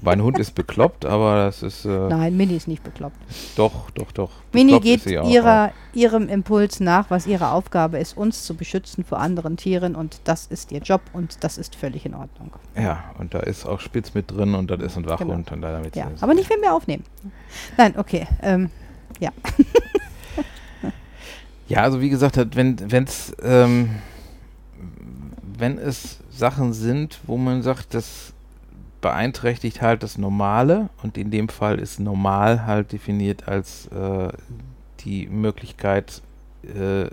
Mein 0.02 0.22
Hund 0.22 0.40
ist 0.40 0.56
bekloppt, 0.56 1.06
aber 1.06 1.46
das 1.46 1.64
ist, 1.64 1.86
äh, 1.86 1.90
Nein, 1.90 2.38
Mini 2.38 2.56
ist 2.56 2.68
nicht 2.68 2.84
bekloppt. 2.84 3.18
doch, 3.56 3.90
doch, 3.92 4.12
doch. 4.12 4.32
Mini 4.54 4.80
Bekloppt 4.80 5.06
geht 5.06 5.26
ihrer, 5.26 5.72
ihrem 5.94 6.28
Impuls 6.30 6.80
nach, 6.80 7.10
was 7.10 7.28
ihre 7.28 7.52
Aufgabe 7.52 7.98
ist, 8.00 8.18
uns 8.18 8.44
zu 8.44 8.56
beschützen 8.56 9.04
vor 9.04 9.20
anderen 9.20 9.58
Tieren 9.58 9.96
und 9.96 10.22
das 10.24 10.48
ist 10.48 10.72
ihr 10.72 10.82
Job 10.82 11.02
und 11.14 11.44
das 11.44 11.58
ist 11.58 11.76
völlig 11.76 12.06
in 12.06 12.14
Ordnung. 12.14 12.52
Ja, 12.76 13.04
und 13.20 13.34
da 13.34 13.40
ist 13.40 13.66
auch 13.66 13.80
Spitz 13.80 14.14
mit 14.14 14.32
drin 14.32 14.56
und 14.56 14.72
das 14.72 14.80
ist 14.80 14.98
ein 14.98 15.08
Wachhund 15.08 15.52
und 15.52 15.62
damit 15.62 15.96
Ja, 15.96 16.12
aber 16.22 16.34
nicht, 16.34 16.50
wenn 16.50 16.62
wir 16.62 16.74
aufnehmen. 16.74 17.04
Nein, 17.78 17.94
okay. 17.98 18.28
Ähm, 18.42 18.70
Ja, 19.20 19.32
also 21.84 22.02
wie 22.02 22.10
gesagt, 22.10 22.38
wenn 22.56 22.92
wenn's, 22.92 23.34
ähm, 23.44 23.92
wenn 25.58 25.78
es 25.78 26.18
Sachen 26.32 26.74
sind, 26.74 27.20
wo 27.28 27.38
man 27.38 27.62
sagt, 27.62 27.94
das 27.94 28.34
beeinträchtigt 29.02 29.82
halt 29.82 30.04
das 30.04 30.18
Normale 30.18 30.90
und 31.04 31.18
in 31.18 31.32
dem 31.32 31.50
Fall 31.50 31.80
ist 31.80 32.00
normal 32.00 32.66
halt 32.66 32.92
definiert 32.92 33.48
als 33.48 33.88
äh, 33.88 34.30
die 35.02 35.28
Möglichkeit, 35.28 36.22
äh, 36.64 37.08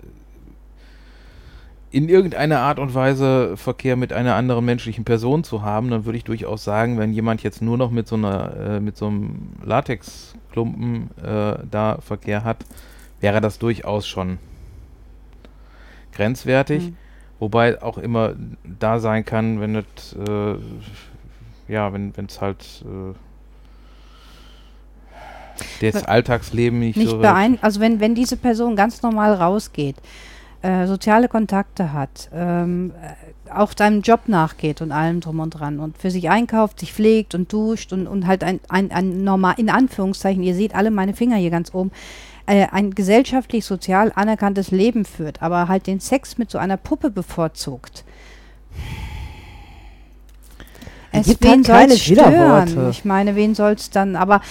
in 1.91 2.07
irgendeiner 2.07 2.59
Art 2.59 2.77
und 2.77 2.93
Weise 2.93 3.57
Verkehr 3.57 3.95
mit 3.95 4.13
einer 4.13 4.35
anderen 4.35 4.63
menschlichen 4.63 5.05
Person 5.05 5.43
zu 5.43 5.63
haben, 5.63 5.89
dann 5.89 6.05
würde 6.05 6.17
ich 6.17 6.23
durchaus 6.23 6.63
sagen, 6.63 6.99
wenn 6.99 7.13
jemand 7.13 7.41
jetzt 7.41 7.63
nur 7.63 7.77
noch 7.77 7.89
mit 7.89 8.07
so 8.07 8.15
einer, 8.15 8.55
äh, 8.55 8.79
mit 8.79 8.95
so 8.95 9.07
einem 9.07 9.53
Latexklumpen 9.65 11.09
äh, 11.23 11.57
da 11.69 11.97
Verkehr 12.01 12.43
hat, 12.43 12.57
wäre 13.21 13.41
das 13.41 13.57
durchaus 13.57 14.07
schon 14.07 14.37
grenzwertig. 16.13 16.85
hm. 16.85 16.97
Wobei 17.39 17.81
auch 17.81 17.97
immer 17.97 18.33
da 18.63 18.99
sein 18.99 19.23
kann, 19.23 19.61
wenn 19.61 19.75
es, 19.75 20.13
äh, 20.13 20.55
ja, 21.69 21.93
wenn 21.93 22.13
es 22.27 22.41
halt 22.41 22.83
äh, 22.85 23.13
das 25.81 26.01
Be- 26.03 26.09
Alltagsleben 26.09 26.79
nicht, 26.79 26.97
nicht 26.97 27.09
so 27.09 27.19
beein 27.19 27.57
also 27.61 27.79
wenn, 27.79 27.99
wenn 27.99 28.15
diese 28.15 28.37
Person 28.37 28.75
ganz 28.75 29.01
normal 29.01 29.33
rausgeht, 29.33 29.95
äh, 30.61 30.87
soziale 30.87 31.27
Kontakte 31.29 31.93
hat, 31.93 32.29
ähm, 32.33 32.91
äh, 33.01 33.51
auch 33.51 33.71
seinem 33.77 34.01
Job 34.01 34.27
nachgeht 34.27 34.81
und 34.81 34.91
allem 34.91 35.21
drum 35.21 35.39
und 35.39 35.51
dran 35.51 35.79
und 35.79 35.97
für 35.97 36.11
sich 36.11 36.29
einkauft, 36.29 36.79
sich 36.81 36.93
pflegt 36.93 37.33
und 37.35 37.51
duscht 37.51 37.93
und, 37.93 38.07
und 38.07 38.27
halt 38.27 38.43
ein, 38.43 38.59
ein, 38.67 38.91
ein 38.91 39.23
normal, 39.23 39.55
in 39.57 39.69
Anführungszeichen, 39.69 40.43
ihr 40.43 40.55
seht 40.55 40.75
alle 40.75 40.91
meine 40.91 41.13
Finger 41.13 41.37
hier 41.37 41.49
ganz 41.49 41.73
oben, 41.73 41.91
äh, 42.45 42.67
ein 42.71 42.91
gesellschaftlich, 42.91 43.63
sozial 43.65 44.11
anerkanntes 44.15 44.71
Leben 44.71 45.05
führt, 45.05 45.41
aber 45.41 45.67
halt 45.67 45.87
den 45.87 45.99
Sex 45.99 46.37
mit 46.37 46.51
so 46.51 46.57
einer 46.57 46.77
Puppe 46.77 47.09
bevorzugt. 47.09 48.03
Es 51.11 51.27
gibt 51.27 51.43
wen 51.43 51.51
halt 51.51 51.65
keine 51.65 51.97
stören? 51.97 52.33
Widerworte. 52.33 52.89
Ich 52.91 53.05
meine, 53.05 53.35
wen 53.35 53.55
soll's 53.55 53.89
dann, 53.89 54.15
aber 54.15 54.41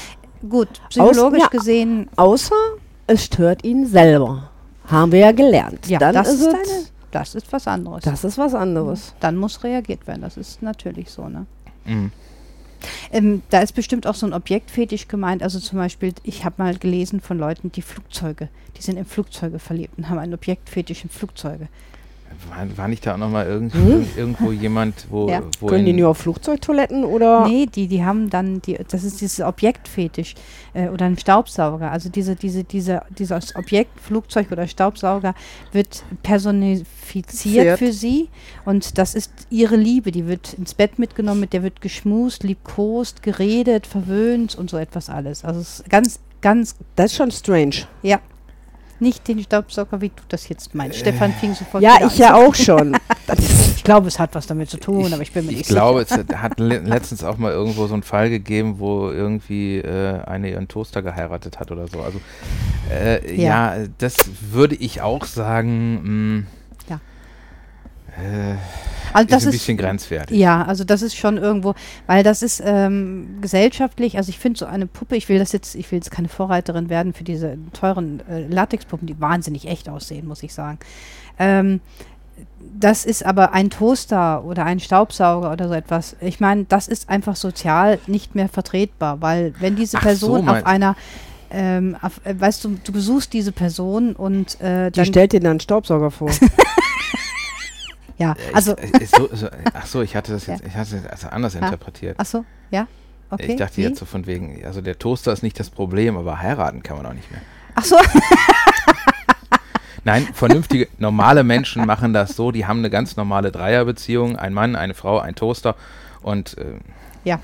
gut, 0.49 0.69
psychologisch 0.89 1.43
ja, 1.43 1.49
gesehen 1.49 2.09
Außer 2.17 2.55
es 3.07 3.25
stört 3.25 3.65
ihn 3.65 3.87
selber. 3.87 4.51
Haben 4.87 5.13
wir 5.13 5.21
ja 5.21 5.33
gelernt. 5.33 5.87
Ja, 5.89 5.99
Dann 5.99 6.15
das 6.15 6.29
ist 6.29 6.41
ist, 6.41 6.47
es, 6.47 6.55
eine, 6.55 6.85
das 7.11 7.35
ist 7.35 7.53
was 7.53 7.67
anderes. 7.67 8.05
das 8.05 8.25
ist 8.25 8.39
was 8.39 8.55
anderes. 8.55 9.15
Dann 9.21 9.37
muss 9.37 9.65
reagiert 9.65 10.07
werden. 10.07 10.23
Das 10.23 10.37
ist 10.37 10.63
natürlich 10.63 11.11
so, 11.11 11.29
ne? 11.29 11.47
Mhm. 11.85 12.13
Ähm, 13.11 13.43
da 13.51 13.61
ist 13.61 13.73
bestimmt 13.75 14.07
auch 14.07 14.15
so 14.15 14.27
ein 14.27 14.33
Objektfetisch 14.33 15.09
gemeint. 15.09 15.43
Also 15.43 15.59
zum 15.59 15.79
Beispiel, 15.79 16.15
ich 16.23 16.45
habe 16.45 16.63
mal 16.63 16.77
gelesen 16.77 17.21
von 17.21 17.39
Leuten, 17.39 17.73
die 17.73 17.83
Flugzeuge, 17.83 18.49
die 18.77 18.83
sind 18.83 18.97
in 18.99 19.05
Flugzeuge 19.05 19.59
verliebt 19.59 19.99
und 19.99 20.09
haben 20.09 20.19
einen 20.19 20.35
Objektfetisch 20.35 21.03
in 21.03 21.11
Flugzeuge. 21.11 21.69
War, 22.51 22.79
war 22.79 22.89
nicht 22.89 23.05
da 23.07 23.15
auch 23.15 23.19
nochmal 23.19 23.47
irgend, 23.47 23.75
Hm? 23.75 24.07
irgendwo 24.17 24.53
jemand, 24.53 25.07
wo, 25.11 25.29
Ja. 25.29 25.43
wo 25.61 25.67
Können 25.67 25.87
die 25.87 25.93
nur 25.93 26.11
auf 26.11 26.19
Flugzeugtoiletten 26.19 27.05
oder? 27.05 27.47
Nee, 27.49 27.67
die, 27.67 27.89
die 27.89 28.05
haben 28.05 28.31
dann, 28.31 28.63
die, 28.63 28.79
das 28.89 29.03
ist 29.05 29.21
dieses 29.21 29.41
Objektfetisch 29.41 30.35
äh, 30.75 30.89
oder 30.89 31.07
ein 31.07 31.19
Staubsauger. 31.19 31.91
Also 31.91 32.09
diese, 32.09 32.37
diese, 32.37 32.65
diese, 32.65 33.03
dieses 33.19 33.57
Objekt, 33.57 33.99
Flugzeug 34.01 34.53
oder 34.53 34.67
Staubsauger 34.69 35.35
wird 35.73 36.05
personifiziert 36.23 36.87
Fiziert. 37.29 37.79
für 37.79 37.93
sie 37.93 38.29
und 38.65 38.99
das 38.99 39.15
ist 39.15 39.33
ihre 39.51 39.77
Liebe. 39.77 40.13
Die 40.13 40.27
wird 40.27 40.55
ins 40.55 40.75
Bett 40.75 40.99
mitgenommen, 40.99 41.41
mit 41.41 41.53
der 41.53 41.63
wird 41.63 41.81
geschmust, 41.81 42.45
liebkost, 42.45 43.23
geredet, 43.23 43.87
verwöhnt 43.87 44.55
und 44.55 44.71
so 44.71 44.77
etwas 44.77 45.11
alles. 45.11 45.45
Also 45.45 45.61
es 45.61 45.81
ist 45.81 45.91
ganz, 45.91 46.21
ganz, 46.41 46.77
Das 46.97 47.07
ist 47.13 47.17
schon 47.17 47.31
strange. 47.31 47.87
ja. 48.03 48.21
Nicht 49.01 49.29
den 49.29 49.41
Staubsauger, 49.43 50.01
wie 50.01 50.09
du 50.09 50.23
das 50.29 50.49
jetzt 50.49 50.75
meinst. 50.75 50.99
Stefan 50.99 51.33
fing 51.33 51.55
sofort 51.55 51.83
Ja, 51.83 51.97
ich 51.99 52.03
an 52.03 52.19
ja 52.19 52.35
auch 52.35 52.55
schon. 52.55 52.97
Ich 53.77 53.85
glaube, 53.85 54.09
es 54.09 54.19
hat 54.19 54.35
was 54.35 54.47
damit 54.47 54.69
zu 54.71 54.79
tun, 54.79 55.13
aber 55.13 55.23
ich 55.23 55.33
bin 55.33 55.45
mir 55.47 55.53
ich 55.53 55.59
nicht 55.59 55.69
glaube, 55.69 56.05
sicher. 56.05 56.25
es 56.29 56.37
hat 56.37 56.59
le 56.61 56.79
letztens 56.79 57.25
auch 57.25 57.39
mal 57.39 57.53
irgendwo 57.53 57.87
so 57.87 57.95
einen 57.95 58.03
Fall 58.03 58.29
gegeben, 58.29 58.79
wo 58.79 59.11
irgendwie 59.11 59.79
äh, 59.79 60.21
eine 60.25 60.51
ihren 60.51 60.69
Toaster 60.69 61.01
geheiratet 61.03 61.59
hat 61.59 61.71
oder 61.71 61.87
so. 61.89 62.01
Also 62.01 62.21
äh, 62.91 63.35
ja. 63.35 63.77
Ja. 63.77 63.87
das 63.99 64.17
würde 64.51 64.75
ich 64.75 65.01
auch 65.01 65.25
sagen. 65.25 66.01
Mh, 66.03 66.39
Ja. 66.41 66.58
Äh, 68.19 68.57
Also 69.13 69.25
ist 69.27 69.33
das 69.33 69.43
ein 69.45 69.49
ist 69.49 69.53
bisschen 69.59 69.77
grenzwertig. 69.79 70.37
Ja, 70.37 70.65
also 70.65 70.85
das 70.85 71.03
ist 71.03 71.17
schon 71.17 71.39
irgendwo, 71.39 71.75
weil 72.07 72.23
das 72.23 72.43
ist 72.43 72.63
ähm, 72.65 73.39
gesellschaftlich, 73.41 74.17
also 74.19 74.29
ich 74.31 74.39
finde 74.39 74.59
so 74.59 74.67
eine 74.67 74.87
Puppe, 74.87 75.17
ich 75.17 75.29
will 75.29 75.39
das 75.39 75.53
jetzt, 75.53 75.75
ich 75.75 75.91
will 75.91 75.99
jetzt 75.99 76.11
keine 76.11 76.29
Vorreiterin 76.29 76.91
werden 76.91 77.15
für 77.15 77.25
diese 77.25 77.57
teuren 77.73 78.21
äh, 78.31 78.47
Latexpuppen, 78.49 79.07
die 79.07 79.19
wahnsinnig 79.21 79.67
echt 79.67 79.89
aussehen, 79.89 80.27
muss 80.29 80.43
ich 80.43 80.53
sagen. 80.53 80.79
Ähm, 81.39 81.81
das 82.79 83.05
ist 83.07 83.25
aber 83.25 83.53
ein 83.55 83.71
Toaster 83.71 84.45
oder 84.45 84.65
ein 84.65 84.79
Staubsauger 84.79 85.51
oder 85.53 85.69
so 85.69 85.75
etwas. 85.75 86.17
Ich 86.21 86.39
meine, 86.41 86.65
das 86.69 86.87
ist 86.87 87.09
einfach 87.09 87.35
sozial 87.37 87.99
nicht 88.07 88.35
mehr 88.35 88.49
vertretbar, 88.49 89.21
weil 89.21 89.55
wenn 89.61 89.75
diese 89.75 89.97
Ach 89.97 90.03
so, 90.03 90.07
Person 90.09 90.45
meinst- 90.45 90.63
auf 90.63 90.67
einer, 90.67 90.97
ähm, 91.51 91.97
auf, 92.03 92.21
äh, 92.25 92.35
weißt 92.39 92.63
du, 92.65 92.77
du 92.85 92.93
besuchst 92.93 93.33
diese 93.33 93.53
Person 93.53 94.13
und 94.15 94.61
äh, 94.61 94.91
die 94.91 94.97
dann, 94.99 95.07
stellt 95.07 95.33
dir 95.33 95.41
dann 95.41 95.53
einen 95.53 95.61
Staubsauger 95.61 96.11
vor. 96.11 96.31
ja, 98.19 98.33
Äh, 98.33 98.55
also, 98.55 98.77
ich, 98.79 98.95
äh, 99.03 99.07
so, 99.07 99.29
so, 99.33 99.49
ach 99.75 99.87
so, 99.87 100.03
ich 100.03 100.15
hatte 100.17 100.33
das 100.33 100.47
Ja. 100.49 100.55
jetzt, 100.55 100.67
ich 100.67 100.75
hatte 100.77 100.97
das 101.03 101.07
also 101.11 101.29
anders 101.29 101.57
Ah, 101.57 101.61
interpretiert. 101.61 102.17
ach 102.19 102.27
so, 102.27 102.45
ja, 102.71 102.87
okay. 103.31 103.47
ich 103.47 103.57
dachte 103.57 103.77
wie? 103.79 103.83
jetzt 103.83 103.99
so 103.99 104.05
von 104.07 104.27
wegen, 104.27 104.63
also 104.65 104.81
der 104.81 104.99
Toaster 104.99 105.33
ist 105.33 105.43
nicht 105.43 105.59
das 105.59 105.71
Problem, 105.71 106.17
aber 106.17 106.41
heiraten 106.43 106.83
kann 106.83 106.97
man 106.97 107.07
auch 107.07 107.15
nicht 107.15 107.31
mehr. 107.31 107.41
Ach 107.75 107.85
so, 107.85 107.97
Nein, 110.05 110.27
vernünftige, 110.33 110.89
normale 110.99 111.45
Menschen 111.45 111.85
machen 111.85 112.13
das 112.15 112.35
so, 112.35 112.51
die 112.51 112.65
haben 112.67 112.79
eine 112.79 112.89
ganz 112.89 113.17
normale 113.17 113.51
Dreierbeziehung, 113.53 114.37
ein 114.37 114.55
Mann, 114.55 114.75
eine 114.77 114.95
Frau, 114.95 115.19
ein 115.19 115.35
Toaster 115.35 115.75
und 116.23 116.57
äh, 116.59 117.37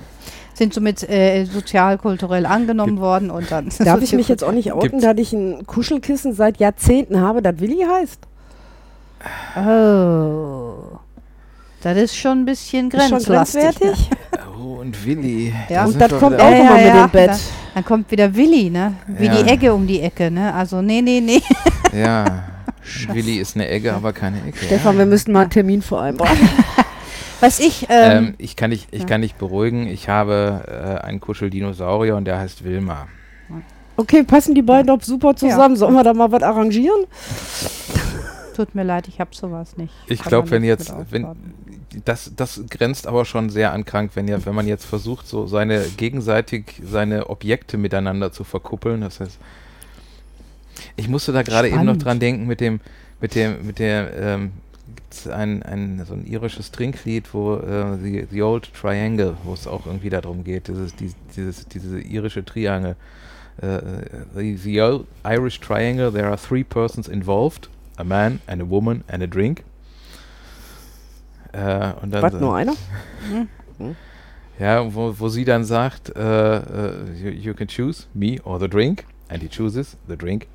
sind 0.55 0.73
somit 0.73 1.03
äh, 1.11 1.45
sozial-kulturell 1.45 2.47
angenommen 2.47 3.01
worden 3.01 3.31
und 3.31 3.51
dann. 3.51 3.69
Darf 3.81 4.01
ich 4.03 4.13
mich 4.15 4.29
jetzt 4.29 4.43
auch 4.45 4.53
nicht 4.53 4.73
outen, 4.73 5.01
Gibt's- 5.01 5.05
da 5.05 5.13
ich 5.15 5.33
ein 5.35 5.67
Kuschelkissen 5.67 6.33
seit 6.33 6.59
Jahrzehnten 6.59 7.21
habe, 7.21 7.43
das 7.43 7.59
Willi 7.59 7.85
heißt? 7.87 8.21
Oh. 9.57 10.99
Das 11.83 11.97
ist 11.99 12.17
schon 12.17 12.41
ein 12.41 12.45
bisschen 12.45 12.91
Ist 12.91 13.01
schon 13.01 13.11
grenzlastig. 13.11 13.63
grenzwertig? 13.63 14.11
oh, 14.59 14.81
und 14.81 15.05
Willi. 15.05 15.53
Ja. 15.69 15.83
da 15.83 15.85
Und 15.87 16.01
das 16.01 16.19
kommt 16.19 16.41
auch 16.41 16.51
Ja, 16.51 16.57
immer 16.57 16.71
ja, 16.71 16.75
mit 16.77 16.87
ja, 16.87 17.07
dem 17.07 17.11
Bett. 17.11 17.31
da- 17.31 17.39
Dann 17.75 17.85
kommt 17.85 18.11
wieder 18.11 18.35
Willi, 18.35 18.71
ne? 18.71 18.95
Wie 19.07 19.27
Ja. 19.27 19.43
die 19.43 19.49
Egge 19.51 19.75
um 19.75 19.87
die 19.87 20.01
Ecke, 20.01 20.31
ne? 20.31 20.53
Also, 20.55 20.81
nee, 20.81 21.03
nee, 21.03 21.21
nee. 21.21 21.43
Ja, 21.93 22.25
Willi 23.13 23.37
ist 23.37 23.55
eine 23.55 23.69
Egge, 23.69 23.93
aber 23.95 24.13
keine 24.13 24.39
Ecke. 24.47 24.65
Stefan, 24.65 24.99
wir 24.99 25.07
müssten 25.07 25.33
mal 25.33 25.43
einen 25.43 25.51
Termin 25.51 25.81
vereinbaren. 25.83 26.37
Was 27.41 27.61
ich, 27.61 27.87
Ähm, 27.91 28.27
ähm, 28.29 28.35
ich 28.39 28.57
kann 28.57 28.71
dich, 28.71 28.89
ich 28.91 29.01
ja. 29.03 29.07
kann 29.07 29.21
dich 29.23 29.35
beruhigen. 29.35 29.87
Ich 29.87 30.09
habe 30.09 30.65
äh, 31.01 31.05
einen 31.07 31.21
Kuscheldinosaurier 31.21 32.17
und 32.17 32.25
der 32.25 32.39
heißt 32.39 32.65
Wilma. 32.65 33.07
Okay, 33.97 34.23
passen 34.25 34.55
die 34.55 34.63
beiden 34.63 34.87
doch 34.89 35.01
super 35.03 35.37
zusammen. 35.37 35.77
Sollen 35.77 35.95
wir 35.95 36.03
da 36.03 36.15
mal 36.15 36.33
was 36.33 36.43
arrangieren? 36.43 37.05
Tut 38.55 38.75
mir 38.75 38.85
leid, 38.85 39.09
ich 39.09 39.21
habe 39.21 39.35
sowas 39.35 39.77
nicht. 39.77 39.93
Ich 40.07 40.23
glaube, 40.23 40.51
wenn 40.51 40.63
jetzt, 40.63 40.95
wenn 41.11 41.27
das, 42.05 42.33
das 42.37 42.63
grenzt 42.71 43.07
aber 43.07 43.25
schon 43.25 43.51
sehr 43.51 43.73
an 43.73 43.85
krank, 43.85 44.13
wenn 44.15 44.29
ja, 44.29 44.45
wenn 44.47 44.55
man 44.55 44.67
jetzt 44.67 44.85
versucht, 44.85 45.27
so 45.27 45.47
seine 45.47 45.85
gegenseitig 45.97 46.81
seine 46.85 47.31
Objekte 47.31 47.77
miteinander 47.77 48.33
zu 48.33 48.45
verkuppeln. 48.45 49.01
Das 49.01 49.21
heißt, 49.21 49.39
ich 50.97 51.09
musste 51.09 51.33
da 51.33 51.43
gerade 51.43 51.69
eben 51.69 51.85
noch 51.85 51.97
dran 51.97 52.21
denken 52.21 52.47
mit 52.47 52.61
dem, 52.61 52.81
mit 53.21 53.35
dem, 53.35 53.67
mit 53.67 53.79
der, 53.79 54.17
ähm, 54.17 54.53
gibt's 54.95 55.27
ein, 55.27 55.63
ein 55.63 56.05
so 56.07 56.15
ein 56.15 56.27
irisches 56.27 56.71
Trinklied, 56.71 57.33
wo 57.35 57.57
äh, 57.57 57.97
the, 58.03 58.27
the 58.31 58.43
Old 58.43 58.73
Triangle, 58.73 59.37
wo 59.45 59.55
es 59.55 59.67
auch 59.67 59.87
irgendwie 59.87 60.11
darum 60.11 60.45
geht, 60.45 60.69
dieses, 60.69 60.95
dieses, 60.95 61.17
dieses 61.35 61.69
diese 61.69 62.01
irische 62.01 62.45
Triangel. 62.45 62.97
Äh, 63.63 63.81
the, 64.35 64.57
the 64.57 64.81
old 64.81 65.07
Irish 65.25 65.61
Triangle, 65.61 66.11
there 66.11 66.27
are 66.27 66.37
three 66.37 66.65
persons 66.65 67.07
involved, 67.07 67.69
a 67.97 68.05
man 68.05 68.41
and 68.47 68.61
a 68.63 68.69
woman 68.69 69.05
and 69.09 69.23
a 69.23 69.27
drink. 69.27 69.65
Äh, 71.53 71.93
und 72.03 72.11
dann 72.11 72.23
Was, 72.23 72.33
nur 72.35 72.57
einer? 72.57 72.75
ja, 74.59 74.95
wo, 74.95 75.15
wo 75.19 75.29
sie 75.29 75.45
dann 75.45 75.65
sagt, 75.65 76.11
äh, 76.17 77.13
you, 77.13 77.31
you 77.31 77.55
can 77.55 77.69
choose 77.69 78.07
me 78.15 78.39
or 78.45 78.59
the 78.59 78.69
drink, 78.69 79.05
and 79.29 79.43
he 79.43 79.49
chooses 79.49 79.97
the 80.09 80.17
drink. 80.17 80.47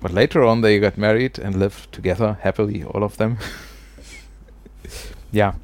But 0.00 0.12
later 0.12 0.42
on 0.42 0.60
they 0.62 0.78
got 0.78 0.98
married 0.98 1.38
and 1.42 1.56
lived 1.56 1.90
together 1.92 2.36
happily, 2.42 2.84
all 2.84 3.02
of 3.02 3.16
them. 3.16 3.38
ja, 5.32 5.54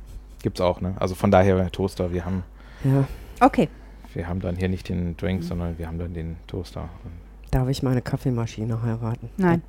gibt's 0.42 0.60
auch, 0.60 0.80
ne? 0.80 0.94
Also 0.98 1.14
von 1.14 1.30
daher 1.30 1.70
Toaster, 1.70 2.12
wir 2.12 2.24
haben, 2.24 2.42
Ja. 2.84 3.06
Okay, 3.40 3.68
wir 4.14 4.26
haben 4.28 4.40
dann 4.40 4.56
hier 4.56 4.68
nicht 4.68 4.88
den 4.88 5.08
Mhm. 5.10 5.16
Drink, 5.16 5.44
sondern 5.44 5.78
wir 5.78 5.86
haben 5.86 5.98
dann 5.98 6.14
den 6.14 6.36
Toaster. 6.46 6.88
Darf 7.50 7.68
ich 7.68 7.82
meine 7.82 8.00
Kaffeemaschine 8.00 8.82
heiraten? 8.82 9.28
nein. 9.36 9.62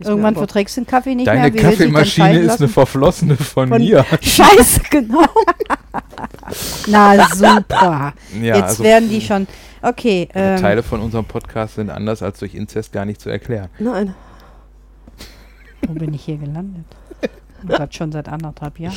Irgendwann 0.00 0.34
verträgst 0.34 0.76
du 0.76 0.82
den 0.82 0.86
Kaffee 0.86 1.14
nicht 1.14 1.26
Deine 1.26 1.40
mehr. 1.40 1.50
Dann 1.50 1.70
Kaffeemaschine 1.70 2.38
ist 2.38 2.60
eine 2.60 2.68
verflossene 2.68 3.36
von, 3.36 3.68
Von- 3.68 3.82
mir. 3.82 4.04
Scheiße, 4.20 4.80
genau. 4.90 5.24
Na 6.86 7.26
super. 7.34 8.14
Ja, 8.40 8.56
Jetzt 8.56 8.62
also 8.62 8.84
werden 8.84 9.08
die 9.08 9.20
schon. 9.20 9.46
Okay, 9.82 10.28
ähm, 10.34 10.60
Teile 10.60 10.82
von 10.82 11.00
unserem 11.00 11.24
Podcast 11.24 11.76
sind 11.76 11.90
anders 11.90 12.22
als 12.22 12.38
durch 12.40 12.54
Inzest 12.54 12.92
gar 12.92 13.04
nicht 13.04 13.20
zu 13.20 13.30
erklären. 13.30 13.68
Nein. 13.78 14.14
wo 15.86 15.92
bin 15.94 16.12
ich 16.14 16.24
hier 16.24 16.36
gelandet? 16.36 16.84
Und 17.62 17.72
das 17.72 17.94
schon 17.94 18.12
seit 18.12 18.28
anderthalb 18.28 18.78
Jahren. 18.78 18.96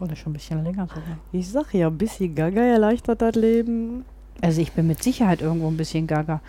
Oder 0.00 0.16
schon 0.16 0.32
ein 0.32 0.34
bisschen 0.34 0.62
länger 0.64 0.86
sogar. 0.86 1.18
Ich 1.32 1.48
sag 1.48 1.72
ja, 1.72 1.86
ein 1.88 1.98
bisschen 1.98 2.34
Gaga 2.34 2.60
erleichtert 2.62 3.22
das 3.22 3.34
Leben. 3.36 4.04
Also 4.40 4.60
ich 4.60 4.72
bin 4.72 4.86
mit 4.86 5.02
Sicherheit 5.02 5.40
irgendwo 5.40 5.68
ein 5.68 5.76
bisschen 5.76 6.06
gaga. 6.06 6.40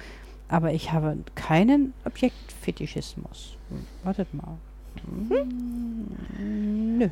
Aber 0.47 0.73
ich 0.73 0.91
habe 0.91 1.17
keinen 1.33 1.93
Objektfetischismus. 2.05 3.57
Hm, 3.69 3.85
Wartet 4.03 4.33
mal. 4.33 4.57
Hm, 5.05 6.97
Nö. 6.99 7.09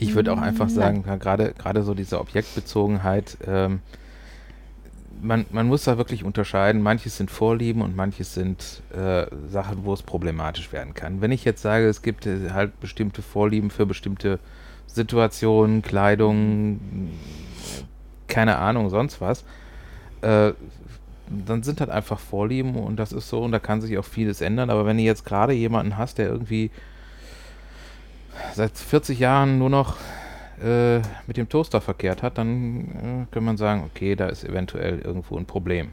Ich 0.00 0.14
würde 0.14 0.32
auch 0.32 0.38
einfach 0.38 0.68
sagen, 0.68 1.02
gerade 1.02 1.82
so 1.82 1.92
diese 1.92 2.20
Objektbezogenheit, 2.20 3.36
ähm, 3.44 3.80
man, 5.20 5.46
man 5.50 5.66
muss 5.66 5.82
da 5.84 5.98
wirklich 5.98 6.22
unterscheiden. 6.22 6.80
Manches 6.82 7.16
sind 7.16 7.32
Vorlieben 7.32 7.82
und 7.82 7.96
manches 7.96 8.34
sind 8.34 8.82
äh, 8.94 9.26
Sachen, 9.48 9.84
wo 9.84 9.92
es 9.92 10.02
problematisch 10.02 10.72
werden 10.72 10.94
kann. 10.94 11.20
Wenn 11.20 11.32
ich 11.32 11.44
jetzt 11.44 11.62
sage, 11.62 11.88
es 11.88 12.02
gibt 12.02 12.26
äh, 12.26 12.50
halt 12.50 12.78
bestimmte 12.78 13.22
Vorlieben 13.22 13.70
für 13.70 13.86
bestimmte 13.86 14.38
Situationen, 14.86 15.82
Kleidung, 15.82 16.78
keine 18.28 18.56
Ahnung, 18.58 18.90
sonst 18.90 19.20
was, 19.20 19.44
äh, 20.22 20.52
dann 21.46 21.62
sind 21.62 21.80
halt 21.80 21.90
einfach 21.90 22.18
Vorlieben 22.18 22.76
und 22.76 22.96
das 22.96 23.12
ist 23.12 23.28
so 23.28 23.42
und 23.42 23.52
da 23.52 23.58
kann 23.58 23.80
sich 23.80 23.96
auch 23.98 24.04
vieles 24.04 24.40
ändern. 24.40 24.70
Aber 24.70 24.86
wenn 24.86 24.96
du 24.96 25.02
jetzt 25.02 25.24
gerade 25.24 25.52
jemanden 25.52 25.96
hast, 25.96 26.18
der 26.18 26.28
irgendwie 26.28 26.70
seit 28.54 28.76
40 28.76 29.18
Jahren 29.18 29.58
nur 29.58 29.70
noch 29.70 29.96
äh, 30.62 30.98
mit 31.26 31.36
dem 31.36 31.48
Toaster 31.48 31.80
verkehrt 31.80 32.22
hat, 32.22 32.38
dann 32.38 33.26
äh, 33.28 33.32
kann 33.32 33.44
man 33.44 33.56
sagen, 33.56 33.84
okay, 33.84 34.16
da 34.16 34.26
ist 34.26 34.44
eventuell 34.44 35.00
irgendwo 35.00 35.36
ein 35.36 35.46
Problem. 35.46 35.90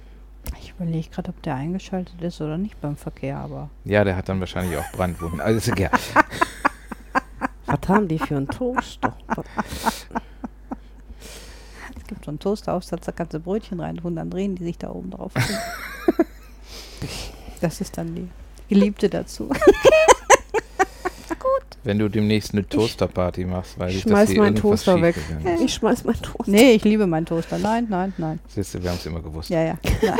Ich 0.59 0.71
überlege 0.71 1.09
gerade, 1.09 1.29
ob 1.29 1.41
der 1.43 1.55
eingeschaltet 1.55 2.21
ist 2.21 2.39
oder 2.41 2.57
nicht 2.57 2.79
beim 2.81 2.95
Verkehr, 2.95 3.38
aber 3.38 3.69
Ja, 3.83 4.03
der 4.03 4.15
hat 4.15 4.29
dann 4.29 4.39
wahrscheinlich 4.39 4.77
auch 4.77 4.91
Brandwunden. 4.93 5.41
Also 5.41 5.57
ist 5.57 5.67
egal. 5.77 5.91
Was 7.65 7.79
haben 7.89 8.07
die 8.07 8.19
für 8.19 8.38
einen 8.38 8.47
Toaster? 8.47 9.15
Es 12.06 12.10
gibt 12.10 12.26
so 12.26 12.30
einen 12.30 12.38
Toasteraufsatz, 12.39 13.06
da 13.06 13.12
kannst 13.12 13.34
du 13.34 13.39
Brötchen 13.39 13.80
rein 13.80 13.97
tun, 13.97 14.16
dann 14.16 14.30
drehen 14.30 14.56
die 14.56 14.64
sich 14.64 14.78
da 14.78 14.91
oben 14.91 15.10
drauf. 15.10 15.32
das 17.62 17.82
ist 17.82 17.97
dann 17.97 18.14
die 18.14 18.28
Geliebte 18.70 19.10
dazu. 19.10 19.49
Wenn 21.84 21.97
du 21.99 22.08
demnächst 22.10 22.53
eine 22.53 22.68
Toasterparty 22.68 23.45
machst, 23.45 23.78
weil 23.80 23.89
Ich 23.89 23.97
ich 23.97 24.01
schmeiß 24.03 24.30
hier 24.30 24.41
meinen 24.41 24.56
Toaster 24.56 25.01
weg. 25.01 25.16
ist. 25.18 25.62
Ich 25.62 25.74
schmeiß 25.76 26.03
meinen 26.03 26.22
Toaster. 26.22 26.51
Nee, 26.51 26.72
ich 26.74 26.84
liebe 26.84 27.06
meinen 27.08 27.26
Toaster. 27.26 27.58
Nein, 27.60 27.88
nein, 27.89 28.14
nein. 28.18 28.39
Siehst 28.47 28.74
du, 28.74 28.84
wir 28.84 28.89
haben 28.89 28.97
es 28.97 29.06
immer 29.06 29.22
gewusst. 29.22 29.49
Ja, 29.49 29.64
ja. 29.64 29.78
ja. 30.01 30.16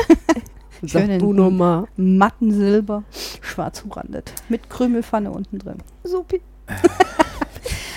Sag 0.84 1.20
du 1.20 1.34
nochmal. 1.34 1.86
Matten 1.98 2.52
Silber, 2.52 3.04
schwarz 3.42 3.82
umrandet. 3.84 4.32
Mit 4.50 4.70
Krümelpfanne 4.70 5.32
unten 5.32 5.58
drin. 5.60 5.78
Supi. 6.04 6.42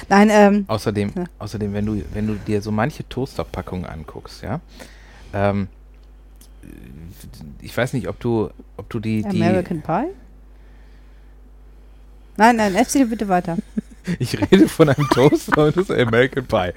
Nein, 0.08 0.28
ähm, 0.30 0.64
Außerdem, 0.68 1.12
Ja. 1.14 1.24
außerdem, 1.38 1.72
wenn 1.74 1.86
du, 1.86 2.02
wenn 2.14 2.26
du 2.26 2.34
dir 2.34 2.62
so 2.62 2.70
manche 2.70 3.06
Toasterpackungen 3.08 3.84
anguckst, 3.84 4.42
ja, 4.42 4.60
ähm, 5.34 5.68
ich 7.60 7.76
weiß 7.76 7.92
nicht, 7.92 8.08
ob 8.08 8.18
du, 8.20 8.50
ob 8.76 8.88
du 8.90 9.00
die, 9.00 9.22
die, 9.22 9.42
American 9.42 9.82
Pie? 9.82 10.08
Nein, 12.36 12.56
nein, 12.56 12.74
erzähl 12.74 13.06
bitte 13.06 13.28
weiter. 13.28 13.56
ich 14.18 14.38
rede 14.40 14.68
von 14.68 14.88
einem 14.88 15.08
Toaster 15.08 15.66
und 15.66 15.76
das 15.76 15.90
ist 15.90 15.90
American 15.90 16.46
Pie. 16.46 16.72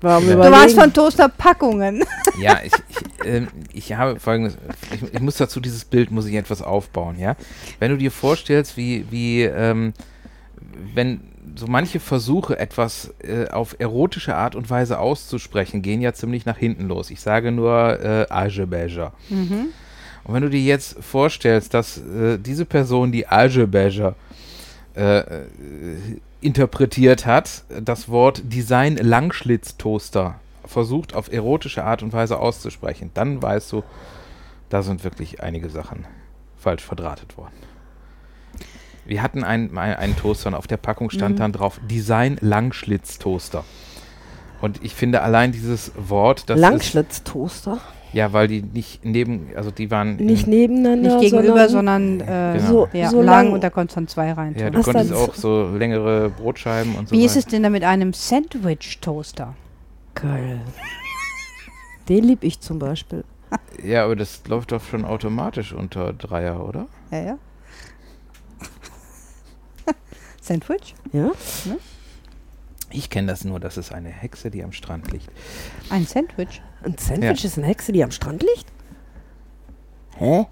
Du 0.00 0.08
warst 0.08 0.78
von 0.78 0.92
Toasterpackungen. 0.92 2.04
Ja, 2.36 2.58
ich, 2.64 2.72
ich, 2.88 3.26
ähm, 3.26 3.46
ich 3.72 3.92
habe 3.92 4.18
folgendes, 4.18 4.58
ich, 4.92 5.14
ich 5.14 5.20
muss 5.20 5.36
dazu 5.36 5.60
dieses 5.60 5.84
Bild, 5.84 6.10
muss 6.10 6.26
ich 6.26 6.34
etwas 6.34 6.62
aufbauen, 6.62 7.16
ja. 7.16 7.36
Wenn 7.78 7.92
du 7.92 7.96
dir 7.96 8.10
vorstellst, 8.10 8.76
wie, 8.76 9.06
wie, 9.08 9.42
ähm, 9.42 9.92
wenn 10.94 11.20
so 11.56 11.66
manche 11.66 12.00
Versuche, 12.00 12.58
etwas 12.58 13.14
äh, 13.22 13.48
auf 13.48 13.76
erotische 13.78 14.34
Art 14.34 14.54
und 14.54 14.68
Weise 14.70 14.98
auszusprechen, 14.98 15.82
gehen 15.82 16.00
ja 16.00 16.12
ziemlich 16.12 16.46
nach 16.46 16.58
hinten 16.58 16.88
los. 16.88 17.10
Ich 17.10 17.20
sage 17.20 17.52
nur 17.52 18.00
äh, 18.00 18.26
Azerbaijan. 18.28 19.12
Mhm. 19.28 19.66
Und 20.24 20.34
wenn 20.34 20.42
du 20.42 20.50
dir 20.50 20.62
jetzt 20.62 21.02
vorstellst, 21.02 21.74
dass 21.74 21.98
äh, 21.98 22.38
diese 22.38 22.64
Person, 22.64 23.12
die 23.12 23.28
Azerbaijan 23.28 24.14
äh, 24.96 25.18
äh, 25.18 25.46
interpretiert 26.40 27.26
hat, 27.26 27.64
das 27.82 28.08
Wort 28.08 28.42
Design 28.44 28.96
Langschlitztoaster 28.96 30.40
versucht 30.64 31.14
auf 31.14 31.32
erotische 31.32 31.84
Art 31.84 32.02
und 32.02 32.12
Weise 32.12 32.38
auszusprechen, 32.38 33.10
dann 33.14 33.42
weißt 33.42 33.72
du, 33.72 33.82
da 34.70 34.82
sind 34.82 35.04
wirklich 35.04 35.42
einige 35.42 35.68
Sachen 35.68 36.06
falsch 36.56 36.82
verdrahtet 36.82 37.36
worden. 37.36 37.54
Wir 39.06 39.22
hatten 39.22 39.44
einen, 39.44 39.76
ein- 39.76 39.96
einen 39.96 40.16
Toaster 40.16 40.48
und 40.48 40.54
auf 40.54 40.66
der 40.66 40.76
Packung 40.78 41.10
stand 41.10 41.34
Mhm. 41.36 41.38
dann 41.38 41.52
drauf 41.52 41.80
Design 41.90 42.38
Langschlitztoaster. 42.40 43.64
Und 44.60 44.82
ich 44.82 44.94
finde 44.94 45.22
allein 45.22 45.52
dieses 45.52 45.92
Wort, 45.96 46.48
das 46.48 46.56
ist, 46.56 46.60
Langschlitztoaster. 46.62 47.78
ja, 48.14 48.32
weil 48.32 48.48
die 48.48 48.62
nicht 48.62 49.04
neben, 49.04 49.48
also 49.56 49.70
die 49.70 49.90
waren 49.90 50.16
Nicht 50.16 50.46
nebeneinander. 50.46 51.18
Nicht 51.18 51.32
gegenüber, 51.32 51.68
sondern 51.68 52.20
sondern, 52.20 52.54
äh, 52.54 52.58
Genau. 52.58 52.68
so, 52.70 52.88
ja, 52.94 53.10
so 53.10 53.20
lang 53.20 53.46
lang. 53.46 53.52
und 53.52 53.62
da 53.62 53.68
konntest 53.68 53.96
du 53.96 54.00
dann 54.00 54.08
zwei 54.08 54.32
rein. 54.32 54.54
Ja, 54.58 54.70
du 54.70 54.78
Hast 54.78 54.84
konntest 54.86 55.12
auch 55.12 55.34
so 55.34 55.68
längere 55.76 56.30
Brotscheiben 56.30 56.94
und 56.94 57.08
so 57.10 57.14
Wie 57.14 57.24
ist 57.24 57.36
es 57.36 57.44
denn 57.46 57.62
da 57.62 57.68
mit 57.68 57.84
einem 57.84 58.12
Sandwich-Toaster? 58.14 59.54
Geil. 60.14 60.60
Den 62.08 62.24
lieb 62.24 62.42
ich 62.44 62.60
zum 62.60 62.78
Beispiel. 62.78 63.24
Ja, 63.82 64.04
aber 64.04 64.16
das 64.16 64.42
läuft 64.48 64.72
doch 64.72 64.82
schon 64.82 65.04
automatisch 65.04 65.72
unter 65.72 66.12
Dreier, 66.12 66.66
oder? 66.66 66.86
Ja, 67.10 67.18
ja. 67.22 67.38
Sandwich? 70.44 70.94
Ja? 71.12 71.30
Ich 72.90 73.10
kenne 73.10 73.28
das 73.28 73.44
nur, 73.44 73.60
das 73.60 73.76
ist 73.76 73.92
eine 73.92 74.10
Hexe, 74.10 74.50
die 74.50 74.62
am 74.62 74.72
Strand 74.72 75.10
liegt. 75.10 75.28
Ein 75.90 76.06
Sandwich? 76.06 76.62
Ein 76.82 76.96
Sandwich 76.98 77.44
ist 77.44 77.56
eine 77.58 77.66
Hexe, 77.66 77.92
die 77.92 78.04
am 78.04 78.10
Strand 78.10 78.42
liegt? 78.42 78.66
Hä? 80.18 80.46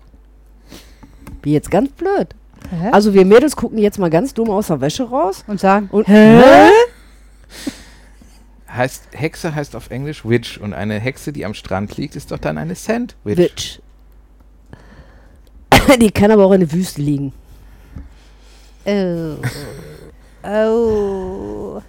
Wie 1.42 1.52
jetzt 1.52 1.70
ganz 1.70 1.90
blöd. 1.92 2.34
Hä? 2.70 2.88
Also 2.90 3.12
wir 3.14 3.24
Mädels 3.24 3.54
gucken 3.54 3.78
jetzt 3.78 3.98
mal 3.98 4.10
ganz 4.10 4.32
dumm 4.34 4.50
aus 4.50 4.68
der 4.68 4.80
Wäsche 4.80 5.04
raus. 5.04 5.44
und 5.46 5.60
sagen, 5.60 5.88
Und 5.92 6.08
Hä? 6.08 6.42
Heißt, 8.68 9.08
Hexe 9.12 9.54
heißt 9.54 9.76
auf 9.76 9.90
Englisch 9.90 10.24
Witch 10.24 10.56
und 10.56 10.72
eine 10.72 10.98
Hexe, 10.98 11.32
die 11.32 11.44
am 11.44 11.52
Strand 11.52 11.98
liegt, 11.98 12.16
ist 12.16 12.30
doch 12.30 12.38
dann 12.38 12.56
eine 12.56 12.74
Sandwich. 12.74 13.36
Witch. 13.36 13.80
die 16.00 16.10
kann 16.10 16.30
aber 16.30 16.46
auch 16.46 16.52
in 16.52 16.60
der 16.60 16.72
Wüste 16.72 17.02
liegen. 17.02 17.34
Oh. 18.86 19.36
oh. 20.48 21.82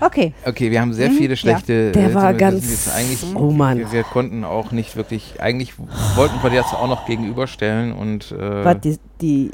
Okay. 0.00 0.34
Okay, 0.44 0.70
wir 0.70 0.80
haben 0.80 0.92
sehr 0.92 1.08
Mhm, 1.10 1.14
viele 1.16 1.30
ja. 1.30 1.36
schlechte. 1.36 1.92
Der 1.92 2.10
äh, 2.10 2.14
war 2.14 2.34
ganz- 2.34 2.90
Oh 3.34 3.50
Mann. 3.50 3.78
Wir, 3.78 3.92
wir 3.92 4.02
konnten 4.02 4.44
auch 4.44 4.70
nicht 4.72 4.94
wirklich. 4.96 5.40
Eigentlich 5.40 5.72
wollten 6.16 6.42
wir 6.42 6.50
das 6.50 6.66
auch 6.74 6.88
noch 6.88 7.06
gegenüberstellen 7.06 7.92
und. 7.92 8.30
Äh, 8.32 8.64
Was, 8.64 8.80
die, 8.82 8.98
die, 9.22 9.50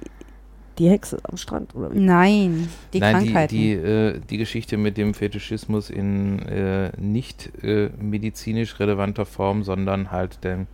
die 0.78 0.88
Hexe 0.88 1.18
am 1.22 1.36
Strand, 1.36 1.74
oder 1.76 1.92
wie? 1.92 1.98
Nein, 2.00 2.68
die 2.92 2.98
Nein, 2.98 3.14
Krankheiten. 3.16 3.54
Die, 3.54 3.74
die, 3.76 3.82
äh, 3.82 4.20
die 4.30 4.38
Geschichte 4.38 4.76
mit 4.78 4.96
dem 4.96 5.14
Fetischismus 5.14 5.90
in 5.90 6.40
äh, 6.40 6.90
nicht 6.98 7.50
äh, 7.62 7.90
medizinisch 8.00 8.80
relevanter 8.80 9.26
Form, 9.26 9.62
sondern 9.62 10.10
halt 10.10 10.42
dem, 10.42 10.66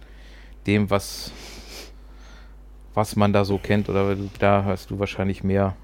dem 0.67 0.89
was, 0.89 1.31
was 2.95 3.17
man 3.17 3.33
da 3.33 3.45
so 3.45 3.59
kennt. 3.59 3.89
Oder 3.89 4.17
da 4.39 4.65
hast 4.65 4.91
du 4.91 4.99
wahrscheinlich 4.99 5.45
mehr. 5.45 5.75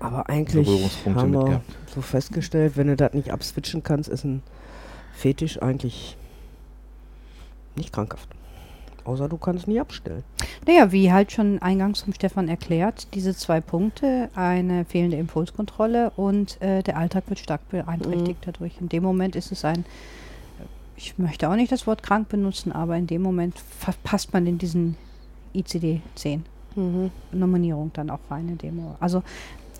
Aber 0.00 0.28
eigentlich 0.28 0.66
Berührungspunkte 0.66 1.22
haben 1.22 1.30
mit 1.30 1.40
wir 1.40 1.46
gehabt. 1.46 1.76
so 1.94 2.00
festgestellt, 2.00 2.76
wenn 2.76 2.88
du 2.88 2.96
das 2.96 3.12
nicht 3.14 3.30
abswitchen 3.30 3.82
kannst, 3.82 4.08
ist 4.08 4.24
ein 4.24 4.42
Fetisch 5.14 5.62
eigentlich 5.62 6.16
nicht 7.76 7.92
krankhaft. 7.92 8.28
Außer 9.04 9.28
du 9.28 9.36
kannst 9.36 9.68
nie 9.68 9.80
abstellen. 9.80 10.24
Naja, 10.66 10.90
wie 10.90 11.12
halt 11.12 11.30
schon 11.30 11.60
eingangs 11.60 12.02
vom 12.02 12.14
Stefan 12.14 12.48
erklärt, 12.48 13.08
diese 13.14 13.36
zwei 13.36 13.60
Punkte, 13.60 14.30
eine 14.34 14.84
fehlende 14.86 15.18
Impulskontrolle 15.18 16.10
und 16.16 16.60
äh, 16.62 16.82
der 16.82 16.96
Alltag 16.96 17.24
wird 17.28 17.38
stark 17.38 17.68
beeinträchtigt 17.68 18.40
dadurch. 18.46 18.80
In 18.80 18.88
dem 18.88 19.02
Moment 19.02 19.36
ist 19.36 19.52
es 19.52 19.64
ein, 19.64 19.84
ich 20.96 21.18
möchte 21.18 21.50
auch 21.50 21.56
nicht 21.56 21.70
das 21.70 21.86
Wort 21.86 22.02
krank 22.02 22.28
benutzen, 22.30 22.72
aber 22.72 22.96
in 22.96 23.06
dem 23.06 23.20
Moment 23.20 23.56
passt 24.04 24.32
man 24.32 24.46
in 24.46 24.56
diesen 24.56 24.96
ICD-10 25.54 26.40
Nominierung 27.32 27.90
dann 27.94 28.10
auch 28.10 28.18
rein 28.30 28.48
in 28.48 28.58
dem 28.58 28.76
Mo- 28.76 28.96
Also 29.00 29.22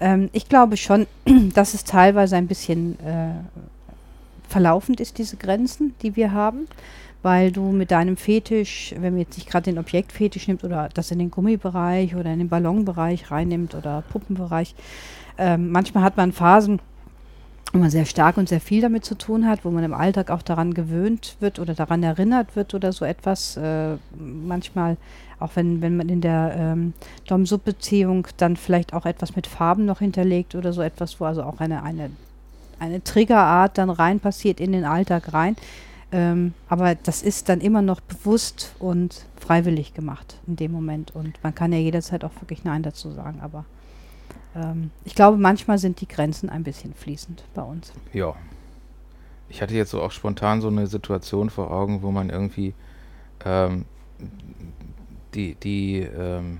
ähm, 0.00 0.30
ich 0.32 0.48
glaube 0.48 0.76
schon, 0.76 1.06
dass 1.54 1.74
es 1.74 1.84
teilweise 1.84 2.36
ein 2.36 2.46
bisschen 2.46 2.98
äh, 3.00 3.30
verlaufend 4.48 5.00
ist, 5.00 5.18
diese 5.18 5.36
Grenzen, 5.36 5.94
die 6.02 6.14
wir 6.16 6.32
haben, 6.32 6.68
weil 7.22 7.50
du 7.50 7.72
mit 7.72 7.90
deinem 7.90 8.16
Fetisch, 8.16 8.94
wenn 8.98 9.14
man 9.14 9.20
jetzt 9.20 9.36
nicht 9.38 9.48
gerade 9.50 9.64
den 9.64 9.78
Objektfetisch 9.78 10.46
nimmt 10.46 10.62
oder 10.62 10.88
das 10.92 11.10
in 11.10 11.18
den 11.18 11.30
Gummibereich 11.30 12.14
oder 12.14 12.32
in 12.32 12.38
den 12.38 12.48
Ballonbereich 12.48 13.30
reinnimmt 13.30 13.74
oder 13.74 14.02
Puppenbereich, 14.10 14.74
ähm, 15.38 15.70
manchmal 15.72 16.04
hat 16.04 16.16
man 16.16 16.32
Phasen, 16.32 16.80
wo 17.72 17.78
man 17.78 17.90
sehr 17.90 18.04
stark 18.04 18.36
und 18.36 18.48
sehr 18.48 18.60
viel 18.60 18.82
damit 18.82 19.04
zu 19.04 19.16
tun 19.16 19.48
hat, 19.48 19.64
wo 19.64 19.70
man 19.70 19.82
im 19.82 19.94
Alltag 19.94 20.30
auch 20.30 20.42
daran 20.42 20.74
gewöhnt 20.74 21.36
wird 21.40 21.58
oder 21.58 21.74
daran 21.74 22.04
erinnert 22.04 22.54
wird 22.54 22.72
oder 22.74 22.92
so 22.92 23.04
etwas. 23.04 23.56
Äh, 23.56 23.96
manchmal, 24.16 24.96
auch 25.40 25.50
wenn, 25.54 25.80
wenn 25.80 25.96
man 25.96 26.08
in 26.08 26.20
der 26.20 26.54
ähm, 26.56 26.94
Dom-Sub-Beziehung 27.26 28.26
dann 28.36 28.56
vielleicht 28.56 28.94
auch 28.94 29.06
etwas 29.06 29.36
mit 29.36 29.46
Farben 29.46 29.84
noch 29.84 29.98
hinterlegt 29.98 30.54
oder 30.54 30.72
so 30.72 30.82
etwas, 30.82 31.20
wo 31.20 31.24
also 31.24 31.42
auch 31.42 31.60
eine, 31.60 31.82
eine, 31.82 32.10
eine 32.78 33.02
Triggerart 33.02 33.78
dann 33.78 33.90
rein 33.90 34.20
passiert 34.20 34.60
in 34.60 34.72
den 34.72 34.84
Alltag 34.84 35.32
rein. 35.32 35.56
Ähm, 36.12 36.54
aber 36.68 36.94
das 36.94 37.22
ist 37.22 37.48
dann 37.48 37.60
immer 37.60 37.82
noch 37.82 38.00
bewusst 38.00 38.74
und 38.78 39.26
freiwillig 39.36 39.94
gemacht 39.94 40.38
in 40.46 40.56
dem 40.56 40.70
Moment. 40.70 41.14
Und 41.14 41.42
man 41.42 41.54
kann 41.54 41.72
ja 41.72 41.78
jederzeit 41.78 42.24
auch 42.24 42.30
wirklich 42.40 42.62
Nein 42.62 42.84
dazu 42.84 43.10
sagen. 43.10 43.40
Aber 43.42 43.64
ähm, 44.54 44.90
ich 45.04 45.14
glaube, 45.14 45.38
manchmal 45.38 45.78
sind 45.78 46.00
die 46.00 46.08
Grenzen 46.08 46.48
ein 46.48 46.62
bisschen 46.62 46.94
fließend 46.94 47.42
bei 47.54 47.62
uns. 47.62 47.92
Ja. 48.12 48.34
Ich 49.48 49.60
hatte 49.60 49.74
jetzt 49.74 49.90
so 49.90 50.02
auch 50.02 50.10
spontan 50.10 50.60
so 50.60 50.68
eine 50.68 50.86
Situation 50.86 51.50
vor 51.50 51.70
Augen, 51.70 52.02
wo 52.02 52.10
man 52.10 52.30
irgendwie 52.30 52.74
ähm, 53.44 53.84
die, 55.34 55.54
die 55.56 55.98
ähm, 56.00 56.58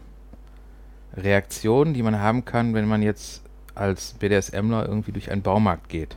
Reaktion, 1.16 1.94
die 1.94 2.02
man 2.02 2.18
haben 2.20 2.44
kann, 2.44 2.74
wenn 2.74 2.86
man 2.88 3.02
jetzt 3.02 3.42
als 3.74 4.14
BDSMler 4.14 4.86
irgendwie 4.88 5.12
durch 5.12 5.30
einen 5.30 5.42
Baumarkt 5.42 5.88
geht. 5.88 6.16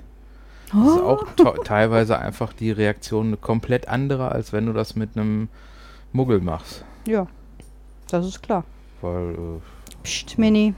Das 0.72 0.88
ist 0.96 1.02
auch 1.02 1.24
to- 1.36 1.64
teilweise 1.64 2.20
einfach 2.20 2.52
die 2.54 2.72
Reaktion 2.72 3.28
eine 3.28 3.38
komplett 3.38 3.88
andere, 3.88 4.32
als 4.32 4.52
wenn 4.54 4.66
du 4.66 4.74
das 4.74 4.96
mit 4.96 5.16
einem 5.16 5.48
Muggel 6.12 6.42
machst. 6.42 6.84
Ja, 7.08 7.28
das 8.10 8.26
ist 8.26 8.42
klar. 8.44 8.64
Weil, 9.02 9.32
äh, 9.34 9.60
Psst, 10.04 10.38
Mini. 10.38 10.74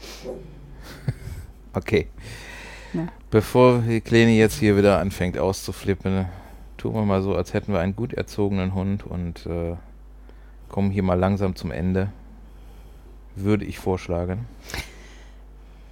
okay. 1.74 2.08
Ja. 2.92 3.06
Bevor 3.30 3.78
die 3.80 4.00
Kleine 4.00 4.32
jetzt 4.32 4.58
hier 4.58 4.76
wieder 4.76 4.98
anfängt 4.98 5.38
auszuflippen, 5.38 6.26
tun 6.76 6.94
wir 6.94 7.04
mal 7.04 7.22
so, 7.22 7.34
als 7.36 7.54
hätten 7.54 7.72
wir 7.72 7.80
einen 7.80 7.94
gut 7.94 8.12
erzogenen 8.14 8.74
Hund 8.74 9.06
und 9.06 9.46
äh, 9.46 9.76
kommen 10.70 10.90
hier 10.90 11.02
mal 11.02 11.18
langsam 11.18 11.54
zum 11.56 11.70
Ende. 11.70 12.08
Würde 13.36 13.64
ich 13.64 13.78
vorschlagen. 13.78 14.46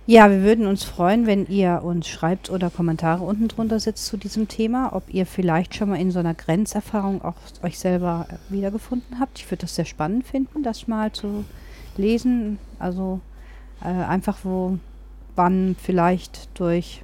Ja, 0.06 0.30
wir 0.30 0.42
würden 0.42 0.66
uns 0.66 0.84
freuen, 0.84 1.26
wenn 1.26 1.46
ihr 1.46 1.82
uns 1.84 2.08
schreibt 2.08 2.48
oder 2.48 2.70
Kommentare 2.70 3.22
unten 3.22 3.48
drunter 3.48 3.78
setzt 3.78 4.06
zu 4.06 4.16
diesem 4.16 4.48
Thema, 4.48 4.94
ob 4.94 5.12
ihr 5.12 5.26
vielleicht 5.26 5.74
schon 5.74 5.90
mal 5.90 6.00
in 6.00 6.10
so 6.10 6.18
einer 6.18 6.32
Grenzerfahrung 6.32 7.20
auch 7.20 7.36
euch 7.62 7.78
selber 7.78 8.26
wiedergefunden 8.48 9.20
habt. 9.20 9.38
Ich 9.38 9.50
würde 9.50 9.60
das 9.62 9.74
sehr 9.74 9.84
spannend 9.84 10.26
finden, 10.26 10.62
das 10.62 10.88
mal 10.88 11.12
zu 11.12 11.44
lesen. 11.98 12.58
Also 12.78 13.20
äh, 13.82 13.88
einfach, 13.88 14.38
wo 14.44 14.78
wann 15.36 15.76
vielleicht 15.78 16.48
durch 16.58 17.02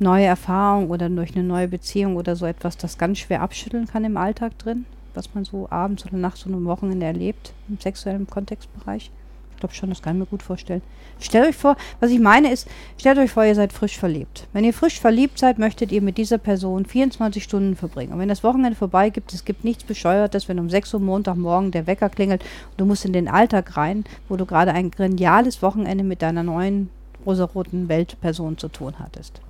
neue 0.00 0.26
Erfahrung 0.26 0.90
oder 0.90 1.08
durch 1.08 1.36
eine 1.36 1.44
neue 1.44 1.68
Beziehung 1.68 2.16
oder 2.16 2.34
so 2.34 2.46
etwas 2.46 2.76
das 2.78 2.98
ganz 2.98 3.18
schwer 3.18 3.42
abschütteln 3.42 3.86
kann 3.86 4.04
im 4.04 4.16
Alltag 4.16 4.58
drin, 4.58 4.86
was 5.14 5.34
man 5.34 5.44
so 5.44 5.68
abends 5.70 6.04
oder 6.06 6.16
nachts 6.16 6.46
oder 6.46 6.56
am 6.56 6.66
Wochenende 6.66 7.06
erlebt 7.06 7.52
im 7.68 7.78
sexuellen 7.78 8.26
Kontextbereich. 8.26 9.10
Ich 9.52 9.56
glaube 9.60 9.74
schon, 9.74 9.90
das 9.90 10.00
kann 10.00 10.16
ich 10.16 10.20
mir 10.20 10.26
gut 10.26 10.42
vorstellen. 10.42 10.80
Stellt 11.20 11.46
euch 11.46 11.56
vor, 11.56 11.76
was 12.00 12.10
ich 12.10 12.18
meine 12.18 12.50
ist, 12.50 12.66
stellt 12.96 13.18
euch 13.18 13.30
vor, 13.30 13.44
ihr 13.44 13.54
seid 13.54 13.74
frisch 13.74 13.98
verliebt. 13.98 14.46
Wenn 14.54 14.64
ihr 14.64 14.72
frisch 14.72 14.98
verliebt 14.98 15.38
seid, 15.38 15.58
möchtet 15.58 15.92
ihr 15.92 16.00
mit 16.00 16.16
dieser 16.16 16.38
Person 16.38 16.86
24 16.86 17.44
Stunden 17.44 17.76
verbringen. 17.76 18.14
Und 18.14 18.18
wenn 18.20 18.30
das 18.30 18.42
Wochenende 18.42 18.74
vorbei 18.74 19.10
gibt, 19.10 19.34
es 19.34 19.44
gibt 19.44 19.62
nichts 19.62 19.84
Bescheuertes, 19.84 20.48
wenn 20.48 20.58
um 20.58 20.70
6 20.70 20.94
Uhr 20.94 21.00
Montagmorgen 21.00 21.72
der 21.72 21.86
Wecker 21.86 22.08
klingelt 22.08 22.42
und 22.70 22.80
du 22.80 22.86
musst 22.86 23.04
in 23.04 23.12
den 23.12 23.28
Alltag 23.28 23.76
rein, 23.76 24.04
wo 24.30 24.36
du 24.36 24.46
gerade 24.46 24.72
ein 24.72 24.90
geniales 24.90 25.60
Wochenende 25.60 26.04
mit 26.04 26.22
deiner 26.22 26.42
neuen 26.42 26.88
rosaroten 27.26 27.90
Weltperson 27.90 28.56
zu 28.56 28.68
tun 28.68 28.94
hattest. 28.98 29.42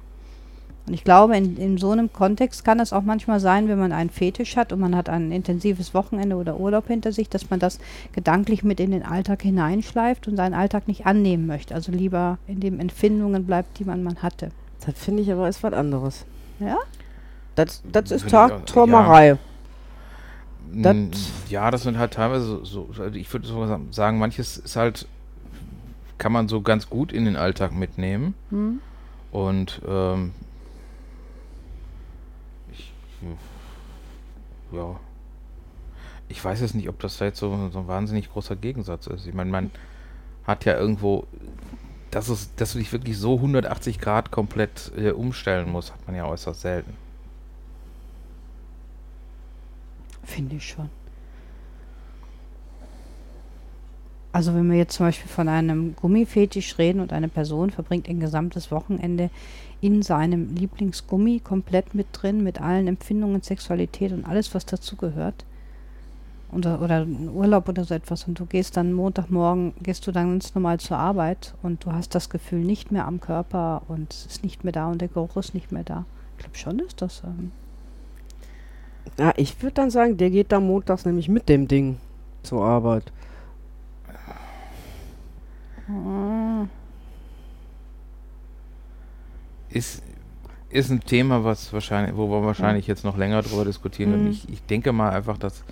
Und 0.87 0.95
ich 0.95 1.05
glaube, 1.05 1.37
in, 1.37 1.57
in 1.57 1.79
so 1.79 1.91
einem 1.91 2.13
Kontext 2.13 2.65
kann 2.65 2.81
es 2.81 2.93
auch 2.93 3.03
manchmal 3.03 3.39
sein, 3.39 3.69
wenn 3.69 3.79
man 3.79 3.93
einen 3.93 4.11
Fetisch 4.11 4.57
hat 4.57 4.73
und 4.73 4.81
man 4.81 4.97
hat 4.97 5.09
ein 5.09 5.31
intensives 5.31 5.95
Wochenende 5.95 6.37
oder 6.37 6.59
Urlaub 6.59 6.89
hinter 6.89 7.13
sich, 7.13 7.29
dass 7.29 7.49
man 7.51 7.61
das 7.61 7.79
gedanklich 8.13 8.65
mit 8.65 8.81
in 8.81 8.91
den 8.91 9.05
Alltag 9.05 9.43
hineinschleift 9.43 10.27
und 10.27 10.37
seinen 10.37 10.55
Alltag 10.55 10.89
nicht 10.89 11.07
annehmen 11.07 11.47
möchte. 11.47 11.75
Also 11.75 11.93
lieber 11.93 12.39
in 12.47 12.61
den 12.61 12.81
Empfindungen 12.81 13.47
bleibt, 13.47 13.79
die 13.79 13.85
man, 13.85 14.03
man 14.03 14.17
hatte. 14.23 14.51
Das 14.85 14.95
finde 14.99 15.23
ich 15.23 15.31
aber 15.31 15.49
ist 15.49 15.63
was 15.63 15.75
anderes. 15.75 16.25
Ja? 16.59 16.77
Das, 17.55 17.83
das 17.93 18.11
ist 18.11 18.29
Tagträumerei. 18.29 19.37
Das- 20.73 20.95
Mm, 20.95 21.11
ja, 21.49 21.71
das 21.71 21.83
sind 21.83 21.99
halt 21.99 22.13
teilweise 22.15 22.65
so, 22.65 22.89
so 22.93 23.03
also 23.03 23.17
ich 23.17 23.33
würde 23.33 23.47
so 23.47 23.67
sagen, 23.91 24.19
manches 24.19 24.57
ist 24.57 24.77
halt, 24.77 25.07
kann 26.19 26.31
man 26.33 26.49
so 26.49 26.61
ganz 26.61 26.89
gut 26.89 27.13
in 27.13 27.25
den 27.25 27.37
Alltag 27.37 27.73
mitnehmen. 27.73 28.35
Hm? 28.51 28.81
Und 29.33 29.81
ähm, 29.89 30.33
ja, 34.73 34.99
ich 36.29 36.45
weiß 36.45 36.61
jetzt 36.61 36.75
nicht, 36.75 36.89
ob 36.89 36.99
das 37.01 37.19
da 37.19 37.25
jetzt 37.27 37.39
so, 37.39 37.71
so 37.71 37.79
ein 37.81 37.89
wahnsinnig 37.89 38.31
großer 38.33 38.57
Gegensatz 38.57 39.07
ist. 39.09 39.27
Ich 39.27 39.35
meine, 39.35 39.51
man 39.51 39.71
hat 40.45 40.65
ja 40.65 40.79
irgendwo, 40.79 41.27
dass, 42.11 42.29
es, 42.29 42.55
dass 42.55 42.73
du 42.73 42.79
dich 42.79 42.93
wirklich 42.93 43.19
so 43.19 43.37
180 43.37 43.99
Grad 43.99 44.31
komplett 44.31 44.93
äh, 44.97 45.11
umstellen 45.11 45.71
musst, 45.71 45.93
hat 45.93 46.07
man 46.07 46.17
ja 46.17 46.27
äußerst 46.27 46.61
selten. 46.61 46.95
Finde 50.23 50.57
ich 50.57 50.69
schon. 50.69 50.89
Also 54.33 54.55
wenn 54.55 54.71
wir 54.71 54.79
jetzt 54.79 54.95
zum 54.95 55.07
Beispiel 55.07 55.29
von 55.29 55.49
einem 55.49 55.97
Gummifetisch 55.97 56.79
reden 56.79 57.01
und 57.01 57.13
eine 57.13 57.29
Person 57.29 57.71
verbringt 57.71 58.09
ein 58.09 58.21
gesamtes 58.21 58.71
Wochenende 58.71 59.29
in 59.81 60.03
seinem 60.03 60.55
Lieblingsgummi 60.55 61.41
komplett 61.41 61.95
mit 61.95 62.09
drin, 62.13 62.43
mit 62.43 62.61
allen 62.61 62.87
Empfindungen, 62.87 63.43
Sexualität 63.43 64.13
und 64.13 64.27
alles, 64.27 64.55
was 64.55 64.67
dazugehört. 64.67 65.45
Oder, 66.53 66.83
oder 66.83 67.07
Urlaub 67.07 67.69
oder 67.69 67.85
so 67.85 67.95
etwas 67.95 68.25
und 68.25 68.39
du 68.41 68.45
gehst 68.45 68.77
dann 68.77 68.93
Montagmorgen, 68.93 69.73
gehst 69.83 70.05
du 70.09 70.13
dann 70.13 70.31
ganz 70.31 70.53
normal 70.53 70.81
zur 70.81 70.99
Arbeit 70.99 71.55
und 71.63 71.85
du 71.85 71.93
hast 71.93 72.17
das 72.17 72.29
Gefühl 72.29 72.59
nicht 72.59 72.91
mehr 72.91 73.07
am 73.07 73.21
Körper 73.21 73.83
und 73.87 74.13
es 74.13 74.27
ist 74.27 74.43
nicht 74.43 74.65
mehr 74.65 74.73
da 74.73 74.91
und 74.91 75.01
der 75.01 75.07
Geruch 75.07 75.37
ist 75.37 75.55
nicht 75.55 75.71
mehr 75.71 75.85
da. 75.85 76.05
Ich 76.33 76.43
glaube 76.43 76.59
schon, 76.59 76.79
dass 76.79 76.97
das 76.97 77.23
ähm, 77.25 77.53
Ja, 79.17 79.33
ich 79.37 79.63
würde 79.63 79.75
dann 79.75 79.91
sagen, 79.91 80.17
der 80.17 80.31
geht 80.31 80.51
da 80.51 80.59
montags 80.59 81.05
nämlich 81.05 81.29
mit 81.29 81.49
dem 81.49 81.69
Ding 81.69 81.99
zur 82.43 82.65
Arbeit. 82.65 83.13
Ist, 89.71 90.03
ist 90.71 90.91
ein 90.91 91.01
Thema, 91.01 91.45
was 91.45 91.73
wahrscheinlich, 91.73 92.17
wo 92.17 92.29
wir 92.31 92.45
wahrscheinlich 92.45 92.87
jetzt 92.87 93.05
noch 93.05 93.17
länger 93.17 93.43
drüber 93.43 93.65
diskutieren. 93.65 94.15
Und 94.15 94.25
Mhm. 94.25 94.31
ich, 94.31 94.49
ich 94.49 94.63
denke 94.63 94.93
mal 94.93 95.11
einfach, 95.11 95.39
dass 95.39 95.65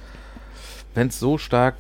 wenn 0.95 1.09
es 1.09 1.21
so 1.21 1.39
stark 1.39 1.77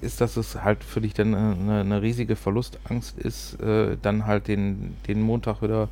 ist, 0.00 0.20
dass 0.20 0.36
es 0.36 0.62
halt 0.64 0.82
für 0.82 1.00
dich 1.00 1.14
dann 1.14 1.34
eine, 1.34 1.80
eine 1.80 2.02
riesige 2.02 2.34
Verlustangst 2.36 3.16
ist, 3.18 3.60
äh, 3.60 3.96
dann 4.02 4.26
halt 4.26 4.48
den, 4.48 4.96
den 5.06 5.20
Montag 5.22 5.62
wieder 5.62 5.88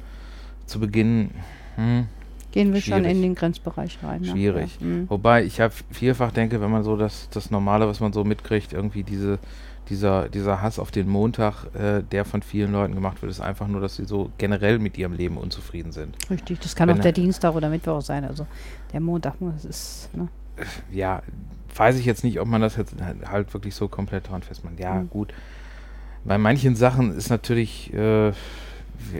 zu 0.66 0.80
Beginn 0.80 1.30
hm, 1.76 2.06
Gehen 2.52 2.72
wir 2.72 2.80
schon 2.80 2.98
Schwierig. 3.00 3.16
in 3.16 3.22
den 3.22 3.34
Grenzbereich 3.34 3.98
rein. 4.02 4.20
ne? 4.22 4.28
Schwierig. 4.28 4.78
Ja. 4.80 4.86
Mhm. 4.86 5.10
Wobei 5.10 5.44
ich 5.44 5.60
habe 5.60 5.74
vielfach 5.90 6.30
denke, 6.30 6.60
wenn 6.60 6.70
man 6.70 6.84
so 6.84 6.96
das, 6.96 7.28
das 7.30 7.50
Normale, 7.50 7.86
was 7.88 7.98
man 7.98 8.12
so 8.12 8.22
mitkriegt, 8.24 8.72
irgendwie 8.72 9.02
diese, 9.02 9.40
dieser, 9.90 10.28
dieser 10.28 10.62
Hass 10.62 10.78
auf 10.78 10.90
den 10.90 11.08
Montag, 11.08 11.66
äh, 11.74 12.02
der 12.02 12.24
von 12.24 12.42
vielen 12.42 12.72
Leuten 12.72 12.94
gemacht 12.94 13.20
wird, 13.22 13.30
ist 13.30 13.40
einfach 13.40 13.66
nur, 13.68 13.80
dass 13.80 13.96
sie 13.96 14.04
so 14.06 14.30
generell 14.38 14.78
mit 14.78 14.96
ihrem 14.98 15.12
Leben 15.12 15.36
unzufrieden 15.36 15.92
sind. 15.92 16.16
Richtig, 16.30 16.60
das 16.60 16.74
kann 16.74 16.88
Wenn 16.88 16.94
auch 16.96 16.98
er- 17.00 17.04
der 17.04 17.12
Dienstag 17.12 17.54
oder 17.54 17.68
Mittwoch 17.68 18.00
sein. 18.00 18.24
Also 18.24 18.46
der 18.92 19.00
Montag, 19.00 19.34
das 19.40 19.64
ist. 19.64 20.08
Ne? 20.14 20.28
Ja, 20.92 21.22
weiß 21.76 21.96
ich 21.98 22.06
jetzt 22.06 22.24
nicht, 22.24 22.40
ob 22.40 22.48
man 22.48 22.60
das 22.60 22.76
jetzt 22.76 22.94
halt- 23.00 23.28
halt 23.30 23.52
wirklich 23.54 23.74
so 23.74 23.88
komplett 23.88 24.28
dran 24.30 24.42
festmacht. 24.42 24.78
Ja, 24.78 24.94
Mhm. 24.94 25.10
gut. 25.10 25.34
Bei 26.24 26.38
manchen 26.38 26.76
Sachen 26.76 27.14
ist 27.16 27.28
natürlich, 27.28 27.92
äh, 27.92 28.28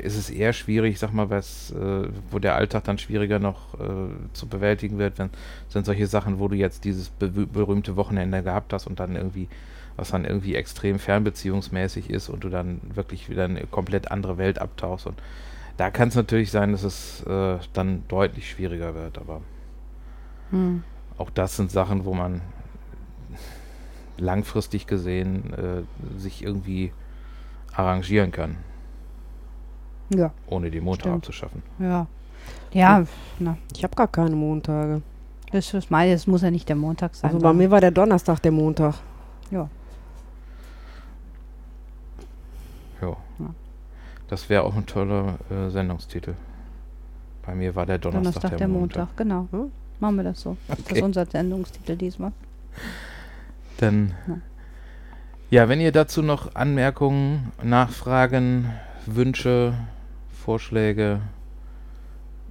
ist 0.02 0.16
es 0.16 0.30
eher 0.30 0.52
schwierig, 0.52 0.98
sag 0.98 1.12
mal, 1.12 1.28
was, 1.28 1.72
äh, 1.72 2.08
wo 2.30 2.38
der 2.38 2.54
Alltag 2.54 2.84
dann 2.84 2.96
schwieriger 2.96 3.38
noch 3.40 3.74
äh, 3.74 3.86
zu 4.32 4.46
bewältigen 4.46 4.96
wird, 4.98 5.18
wenn 5.18 5.28
sind 5.68 5.84
solche 5.84 6.06
Sachen, 6.06 6.38
wo 6.38 6.48
du 6.48 6.54
jetzt 6.56 6.84
dieses 6.84 7.10
be 7.10 7.28
berühmte 7.28 7.96
Wochenende 7.96 8.42
gehabt 8.42 8.72
hast 8.72 8.86
und 8.86 9.00
dann 9.00 9.16
irgendwie, 9.16 9.48
was 9.96 10.10
dann 10.10 10.24
irgendwie 10.24 10.54
extrem 10.56 10.98
fernbeziehungsmäßig 10.98 12.10
ist 12.10 12.28
und 12.28 12.42
du 12.44 12.48
dann 12.48 12.80
wirklich 12.94 13.28
wieder 13.30 13.44
eine 13.44 13.66
komplett 13.66 14.10
andere 14.10 14.38
Welt 14.38 14.58
abtauchst 14.58 15.06
und 15.06 15.20
da 15.76 15.90
kann 15.90 16.08
es 16.08 16.14
natürlich 16.14 16.50
sein, 16.50 16.72
dass 16.72 16.82
es 16.84 17.22
äh, 17.26 17.58
dann 17.72 18.04
deutlich 18.08 18.48
schwieriger 18.50 18.94
wird, 18.94 19.18
aber 19.18 19.40
Hm. 20.50 20.82
auch 21.18 21.30
das 21.30 21.56
sind 21.56 21.70
Sachen, 21.70 22.04
wo 22.04 22.14
man 22.14 22.40
langfristig 24.18 24.86
gesehen 24.86 25.52
äh, 25.54 26.18
sich 26.20 26.42
irgendwie 26.44 26.92
arrangieren 27.72 28.30
kann, 28.30 28.56
Ja, 30.14 30.32
ohne 30.46 30.70
die 30.70 30.80
Montag 30.80 31.02
Stimmt. 31.04 31.16
abzuschaffen. 31.16 31.62
ja. 31.78 32.06
Ja, 32.72 33.04
na, 33.38 33.56
Ich 33.74 33.82
habe 33.84 33.94
gar 33.96 34.06
keine 34.08 34.36
Montage. 34.36 35.00
das 35.50 35.72
ist 35.72 35.90
es 35.90 36.26
muss 36.26 36.42
ja 36.42 36.50
nicht 36.50 36.68
der 36.68 36.76
Montag 36.76 37.14
sein. 37.14 37.30
Also 37.30 37.42
bei 37.42 37.52
mir 37.54 37.70
war 37.70 37.80
der 37.80 37.90
Donnerstag 37.92 38.40
der 38.42 38.52
Montag. 38.52 38.96
Ja. 39.50 39.68
Ja. 43.00 43.16
Ja. 43.38 43.54
Das 44.28 44.48
wäre 44.48 44.64
auch 44.64 44.74
ein 44.74 44.86
toller 44.86 45.38
äh, 45.50 45.70
Sendungstitel. 45.70 46.34
Bei 47.44 47.54
mir 47.54 47.74
war 47.74 47.84
der 47.86 47.98
Donnerstag, 47.98 48.34
Donnerstag, 48.34 48.58
der, 48.58 48.68
Montag. 48.68 49.16
genau. 49.16 49.48
Hm? 49.50 49.70
Machen 50.00 50.16
wir 50.16 50.24
das 50.24 50.40
so. 50.40 50.56
Das 50.68 50.78
Okay. 50.80 50.96
ist 50.96 51.02
unser 51.02 51.26
Sendungstitel 51.26 51.96
diesmal. 51.96 52.32
Dann, 53.78 54.14
Ja. 54.26 54.38
ja, 55.50 55.68
wenn 55.68 55.80
ihr 55.80 55.92
dazu 55.92 56.22
noch 56.22 56.54
Anmerkungen, 56.54 57.52
Nachfragen, 57.62 58.70
Wünsche, 59.06 59.74
Vorschläge, 60.32 61.20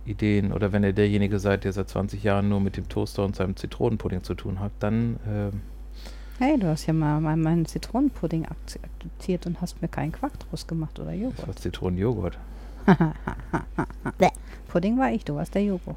Ideen 0.06 0.52
oder 0.52 0.72
wenn 0.74 0.84
ihr 0.84 0.94
derjenige 0.94 1.40
seid, 1.40 1.64
der 1.64 1.72
seit 1.74 1.90
20 1.90 2.24
Jahren 2.24 2.50
nur 2.50 2.60
mit 2.60 2.76
dem 2.78 2.90
Toaster 2.90 3.24
und 3.24 3.36
seinem 3.36 3.56
Zitronenpudding 3.56 4.22
zu 4.24 4.36
tun 4.36 4.60
hat, 4.60 4.72
dann 4.80 5.18
ähm, 5.28 5.62
Hey, 6.40 6.58
du 6.60 6.68
hast 6.68 6.86
ja 6.88 6.94
mal 6.94 7.20
mein- 7.22 7.42
meinen 7.42 7.66
Zitronenpudding 7.66 8.46
akze- 8.46 8.80
akzeptiert 8.84 9.46
und 9.46 9.62
hast 9.62 9.82
mir 9.82 9.88
keinen 9.88 10.12
Quark 10.12 10.34
draus 10.40 10.66
gemacht 10.68 11.00
oder 11.00 11.12
das 11.12 11.20
Joghurt. 11.22 11.48
war 11.48 11.56
Zitronenjoghurt. 11.56 12.38
Pudding 14.68 14.98
war 14.98 15.12
ich, 15.12 15.24
du 15.24 15.36
warst 15.36 15.54
der 15.56 15.64
Joghurt. 15.64 15.96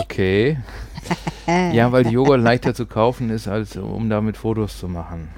Okay. 0.00 0.58
Ja, 1.46 1.92
weil 1.92 2.08
Joghurt 2.08 2.40
leichter 2.40 2.74
zu 2.74 2.84
kaufen 2.86 3.30
ist, 3.30 3.46
als 3.46 3.76
um 3.76 4.10
damit 4.10 4.36
Fotos 4.36 4.78
zu 4.78 4.88
machen. 4.88 5.28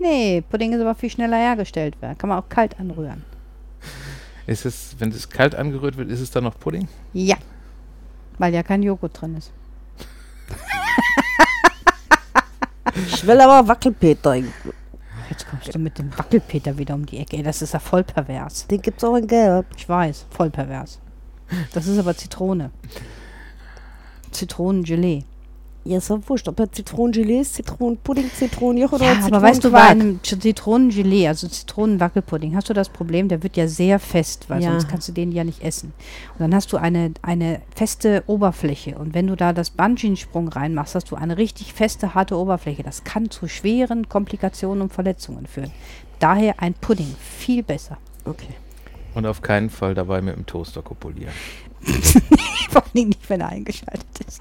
Nee, 0.00 0.42
Pudding 0.50 0.72
ist 0.72 0.80
aber 0.80 0.94
viel 0.94 1.10
schneller 1.10 1.36
hergestellt 1.36 2.00
werden. 2.02 2.18
Kann 2.18 2.28
man 2.28 2.38
auch 2.40 2.48
kalt 2.48 2.78
anrühren. 2.80 3.24
Ist 4.46 4.66
es, 4.66 4.96
wenn 4.98 5.10
es 5.10 5.28
kalt 5.30 5.54
angerührt 5.54 5.96
wird, 5.96 6.10
ist 6.10 6.20
es 6.20 6.30
dann 6.30 6.44
noch 6.44 6.58
Pudding? 6.58 6.88
Ja. 7.12 7.36
Weil 8.38 8.52
ja 8.52 8.62
kein 8.62 8.82
Joghurt 8.82 9.18
drin 9.20 9.36
ist. 9.36 9.52
Ich 12.96 13.26
will 13.26 13.40
aber 13.40 13.66
Wackelpeter. 13.68 14.34
Jetzt 14.34 15.48
kommst 15.48 15.74
du 15.74 15.78
mit 15.78 15.98
dem 15.98 16.16
Wackelpeter 16.16 16.76
wieder 16.78 16.94
um 16.94 17.06
die 17.06 17.18
Ecke. 17.18 17.36
Ey, 17.36 17.42
Das 17.42 17.62
ist 17.62 17.72
ja 17.72 17.78
voll 17.80 18.04
pervers. 18.04 18.66
Den 18.66 18.82
gibt's 18.82 19.02
auch 19.02 19.16
in 19.16 19.26
Gelb. 19.26 19.66
Ich 19.76 19.88
weiß, 19.88 20.26
voll 20.30 20.50
pervers. 20.50 21.00
Das 21.72 21.86
ist 21.86 21.98
aber 21.98 22.16
Zitrone. 22.16 22.70
Zitronengelee. 24.30 25.24
Ja, 25.86 25.98
ist 25.98 26.08
doch 26.08 26.18
wurscht, 26.26 26.48
ob 26.48 26.58
er 26.60 26.72
Zitronengelee 26.72 27.40
ist, 27.40 27.56
Zitronenpudding, 27.56 28.30
Zitronenjoghurt 28.32 29.02
Ja, 29.02 29.12
oder 29.12 29.26
aber 29.26 29.42
weißt 29.42 29.64
du, 29.64 29.70
bei 29.70 29.82
einem 29.82 30.18
Zitronengelee, 30.22 31.28
also 31.28 31.46
Zitronenwackelpudding, 31.46 32.56
hast 32.56 32.70
du 32.70 32.72
das 32.72 32.88
Problem, 32.88 33.28
der 33.28 33.42
wird 33.42 33.58
ja 33.58 33.68
sehr 33.68 33.98
fest, 33.98 34.46
weil 34.48 34.62
Ja. 34.62 34.70
sonst 34.70 34.88
kannst 34.88 35.08
du 35.08 35.12
den 35.12 35.30
ja 35.30 35.44
nicht 35.44 35.62
essen. 35.62 35.92
Und 36.32 36.40
dann 36.40 36.54
hast 36.54 36.72
du 36.72 36.78
eine, 36.78 37.12
eine 37.20 37.60
feste 37.76 38.24
Oberfläche. 38.26 38.96
Und 38.96 39.12
wenn 39.12 39.26
du 39.26 39.36
da 39.36 39.52
das 39.52 39.68
Bungee-Sprung 39.70 40.48
reinmachst, 40.48 40.94
hast 40.94 41.10
du 41.10 41.16
eine 41.16 41.36
richtig 41.36 41.74
feste, 41.74 42.14
harte 42.14 42.38
Oberfläche. 42.38 42.82
Das 42.82 43.04
kann 43.04 43.28
zu 43.28 43.46
schweren 43.46 44.08
Komplikationen 44.08 44.80
und 44.80 44.92
Verletzungen 44.92 45.46
führen. 45.46 45.70
Daher 46.18 46.62
ein 46.62 46.72
Pudding 46.72 47.14
viel 47.20 47.62
besser. 47.62 47.98
Okay. 48.24 48.54
Und 49.14 49.26
auf 49.26 49.42
keinen 49.42 49.68
Fall 49.68 49.94
dabei 49.94 50.22
mit 50.22 50.34
dem 50.34 50.46
Toaster 50.46 50.80
kopulieren. 50.80 51.34
Vor 52.70 52.82
allem 52.94 53.08
nicht, 53.08 53.28
wenn 53.28 53.42
er 53.42 53.50
eingeschaltet 53.50 54.06
ist. 54.26 54.40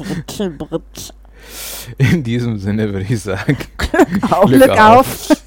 Brutsch, 0.00 0.50
brutsch. 0.58 1.10
In 1.98 2.22
diesem 2.22 2.58
Sinne 2.58 2.92
würde 2.92 3.06
ich 3.08 3.20
sagen, 3.20 3.56
Glück, 3.78 4.46
Glück 4.46 4.70
auf. 4.70 5.30
auf. 5.30 5.42